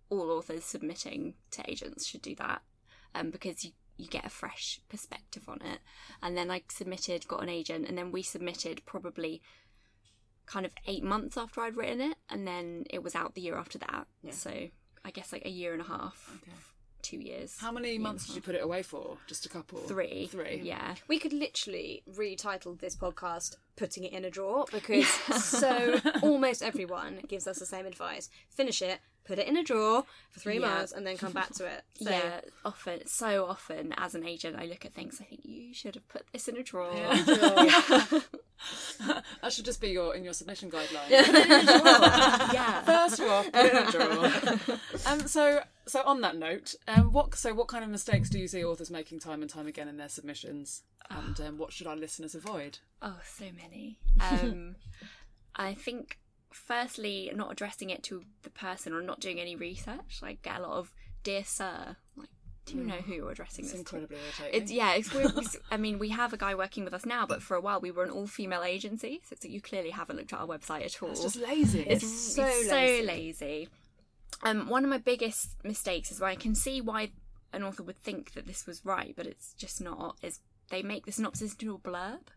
all 0.09 0.31
authors 0.31 0.63
submitting 0.63 1.33
to 1.51 1.69
agents 1.69 2.05
should 2.05 2.21
do 2.21 2.35
that, 2.35 2.61
um, 3.13 3.29
because 3.29 3.63
you 3.65 3.71
you 3.97 4.07
get 4.07 4.25
a 4.25 4.29
fresh 4.29 4.79
perspective 4.89 5.49
on 5.49 5.59
it. 5.63 5.79
And 6.21 6.37
then 6.37 6.51
I 6.51 6.61
submitted, 6.69 7.27
got 7.27 7.41
an 7.41 7.49
agent, 7.49 7.87
and 7.87 7.97
then 7.97 8.11
we 8.11 8.21
submitted 8.21 8.85
probably 8.85 9.41
kind 10.45 10.67
of 10.67 10.71
eight 10.85 11.03
months 11.03 11.35
after 11.35 11.61
I'd 11.61 11.75
written 11.75 11.99
it, 12.01 12.17
and 12.29 12.47
then 12.47 12.85
it 12.91 13.01
was 13.01 13.15
out 13.15 13.33
the 13.33 13.41
year 13.41 13.57
after 13.57 13.79
that. 13.79 14.05
So 14.29 14.51
I 15.03 15.11
guess 15.11 15.33
like 15.33 15.45
a 15.45 15.49
year 15.49 15.73
and 15.73 15.81
a 15.81 15.85
half 15.85 16.39
Okay. 16.43 16.55
Two 17.01 17.17
years. 17.17 17.57
How 17.59 17.71
many 17.71 17.97
months 17.97 18.27
did 18.27 18.35
you 18.35 18.41
put 18.41 18.55
it 18.55 18.63
away 18.63 18.83
for? 18.83 19.17
Just 19.27 19.45
a 19.45 19.49
couple. 19.49 19.79
Three. 19.79 20.27
Three. 20.27 20.61
Yeah. 20.63 20.95
We 21.07 21.19
could 21.19 21.33
literally 21.33 22.03
retitle 22.09 22.79
this 22.79 22.95
podcast 22.95 23.55
"Putting 23.75 24.03
It 24.03 24.13
in 24.13 24.25
a 24.25 24.29
Drawer" 24.29 24.65
because 24.71 25.07
so 25.43 25.99
almost 26.21 26.61
everyone 26.61 27.21
gives 27.27 27.47
us 27.47 27.59
the 27.59 27.65
same 27.65 27.85
advice: 27.85 28.29
finish 28.49 28.81
it, 28.81 28.99
put 29.27 29.37
it 29.39 29.47
in 29.47 29.57
a 29.57 29.63
drawer 29.63 30.03
for 30.31 30.39
three 30.39 30.55
Yeah. 30.59 30.67
months, 30.67 30.91
and 30.93 31.05
then 31.05 31.17
come 31.17 31.33
back 31.33 31.53
to 31.55 31.65
it. 31.65 31.83
So, 32.03 32.09
Yeah, 32.09 32.41
often, 32.63 33.05
so 33.07 33.45
often 33.45 33.93
as 33.97 34.15
an 34.15 34.25
agent, 34.25 34.55
I 34.57 34.65
look 34.65 34.85
at 34.85 34.93
things. 34.93 35.19
I 35.19 35.25
think 35.25 35.41
you 35.43 35.73
should 35.73 35.95
have 35.95 36.07
put 36.07 36.23
this 36.31 36.47
in 36.47 36.57
a 36.57 36.63
drawer. 36.63 36.91
That 39.43 39.53
should 39.53 39.65
just 39.65 39.79
be 39.79 39.89
your 39.89 40.15
in 40.15 40.23
your 40.23 40.33
submission 40.33 40.71
guidelines. 40.71 41.09
yeah. 42.53 42.81
First 42.83 43.21
off, 43.21 43.45
put 43.51 43.65
it 43.65 43.73
in 43.73 43.87
a 43.87 43.91
drawer. 43.91 44.79
um, 45.05 45.27
so, 45.27 45.61
so 45.85 46.01
on 46.05 46.21
that 46.21 46.35
note, 46.35 46.73
um, 46.87 47.11
what 47.11 47.35
so 47.35 47.53
what 47.53 47.67
kind 47.67 47.83
of 47.83 47.89
mistakes 47.91 48.29
do 48.31 48.39
you 48.39 48.47
see 48.47 48.63
authors 48.65 48.89
making 48.89 49.19
time 49.19 49.41
and 49.41 49.49
time 49.49 49.67
again 49.67 49.87
in 49.87 49.97
their 49.97 50.09
submissions, 50.09 50.81
and 51.11 51.39
um, 51.41 51.57
what 51.59 51.71
should 51.71 51.85
our 51.87 51.95
listeners 51.95 52.33
avoid? 52.33 52.79
Oh, 53.01 53.19
so 53.23 53.45
many. 53.55 53.99
Um, 54.19 54.75
I 55.55 55.75
think, 55.75 56.17
firstly, 56.57 57.31
not 57.35 57.51
addressing 57.51 57.89
it 57.89 58.03
to 58.03 58.23
the 58.43 58.49
person 58.49 58.93
or 58.93 59.01
not 59.01 59.19
doing 59.19 59.39
any 59.39 59.55
research. 59.55 60.19
Like, 60.21 60.41
get 60.41 60.59
a 60.59 60.61
lot 60.61 60.77
of 60.77 60.93
"Dear 61.23 61.43
Sir," 61.43 61.95
like, 62.15 62.29
do 62.65 62.75
you 62.75 62.83
know 62.83 62.95
who 62.95 63.13
you're 63.13 63.31
addressing 63.31 63.63
It's 63.65 63.73
this 63.73 63.83
to? 63.83 63.95
incredibly 63.95 64.17
irritating. 64.17 64.61
It's 64.61 64.71
yeah. 64.71 64.93
It's, 64.93 65.57
I 65.71 65.77
mean, 65.77 65.99
we 65.99 66.09
have 66.09 66.33
a 66.33 66.37
guy 66.37 66.53
working 66.55 66.83
with 66.83 66.93
us 66.93 67.05
now, 67.05 67.25
but 67.25 67.41
for 67.41 67.55
a 67.55 67.61
while 67.61 67.79
we 67.79 67.91
were 67.91 68.03
an 68.03 68.09
all-female 68.09 68.63
agency, 68.63 69.21
so, 69.27 69.35
so 69.39 69.47
you 69.47 69.61
clearly 69.61 69.91
haven't 69.91 70.17
looked 70.17 70.33
at 70.33 70.39
our 70.39 70.47
website 70.47 70.85
at 70.85 71.01
all. 71.01 71.11
It's 71.11 71.21
just 71.21 71.37
lazy. 71.37 71.81
It's 71.81 72.05
so 72.35 72.43
it's 72.45 72.67
so 72.67 72.75
lazy. 72.75 73.05
lazy. 73.07 73.69
Um, 74.43 74.67
one 74.69 74.83
of 74.83 74.89
my 74.89 74.97
biggest 74.97 75.55
mistakes 75.63 76.11
is 76.11 76.19
where 76.19 76.29
I 76.29 76.35
can 76.35 76.53
see 76.55 76.81
why 76.81 77.11
an 77.53 77.63
author 77.63 77.83
would 77.83 77.97
think 77.97 78.33
that 78.33 78.45
this 78.45 78.67
was 78.67 78.83
right, 78.85 79.13
but 79.15 79.25
it's 79.25 79.53
just 79.53 79.81
not. 79.81 80.17
Is 80.21 80.39
they 80.69 80.83
make 80.83 81.05
the 81.05 81.11
synopsis 81.11 81.53
into 81.53 81.73
a 81.73 81.77
blurb, 81.77 82.27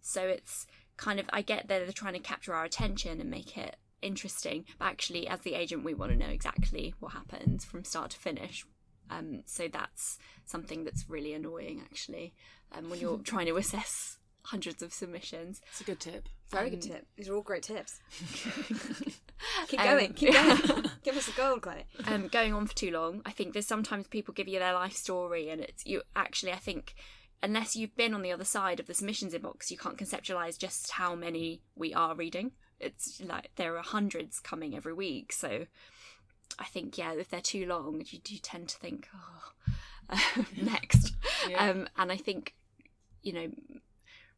so 0.00 0.22
it's 0.22 0.66
kind 0.96 1.18
of 1.20 1.26
I 1.32 1.42
get 1.42 1.68
that 1.68 1.78
they're 1.80 1.92
trying 1.92 2.14
to 2.14 2.18
capture 2.20 2.54
our 2.54 2.64
attention 2.64 3.20
and 3.20 3.30
make 3.30 3.56
it 3.58 3.76
interesting, 4.02 4.64
but 4.78 4.86
actually, 4.86 5.26
as 5.28 5.40
the 5.40 5.54
agent, 5.54 5.84
we 5.84 5.94
want 5.94 6.12
to 6.12 6.18
know 6.18 6.28
exactly 6.28 6.94
what 7.00 7.12
happens 7.12 7.64
from 7.64 7.84
start 7.84 8.10
to 8.12 8.18
finish. 8.18 8.64
Um, 9.10 9.42
so 9.46 9.68
that's 9.68 10.18
something 10.44 10.84
that's 10.84 11.08
really 11.08 11.32
annoying, 11.34 11.80
actually, 11.84 12.34
um, 12.72 12.90
when 12.90 13.00
you're 13.00 13.18
trying 13.24 13.46
to 13.46 13.56
assess 13.56 14.18
hundreds 14.44 14.82
of 14.82 14.92
submissions. 14.92 15.60
It's 15.70 15.80
a 15.80 15.84
good 15.84 16.00
tip. 16.00 16.28
very 16.50 16.68
good 16.70 16.82
tip. 16.82 17.06
These 17.16 17.28
are 17.30 17.34
all 17.34 17.42
great 17.42 17.62
tips. 17.62 17.98
keep 19.68 19.80
Um, 19.80 19.86
going. 19.86 20.12
Keep 20.14 20.32
going. 20.34 20.84
Give 21.02 21.16
us 21.16 21.28
a 21.28 21.32
gold, 21.32 21.62
Chloe. 21.62 21.84
um, 22.06 22.28
going 22.28 22.52
on 22.52 22.66
for 22.66 22.74
too 22.74 22.90
long. 22.90 23.22
I 23.26 23.30
think 23.30 23.52
there's 23.52 23.66
sometimes 23.66 24.06
people 24.06 24.34
give 24.34 24.48
you 24.48 24.58
their 24.58 24.72
life 24.74 24.94
story, 24.94 25.48
and 25.48 25.60
it's 25.60 25.86
you 25.86 26.02
actually. 26.16 26.52
I 26.52 26.56
think 26.56 26.94
unless 27.44 27.76
you've 27.76 27.96
been 27.96 28.14
on 28.14 28.22
the 28.22 28.32
other 28.32 28.44
side 28.44 28.80
of 28.80 28.86
the 28.86 28.94
submissions 28.94 29.34
inbox, 29.34 29.70
you 29.70 29.76
can't 29.76 29.98
conceptualize 29.98 30.58
just 30.58 30.92
how 30.92 31.14
many 31.14 31.60
we 31.76 31.92
are 31.92 32.14
reading. 32.14 32.52
It's 32.80 33.20
like 33.20 33.50
there 33.56 33.76
are 33.76 33.82
hundreds 33.82 34.40
coming 34.40 34.74
every 34.74 34.94
week, 34.94 35.32
so 35.32 35.66
I 36.58 36.64
think 36.64 36.96
yeah, 36.98 37.12
if 37.12 37.28
they're 37.28 37.40
too 37.40 37.66
long, 37.66 38.02
you 38.06 38.18
do 38.18 38.36
tend 38.38 38.68
to 38.70 38.78
think, 38.78 39.08
oh, 39.14 40.44
next. 40.60 41.12
Yeah. 41.48 41.68
Um, 41.68 41.88
and 41.96 42.10
I 42.10 42.16
think 42.16 42.54
you 43.22 43.32
know, 43.32 43.50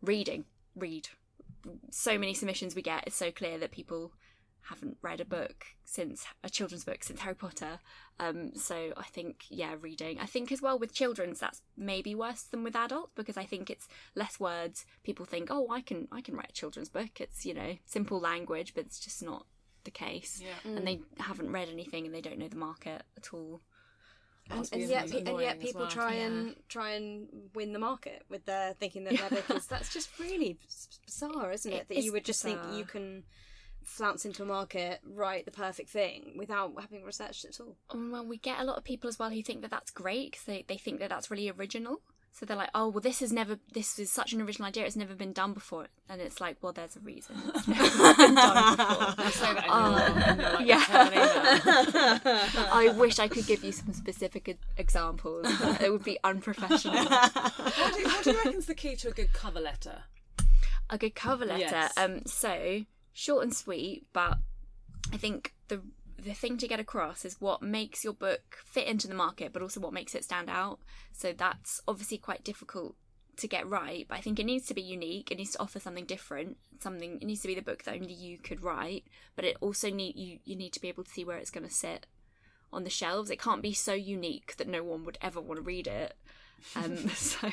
reading, 0.03 0.45
read. 0.75 1.09
So 1.91 2.17
many 2.19 2.35
submissions 2.35 2.75
we 2.75 2.83
get. 2.83 3.05
It's 3.07 3.17
so 3.17 3.31
clear 3.31 3.59
that 3.59 3.73
people 3.73 4.13
haven't 4.69 4.97
read 5.03 5.21
a 5.21 5.25
book 5.25 5.67
since 5.85 6.27
a 6.43 6.51
children's 6.51 6.85
book 6.85 7.05
since 7.05 7.21
Harry 7.21 7.35
Potter. 7.35 7.79
Um, 8.19 8.55
so 8.55 8.93
I 8.97 9.05
think 9.05 9.45
yeah, 9.49 9.75
reading. 9.81 10.19
I 10.19 10.27
think 10.27 10.51
as 10.51 10.63
well 10.63 10.79
with 10.79 10.93
children's 10.93 11.41
that's 11.41 11.63
maybe 11.77 12.15
worse 12.15 12.43
than 12.43 12.65
with 12.65 12.77
adults 12.77 13.13
because 13.15 13.37
I 13.37 13.45
think 13.45 13.71
it's 13.71 13.89
less 14.15 14.41
words. 14.41 14.85
People 15.03 15.25
think, 15.25 15.49
oh, 15.51 15.69
I 15.71 15.81
can 15.81 16.09
I 16.11 16.21
can 16.21 16.35
write 16.35 16.51
a 16.51 16.55
children's 16.55 16.89
book. 16.89 17.21
It's 17.21 17.45
you 17.45 17.55
know 17.55 17.77
simple 17.85 18.21
language, 18.21 18.75
but 18.75 18.85
it's 18.85 18.99
just 18.99 19.23
not 19.23 19.47
the 19.85 19.91
case. 19.91 20.43
Yeah. 20.43 20.71
And 20.77 20.87
they 20.87 21.01
haven't 21.19 21.51
read 21.51 21.69
anything 21.69 22.07
and 22.07 22.15
they 22.15 22.21
don't 22.21 22.39
know 22.39 22.49
the 22.49 22.57
market 22.57 23.03
at 23.17 23.33
all. 23.33 23.63
And, 24.49 24.69
and 24.73 24.83
yet, 24.83 25.11
pe- 25.11 25.25
and 25.25 25.41
yet 25.41 25.61
people 25.61 25.83
well. 25.83 25.91
try 25.91 26.13
and 26.13 26.55
try 26.69 26.91
and 26.91 27.27
win 27.55 27.73
the 27.73 27.81
market 27.81 28.23
with 28.29 28.45
their 28.45 28.75
thinking 28.75 29.05
that 29.05 29.17
their 29.17 29.29
book 29.29 29.51
is. 29.57 29.67
That's 29.67 29.93
just 29.93 30.17
really 30.21 30.59
bizarre, 31.05 31.51
isn't 31.51 31.73
it? 31.73 31.77
It 31.77 31.89
that 31.89 32.03
you 32.05 32.13
would 32.13 32.25
just 32.25 32.43
think 32.43 32.61
you 32.73 32.85
can 32.85 33.25
flounce 33.87 34.25
into 34.27 34.43
a 34.43 34.47
market, 34.47 35.01
write 35.05 35.45
the 35.45 35.51
perfect 35.51 35.89
thing 35.89 36.35
without 36.37 36.73
having 36.81 37.05
researched 37.05 37.45
it 37.45 37.59
at 37.59 37.61
all. 37.61 37.77
And 37.93 38.13
well, 38.13 38.27
we 38.27 38.37
get 38.37 38.59
a 38.59 38.65
lot 38.65 38.77
of 38.77 38.85
people 38.85 39.09
as 39.09 39.19
well 39.19 39.31
who 39.31 39.43
think 39.43 39.63
that 39.63 39.71
that's 39.71 39.91
great 39.91 40.33
because 40.33 40.45
they, 40.45 40.65
they 40.67 40.77
think 40.77 40.99
that 41.01 41.09
that's 41.09 41.31
really 41.31 41.51
original. 41.51 42.01
So 42.33 42.45
they're 42.45 42.57
like, 42.57 42.71
oh, 42.75 42.89
well, 42.89 43.01
this 43.01 43.21
has 43.21 43.33
never, 43.33 43.59
this 43.73 43.99
is 43.99 44.13
such 44.13 44.35
an 44.35 44.43
original 44.43 44.69
idea. 44.69 44.85
It's 44.85 44.95
never 44.95 45.15
been 45.15 45.33
done 45.33 45.55
before. 45.55 45.87
And 46.07 46.21
it's 46.21 46.39
like, 46.39 46.59
well, 46.61 46.75
there's 46.75 46.95
a 46.95 47.01
reason. 47.01 47.35
It's 47.55 47.67
never 47.67 48.15
been 48.15 48.35
done 48.35 48.77
before. 49.17 49.49
You 49.49 49.55
that 49.55 49.65
in 49.65 50.37
your, 50.37 50.47
in 50.47 50.55
like, 50.55 50.67
yeah. 50.67 50.85
I 52.73 52.93
wish 52.95 53.19
I 53.19 53.29
could 53.29 53.47
give 53.47 53.65
you 53.65 53.73
some 53.73 53.95
specific 53.95 54.59
examples, 54.77 55.47
but 55.59 55.81
it 55.81 55.91
would 55.91 56.05
be 56.05 56.19
unprofessional. 56.25 57.07
What 57.07 57.95
do, 57.95 58.01
you, 58.01 58.07
what 58.07 58.25
do 58.25 58.31
you 58.33 58.37
reckon's 58.37 58.67
the 58.67 58.75
key 58.75 58.97
to 58.97 59.09
a 59.09 59.13
good 59.13 59.33
cover 59.33 59.61
letter? 59.61 60.03
a 60.91 60.99
good 60.99 61.15
cover 61.15 61.45
letter. 61.45 61.61
Yes. 61.61 61.93
Um, 61.97 62.25
so 62.27 62.85
short 63.17 63.43
and 63.43 63.55
sweet, 63.55 64.07
but 64.13 64.39
I 65.13 65.17
think 65.17 65.55
the 65.69 65.83
the 66.19 66.35
thing 66.35 66.57
to 66.59 66.69
get 66.69 66.81
across 66.81 67.25
is 67.25 67.41
what 67.41 67.63
makes 67.63 68.03
your 68.03 68.13
book 68.13 68.59
fit 68.65 68.87
into 68.87 69.07
the 69.07 69.15
market, 69.15 69.53
but 69.53 69.63
also 69.63 69.81
what 69.81 69.93
makes 69.93 70.15
it 70.15 70.25
stand 70.25 70.49
out. 70.49 70.81
So 71.13 71.33
that's 71.33 71.81
obviously 71.87 72.19
quite 72.19 72.45
difficult 72.45 72.95
to 73.37 73.47
get 73.47 73.69
right, 73.69 74.07
but 74.09 74.17
I 74.19 74.21
think 74.21 74.39
it 74.39 74.47
needs 74.47 74.67
to 74.67 74.75
be 74.75 74.83
unique. 74.83 75.31
It 75.31 75.39
needs 75.39 75.53
to 75.53 75.61
offer 75.61 75.79
something 75.79 76.05
different. 76.05 76.57
Something 76.81 77.19
it 77.21 77.27
needs 77.27 77.41
to 77.43 77.49
be 77.49 77.55
the 77.55 77.63
book 77.63 77.85
that 77.85 77.95
only 77.95 78.13
you 78.13 78.39
could 78.39 78.63
write, 78.63 79.05
but 79.35 79.45
it 79.45 79.57
also 79.61 79.91
need 79.91 80.17
you 80.17 80.39
you 80.45 80.57
need 80.57 80.73
to 80.75 80.81
be 80.81 80.89
able 80.89 81.05
to 81.05 81.11
see 81.11 81.25
where 81.25 81.39
it's 81.39 81.51
going 81.51 81.67
to 81.67 81.73
sit 81.73 82.07
on 82.71 82.85
the 82.85 82.91
shelves. 82.91 83.31
It 83.31 83.41
can't 83.41 83.63
be 83.63 83.73
so 83.73 83.95
unique 83.95 84.57
that 84.59 84.69
no 84.69 84.85
one 84.85 85.05
would 85.05 85.19
ever 85.23 85.41
want 85.41 85.57
to 85.57 85.63
read 85.63 85.87
it. 85.87 86.15
Um, 86.75 87.09
so, 87.15 87.51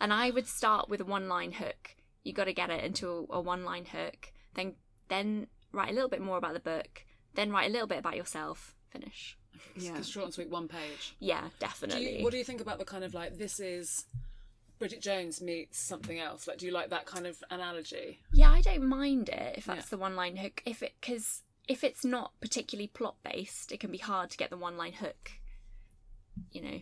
and 0.00 0.12
I 0.12 0.30
would 0.30 0.46
start 0.46 0.88
with 0.88 1.00
a 1.00 1.04
one-line 1.04 1.52
hook. 1.52 1.96
You 2.22 2.32
got 2.32 2.44
to 2.44 2.52
get 2.52 2.70
it 2.70 2.84
into 2.84 3.26
a, 3.30 3.36
a 3.36 3.40
one-line 3.40 3.86
hook. 3.86 4.32
Then, 4.54 4.74
then 5.10 5.48
write 5.72 5.90
a 5.90 5.92
little 5.92 6.08
bit 6.08 6.22
more 6.22 6.38
about 6.38 6.54
the 6.54 6.60
book. 6.60 7.04
Then 7.34 7.52
write 7.52 7.68
a 7.68 7.72
little 7.72 7.86
bit 7.86 7.98
about 7.98 8.16
yourself. 8.16 8.74
Finish. 8.88 9.36
Yeah. 9.76 9.98
It's 9.98 10.08
short 10.08 10.24
and 10.26 10.34
sweet, 10.34 10.48
one 10.48 10.66
page. 10.68 11.14
Yeah, 11.20 11.42
Do 11.42 11.48
definitely. 11.60 12.18
you, 12.18 12.24
what 12.24 12.30
do 12.32 12.38
you 12.38 12.44
think 12.44 12.60
about 12.62 12.78
the 12.78 12.84
kind 12.84 13.04
of 13.04 13.12
like 13.14 13.36
this 13.36 13.60
is 13.60 14.06
Bridget 14.78 15.02
Jones 15.02 15.40
meets 15.42 15.78
something 15.78 16.18
else? 16.18 16.48
Like, 16.48 16.56
do 16.58 16.66
you 16.66 16.72
like 16.72 16.90
that 16.90 17.04
kind 17.06 17.26
of 17.26 17.36
analogy? 17.50 18.20
Yeah, 18.32 18.50
I 18.50 18.62
don't 18.62 18.88
mind 18.88 19.28
it 19.28 19.58
if 19.58 19.66
that's 19.66 19.86
Yeah. 19.86 19.90
the 19.90 19.98
one-line 19.98 20.36
hook. 20.36 20.62
If 20.64 20.82
it 20.82 20.94
because 21.00 21.42
if 21.68 21.84
it's 21.84 22.04
not 22.04 22.32
particularly 22.40 22.88
plot-based, 22.88 23.70
it 23.70 23.78
can 23.80 23.92
be 23.92 23.98
hard 23.98 24.30
to 24.30 24.36
get 24.38 24.50
the 24.50 24.56
one-line 24.56 24.94
hook. 24.94 25.32
You 26.52 26.62
know, 26.62 26.80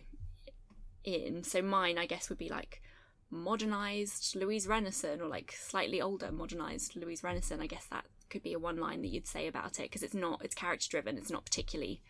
in 1.03 1.43
so 1.43 1.61
mine, 1.61 1.97
I 1.97 2.05
guess, 2.05 2.29
would 2.29 2.37
be 2.39 2.49
like 2.49 2.81
modernized 3.29 4.35
Louise 4.35 4.67
Rennison 4.67 5.19
or 5.21 5.27
like 5.27 5.51
slightly 5.51 6.01
older 6.01 6.31
modernized 6.31 6.95
Louise 6.95 7.21
Rennison. 7.21 7.61
I 7.61 7.67
guess 7.67 7.85
that 7.91 8.05
could 8.29 8.43
be 8.43 8.53
a 8.53 8.59
one 8.59 8.77
line 8.77 9.01
that 9.01 9.09
you'd 9.09 9.27
say 9.27 9.47
about 9.47 9.79
it 9.79 9.83
because 9.83 10.03
it's 10.03 10.13
not 10.13 10.43
it's 10.43 10.55
character 10.55 10.87
driven. 10.89 11.17
It's 11.17 11.31
not 11.31 11.45
particularly 11.45 12.01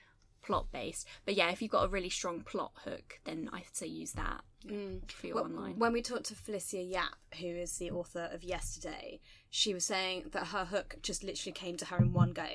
plot 0.41 0.71
based. 0.71 1.07
But 1.25 1.35
yeah, 1.35 1.49
if 1.51 1.61
you've 1.61 1.71
got 1.71 1.85
a 1.85 1.89
really 1.89 2.09
strong 2.09 2.41
plot 2.41 2.71
hook, 2.83 3.19
then 3.25 3.49
I'd 3.53 3.65
say 3.73 3.87
use 3.87 4.13
that 4.13 4.41
mm. 4.65 5.09
for 5.11 5.27
your 5.27 5.35
Well, 5.35 5.43
one 5.45 5.55
line. 5.55 5.75
When 5.77 5.93
we 5.93 6.01
talked 6.01 6.25
to 6.25 6.35
Felicia 6.35 6.81
Yap, 6.81 7.17
who 7.39 7.47
is 7.47 7.77
the 7.77 7.91
author 7.91 8.29
of 8.31 8.43
Yesterday, 8.43 9.19
she 9.49 9.73
was 9.73 9.85
saying 9.85 10.29
that 10.31 10.47
her 10.47 10.65
hook 10.65 10.97
just 11.01 11.23
literally 11.23 11.53
came 11.53 11.77
to 11.77 11.85
her 11.85 11.97
in 11.97 12.13
one 12.13 12.33
go. 12.33 12.47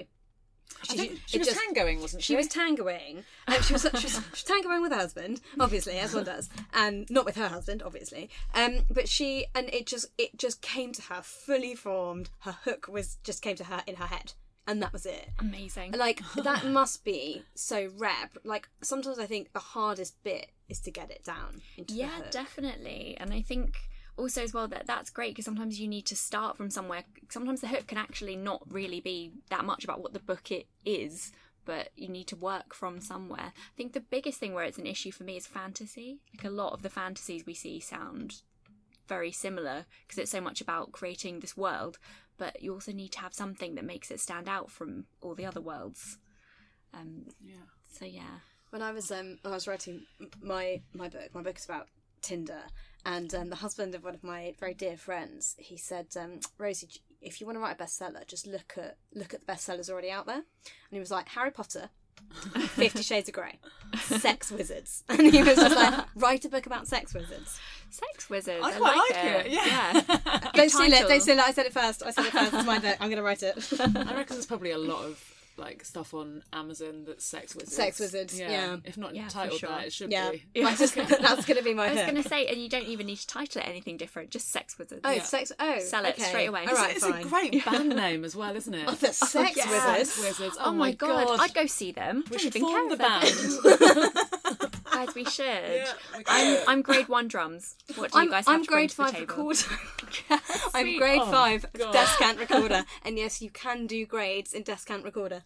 Think 0.86 1.20
she 1.26 1.38
was 1.38 1.48
just- 1.48 1.58
tangoing, 1.60 2.00
wasn't 2.00 2.22
she? 2.22 2.34
She 2.34 2.36
was 2.36 2.46
tangoing. 2.48 3.24
Um, 3.48 3.62
she 3.62 3.72
was 3.72 3.82
she 3.82 3.88
was, 4.06 4.12
she 4.12 4.30
was 4.30 4.42
tangoing 4.42 4.82
with 4.82 4.92
her 4.92 4.98
husband, 4.98 5.40
obviously, 5.58 5.98
as 5.98 6.14
one 6.14 6.24
does, 6.24 6.48
and 6.74 7.06
not 7.10 7.24
with 7.24 7.36
her 7.36 7.48
husband, 7.48 7.82
obviously. 7.84 8.28
Um, 8.54 8.84
but 8.90 9.08
she 9.08 9.46
and 9.54 9.72
it 9.72 9.86
just 9.86 10.06
it 10.18 10.36
just 10.36 10.60
came 10.60 10.92
to 10.92 11.02
her 11.02 11.22
fully 11.22 11.74
formed. 11.74 12.30
Her 12.40 12.56
hook 12.64 12.86
was 12.88 13.16
just 13.24 13.40
came 13.42 13.56
to 13.56 13.64
her 13.64 13.82
in 13.86 13.96
her 13.96 14.06
head, 14.06 14.34
and 14.66 14.82
that 14.82 14.92
was 14.92 15.06
it. 15.06 15.30
Amazing. 15.38 15.92
Like 15.92 16.20
that 16.36 16.66
must 16.66 17.04
be 17.04 17.44
so 17.54 17.90
rare. 17.96 18.30
Like 18.44 18.68
sometimes 18.82 19.18
I 19.18 19.26
think 19.26 19.52
the 19.52 19.60
hardest 19.60 20.22
bit 20.22 20.48
is 20.68 20.80
to 20.80 20.90
get 20.90 21.10
it 21.10 21.24
down 21.24 21.62
into 21.78 21.94
the 21.94 22.00
yeah, 22.00 22.20
definitely. 22.30 23.16
And 23.18 23.32
I 23.32 23.40
think 23.40 23.76
also 24.16 24.42
as 24.42 24.54
well 24.54 24.68
that 24.68 24.86
that's 24.86 25.10
great 25.10 25.32
because 25.32 25.44
sometimes 25.44 25.80
you 25.80 25.88
need 25.88 26.06
to 26.06 26.16
start 26.16 26.56
from 26.56 26.70
somewhere. 26.70 27.04
Sometimes 27.30 27.60
the 27.60 27.68
hook 27.68 27.86
can 27.86 27.98
actually 27.98 28.36
not 28.36 28.62
really 28.70 29.00
be 29.00 29.32
that 29.50 29.64
much 29.64 29.84
about 29.84 30.00
what 30.00 30.12
the 30.12 30.20
book 30.20 30.50
it 30.50 30.66
is, 30.84 31.32
but 31.64 31.88
you 31.96 32.08
need 32.08 32.26
to 32.28 32.36
work 32.36 32.74
from 32.74 33.00
somewhere. 33.00 33.52
I 33.56 33.76
think 33.76 33.92
the 33.92 34.00
biggest 34.00 34.38
thing 34.38 34.54
where 34.54 34.64
it's 34.64 34.78
an 34.78 34.86
issue 34.86 35.10
for 35.12 35.24
me 35.24 35.36
is 35.36 35.46
fantasy. 35.46 36.18
Like 36.36 36.44
a 36.44 36.50
lot 36.54 36.72
of 36.72 36.82
the 36.82 36.90
fantasies 36.90 37.44
we 37.46 37.54
see 37.54 37.80
sound 37.80 38.42
very 39.08 39.32
similar 39.32 39.86
because 40.06 40.18
it's 40.18 40.30
so 40.30 40.40
much 40.40 40.60
about 40.60 40.92
creating 40.92 41.40
this 41.40 41.56
world, 41.56 41.98
but 42.38 42.62
you 42.62 42.72
also 42.72 42.92
need 42.92 43.12
to 43.12 43.20
have 43.20 43.34
something 43.34 43.74
that 43.74 43.84
makes 43.84 44.10
it 44.10 44.20
stand 44.20 44.48
out 44.48 44.70
from 44.70 45.04
all 45.20 45.34
the 45.34 45.46
other 45.46 45.60
worlds. 45.60 46.18
Um, 46.92 47.26
Yeah. 47.40 47.56
so 47.90 48.04
yeah. 48.04 48.38
when 48.70 48.82
I 48.82 48.92
was 48.92 49.10
um 49.10 49.38
when 49.42 49.52
I 49.52 49.56
was 49.56 49.66
writing 49.68 50.06
my 50.40 50.82
my 50.92 51.08
book, 51.08 51.34
my 51.34 51.42
book 51.42 51.58
is 51.58 51.64
about 51.64 51.88
Tinder, 52.24 52.62
and 53.04 53.34
um, 53.34 53.50
the 53.50 53.56
husband 53.56 53.94
of 53.94 54.02
one 54.02 54.14
of 54.14 54.24
my 54.24 54.54
very 54.58 54.74
dear 54.74 54.96
friends, 54.96 55.56
he 55.58 55.76
said, 55.76 56.06
um, 56.18 56.40
Rosy, 56.58 56.88
if 57.20 57.40
you 57.40 57.46
want 57.46 57.56
to 57.56 57.60
write 57.60 57.78
a 57.78 57.82
bestseller, 57.82 58.26
just 58.26 58.46
look 58.46 58.74
at 58.78 58.96
look 59.14 59.34
at 59.34 59.46
the 59.46 59.52
bestsellers 59.52 59.90
already 59.90 60.10
out 60.10 60.26
there. 60.26 60.36
And 60.36 60.44
he 60.90 60.98
was 60.98 61.10
like 61.10 61.28
Harry 61.28 61.50
Potter. 61.50 61.90
Fifty 62.68 63.02
Shades 63.02 63.28
of 63.28 63.34
Grey, 63.34 63.58
Sex 63.98 64.50
Wizards, 64.50 65.04
and 65.08 65.20
he 65.20 65.42
was 65.42 65.56
just 65.56 65.76
like, 65.76 66.06
write 66.14 66.44
a 66.44 66.48
book 66.48 66.64
about 66.64 66.86
sex 66.86 67.12
wizards. 67.12 67.60
Sex 67.90 68.30
wizards. 68.30 68.64
I 68.64 68.68
I, 68.68 68.72
quite 68.72 68.96
like, 68.96 69.10
like 69.10 69.24
it. 69.24 69.46
it, 69.46 69.52
yeah. 69.52 70.50
Don't 70.54 70.70
steal 70.70 70.92
it. 70.92 71.08
Don't 71.08 71.20
steal 71.20 71.38
it. 71.38 71.44
I 71.44 71.52
said 71.52 71.66
it 71.66 71.72
first. 71.72 72.02
I 72.02 72.10
said 72.10 72.26
it 72.26 72.32
first. 72.32 72.54
It's 72.54 72.66
my 72.66 72.78
book. 72.78 72.96
I'm 73.00 73.08
going 73.08 73.18
to 73.18 73.22
write 73.22 73.42
it. 73.42 73.56
I 73.78 74.14
reckon 74.14 74.36
there's 74.36 74.46
probably 74.46 74.70
a 74.70 74.78
lot 74.78 75.04
of 75.04 75.33
like 75.56 75.84
stuff 75.84 76.14
on 76.14 76.42
Amazon 76.52 77.04
that's 77.06 77.24
sex 77.24 77.54
wizards. 77.54 77.74
Sex 77.76 78.00
wizards, 78.00 78.38
yeah. 78.38 78.76
If 78.84 78.96
not 78.96 79.14
Yeah, 79.14 79.26
for 79.26 79.32
titled 79.32 79.60
sure. 79.60 79.70
that, 79.70 79.86
it 79.86 79.92
should 79.92 80.10
yeah, 80.10 80.30
be. 80.30 80.42
That's 80.62 80.78
just- 80.78 80.94
that's 80.94 81.44
going 81.46 81.58
to 81.58 81.62
be 81.64 81.74
my 81.74 81.86
I 81.88 81.92
was 81.92 82.02
going 82.02 82.22
to 82.22 82.28
say, 82.28 82.46
and 82.46 82.58
you 82.58 82.68
don't 82.68 82.86
even 82.86 83.06
need 83.06 83.16
to 83.16 83.26
title 83.26 83.62
it 83.62 83.68
anything 83.68 83.96
different. 83.96 84.30
Just 84.30 84.50
sex 84.50 84.78
wizards. 84.78 85.02
Oh, 85.04 85.18
sex. 85.20 85.52
Oh, 85.58 85.78
Sell 85.80 86.04
it 86.04 86.14
okay. 86.14 86.22
straight 86.24 86.46
away. 86.46 86.64
All 86.66 86.74
right, 86.74 86.96
it's 86.96 87.06
fine. 87.06 87.22
a 87.22 87.28
great 87.28 87.64
band 87.64 87.90
name 87.90 88.24
as 88.24 88.34
well, 88.36 88.54
isn't 88.56 88.74
it? 88.74 88.84
Oh, 88.88 88.92
the 88.94 89.12
sex 89.12 89.56
yeah. 89.56 89.68
wizards. 89.68 90.12
Sex 90.12 90.38
Wizards. 90.38 90.56
Oh, 90.58 90.66
oh 90.66 90.72
my 90.72 90.92
god. 90.92 91.40
I'd 91.40 91.54
go 91.54 91.66
see 91.66 91.92
them. 91.92 92.24
We 92.30 92.36
Don't 92.36 92.40
should 92.40 92.56
even 92.56 92.68
form 92.68 92.88
care 92.88 92.96
the 92.96 94.12
band. 94.12 94.12
Good. 94.94 95.06
Guys, 95.06 95.14
we 95.14 95.24
should. 95.24 95.44
Yeah, 95.44 95.92
I'm. 96.26 96.58
I'm 96.68 96.82
grade 96.82 97.08
one 97.08 97.28
drums. 97.28 97.76
What 97.96 98.12
do 98.12 98.18
you 98.18 98.24
I'm, 98.24 98.30
guys 98.30 98.46
have 98.46 98.54
I'm 98.54 98.62
to 98.64 98.70
bring 98.70 98.76
grade 98.78 98.90
to 98.90 98.96
the 98.96 99.02
five 99.02 99.12
table? 99.12 99.26
recorder. 99.26 99.60
I'm 100.74 100.98
grade 100.98 101.20
Oh, 101.22 101.30
five 101.30 101.66
God. 101.76 101.92
descant 101.92 102.38
recorder, 102.44 102.84
and 103.04 103.18
yes, 103.18 103.42
you 103.42 103.50
can 103.50 103.86
do 103.86 104.06
grades 104.06 104.52
in 104.54 104.62
descant 104.62 105.04
recorder. 105.04 105.42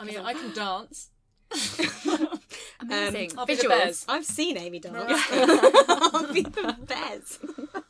I 0.00 0.04
mean, 0.04 0.18
I 0.18 0.34
can 0.34 0.52
dance. 0.52 1.08
Amazing. 2.80 3.32
I'll 3.38 3.46
be 3.46 3.54
the 3.54 3.62
Visuals. 3.64 3.68
Bez. 3.68 4.04
I've 4.08 4.24
seen 4.24 4.56
Amy 4.56 4.80
dance. 4.80 4.96
I'll 5.30 6.32
be 6.32 6.42
the 6.42 6.76
best. 6.86 7.38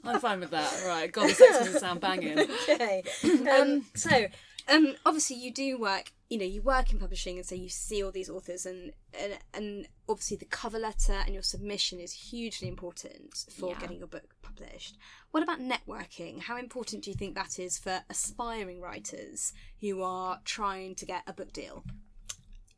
I'm 0.05 0.21
fine 0.21 0.41
with 0.41 0.51
that. 0.51 0.83
Right. 0.87 1.11
God, 1.11 1.31
the 1.31 1.35
sex 1.35 1.59
wizards 1.61 1.81
sound 1.81 2.01
banging. 2.01 2.39
okay. 2.41 3.03
Um, 3.51 3.85
so, 3.95 4.27
um, 4.73 4.95
obviously, 5.05 5.37
you 5.37 5.53
do 5.53 5.79
work. 5.79 6.13
You 6.29 6.39
know, 6.39 6.47
you 6.47 6.63
work 6.63 6.91
in 6.93 6.99
publishing, 6.99 7.37
and 7.37 7.47
so 7.47 7.55
you 7.55 7.69
see 7.69 8.03
all 8.03 8.11
these 8.11 8.31
authors, 8.31 8.65
and 8.65 8.93
and, 9.21 9.39
and 9.53 9.89
obviously 10.09 10.39
the 10.39 10.47
cover 10.47 10.79
letter 10.79 11.13
and 11.25 11.35
your 11.35 11.43
submission 11.43 12.01
is 12.01 12.13
hugely 12.13 12.69
important 12.69 13.45
for 13.55 13.71
Yeah. 13.71 13.79
getting 13.81 13.99
your 13.99 14.07
book 14.09 14.35
published. 14.41 14.97
What 15.31 15.43
about 15.43 15.61
networking? 15.61 16.41
How 16.41 16.57
important 16.57 17.05
do 17.05 17.11
you 17.11 17.17
think 17.17 17.35
that 17.35 17.59
is 17.59 17.79
for 17.79 18.01
aspiring 18.09 18.81
writers 18.81 19.53
who 19.81 20.03
are 20.03 20.41
trying 20.45 20.95
to 20.97 21.07
get 21.07 21.23
a 21.27 21.33
book 21.35 21.53
deal? 21.53 21.85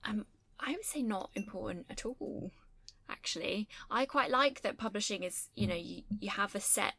Um, 0.04 0.26
I 0.58 0.72
would 0.72 0.84
say 0.84 1.02
not 1.02 1.30
important 1.34 1.86
at 1.88 2.04
all. 2.04 2.50
Actually, 3.08 3.68
I 3.90 4.04
quite 4.06 4.30
like 4.30 4.62
that 4.62 4.78
publishing 4.78 5.22
is. 5.22 5.48
You 5.54 5.66
know, 5.68 5.74
you 5.76 6.02
you 6.18 6.30
have 6.30 6.54
a 6.56 6.60
set 6.60 6.94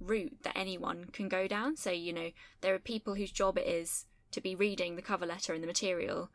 route 0.00 0.36
that 0.42 0.56
anyone 0.56 1.06
can 1.12 1.28
go 1.28 1.46
down. 1.48 1.76
So 1.76 1.90
you 1.90 2.12
know, 2.12 2.30
there 2.60 2.74
are 2.74 2.78
people 2.78 3.14
whose 3.14 3.32
job 3.32 3.56
it 3.56 3.66
is 3.66 4.04
to 4.34 4.40
be 4.40 4.56
reading 4.56 4.96
the 4.96 5.02
cover 5.02 5.26
letter 5.26 5.54
and 5.54 5.62
the 5.62 5.68
material, 5.68 6.28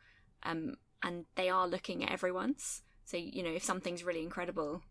um, 0.44 0.78
and 1.04 1.26
they 1.36 1.50
are 1.50 1.68
looking 1.68 2.04
at 2.04 2.12
everyone's. 2.12 2.82
So 3.06 3.18
you 3.18 3.44
know, 3.44 3.52
if 3.52 3.64
something's 3.64 4.04
really 4.04 4.24
incredible, 4.24 4.82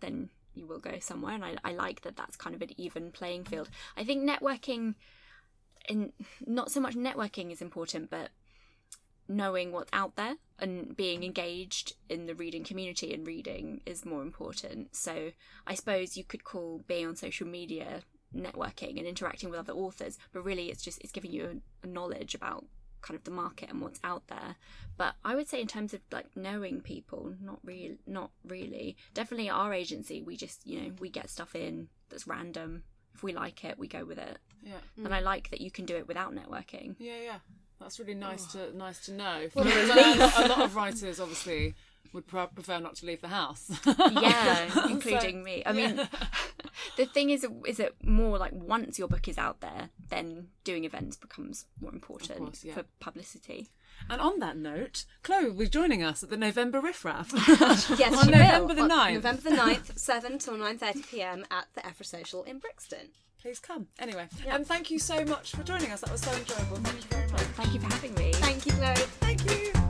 then 0.00 0.30
you 0.54 0.66
will 0.66 0.78
go 0.78 0.98
somewhere. 1.00 1.34
And 1.34 1.44
I, 1.44 1.56
I 1.64 1.72
like 1.72 2.00
that 2.02 2.16
that's 2.16 2.36
kind 2.36 2.56
of 2.56 2.62
an 2.62 2.70
even 2.80 3.12
playing 3.12 3.44
field. 3.44 3.68
I 3.96 4.04
think 4.04 4.28
networking, 4.28 4.94
in 5.88 6.12
not 6.46 6.70
so 6.70 6.80
much 6.80 6.94
networking 6.94 7.52
is 7.52 7.60
important, 7.60 8.10
but 8.10 8.30
knowing 9.28 9.72
what's 9.72 9.90
out 9.92 10.16
there 10.16 10.36
and 10.58 10.96
being 10.96 11.22
engaged 11.24 11.94
in 12.08 12.26
the 12.26 12.34
reading 12.34 12.64
community 12.64 13.12
and 13.12 13.26
reading 13.26 13.80
is 13.84 14.06
more 14.06 14.22
important. 14.22 14.96
So 14.96 15.32
I 15.66 15.74
suppose 15.74 16.16
you 16.16 16.24
could 16.24 16.44
call 16.44 16.84
being 16.86 17.06
on 17.06 17.16
social 17.16 17.46
media 17.46 18.02
networking 18.36 18.98
and 18.98 19.06
interacting 19.06 19.50
with 19.50 19.58
other 19.58 19.72
authors, 19.72 20.18
but 20.32 20.44
really 20.44 20.70
it's 20.70 20.82
just 20.82 21.00
it's 21.02 21.12
giving 21.12 21.32
you 21.32 21.60
a, 21.84 21.86
a 21.86 21.90
knowledge 21.90 22.34
about 22.34 22.64
kind 23.02 23.16
of 23.16 23.24
the 23.24 23.30
market 23.30 23.70
and 23.70 23.80
what's 23.80 24.00
out 24.02 24.26
there. 24.28 24.56
But 24.96 25.14
I 25.24 25.34
would 25.36 25.48
say 25.48 25.60
in 25.60 25.68
terms 25.68 25.94
of 25.94 26.00
like 26.10 26.26
knowing 26.36 26.80
people, 26.80 27.34
not 27.40 27.60
real 27.64 27.94
not 28.06 28.30
really. 28.44 28.96
Definitely 29.14 29.48
our 29.50 29.72
agency, 29.72 30.22
we 30.22 30.36
just, 30.36 30.66
you 30.66 30.80
know, 30.80 30.90
we 30.98 31.08
get 31.08 31.30
stuff 31.30 31.54
in 31.54 31.88
that's 32.08 32.26
random. 32.26 32.82
If 33.14 33.22
we 33.22 33.32
like 33.32 33.64
it, 33.64 33.78
we 33.78 33.86
go 33.88 34.04
with 34.04 34.18
it. 34.18 34.38
Yeah. 34.62 34.74
And 35.04 35.14
I 35.14 35.20
like 35.20 35.50
that 35.50 35.60
you 35.60 35.70
can 35.70 35.86
do 35.86 35.96
it 35.96 36.08
without 36.08 36.34
networking. 36.34 36.96
Yeah, 36.98 37.20
yeah. 37.22 37.38
That's 37.80 37.98
really 38.00 38.14
nice 38.14 38.44
Oh. 38.56 38.70
to 38.70 38.76
nice 38.76 39.04
to 39.06 39.12
know. 39.12 39.48
Because 39.54 39.90
I 39.90 39.94
know 40.14 40.30
a 40.46 40.48
lot- 40.48 40.60
of 40.64 40.74
writers 40.76 41.20
obviously 41.20 41.74
would 42.12 42.26
pre- 42.26 42.46
prefer 42.54 42.78
not 42.80 42.96
to 42.96 43.06
leave 43.06 43.20
the 43.20 43.28
house. 43.28 43.70
yeah, 43.86 44.86
including 44.90 45.42
me. 45.44 45.62
I 45.66 45.72
mean, 45.72 46.08
the 46.96 47.06
thing 47.06 47.30
is, 47.30 47.46
is 47.66 47.76
that 47.78 47.92
more 48.02 48.38
like 48.38 48.52
once 48.52 48.98
your 48.98 49.08
book 49.08 49.28
is 49.28 49.38
out 49.38 49.60
there, 49.60 49.90
then 50.08 50.48
doing 50.64 50.84
events 50.84 51.16
becomes 51.16 51.66
more 51.80 51.92
important 51.92 52.38
course, 52.38 52.64
yeah. 52.64 52.74
for 52.74 52.84
publicity. 53.00 53.70
And 54.10 54.20
on 54.20 54.38
that 54.40 54.56
note, 54.56 55.04
Chloe 55.22 55.46
will 55.46 55.54
be 55.58 55.68
joining 55.68 56.02
us 56.02 56.22
at 56.22 56.30
the 56.30 56.36
November 56.36 56.80
Riff 56.80 57.04
Raff. 57.04 57.32
Yes, 57.98 58.14
On 58.16 58.30
November 58.30 58.66
will. 58.66 58.74
the 58.74 58.82
On 58.82 58.90
9th. 58.90 59.14
November 59.14 59.42
the 59.42 59.50
9th, 59.50 59.98
7 59.98 60.38
till 60.38 60.54
9.30pm 60.54 61.44
at 61.50 61.66
the 61.74 61.80
Effra 61.80 62.04
Social 62.04 62.42
in 62.44 62.58
Brixton. 62.58 63.08
Please 63.40 63.58
come. 63.58 63.86
Anyway, 63.98 64.28
um, 64.50 64.64
thank 64.64 64.90
you 64.90 64.98
so 64.98 65.24
much 65.24 65.52
for 65.52 65.62
joining 65.62 65.92
us. 65.92 66.00
That 66.00 66.10
was 66.10 66.20
so 66.20 66.32
enjoyable. 66.32 66.76
Thank 66.78 66.96
you 67.04 67.10
very 67.10 67.30
much. 67.30 67.40
Thank 67.42 67.74
you 67.74 67.80
for 67.80 67.86
having 67.92 68.14
me. 68.14 68.32
Thank 68.34 68.66
you, 68.66 68.72
Chloe. 68.72 68.94
Thank 69.20 69.44
you. 69.50 69.85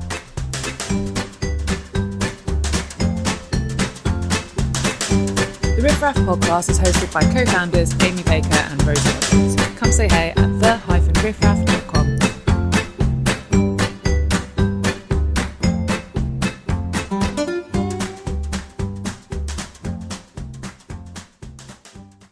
Riff 5.87 6.03
Raff 6.03 6.17
podcast 6.17 6.69
is 6.69 6.81
hosted 6.81 7.13
by 7.15 7.23
co-founders 7.33 7.93
Amy 8.03 8.25
Baker 8.25 8.49
and 8.57 8.85
Rosy 8.85 9.09
Edwards. 9.09 9.55
Come 9.79 9.93
say 9.93 10.09
hey 10.09 10.31
at 10.31 10.59
the-riffraff.com. 10.59 11.86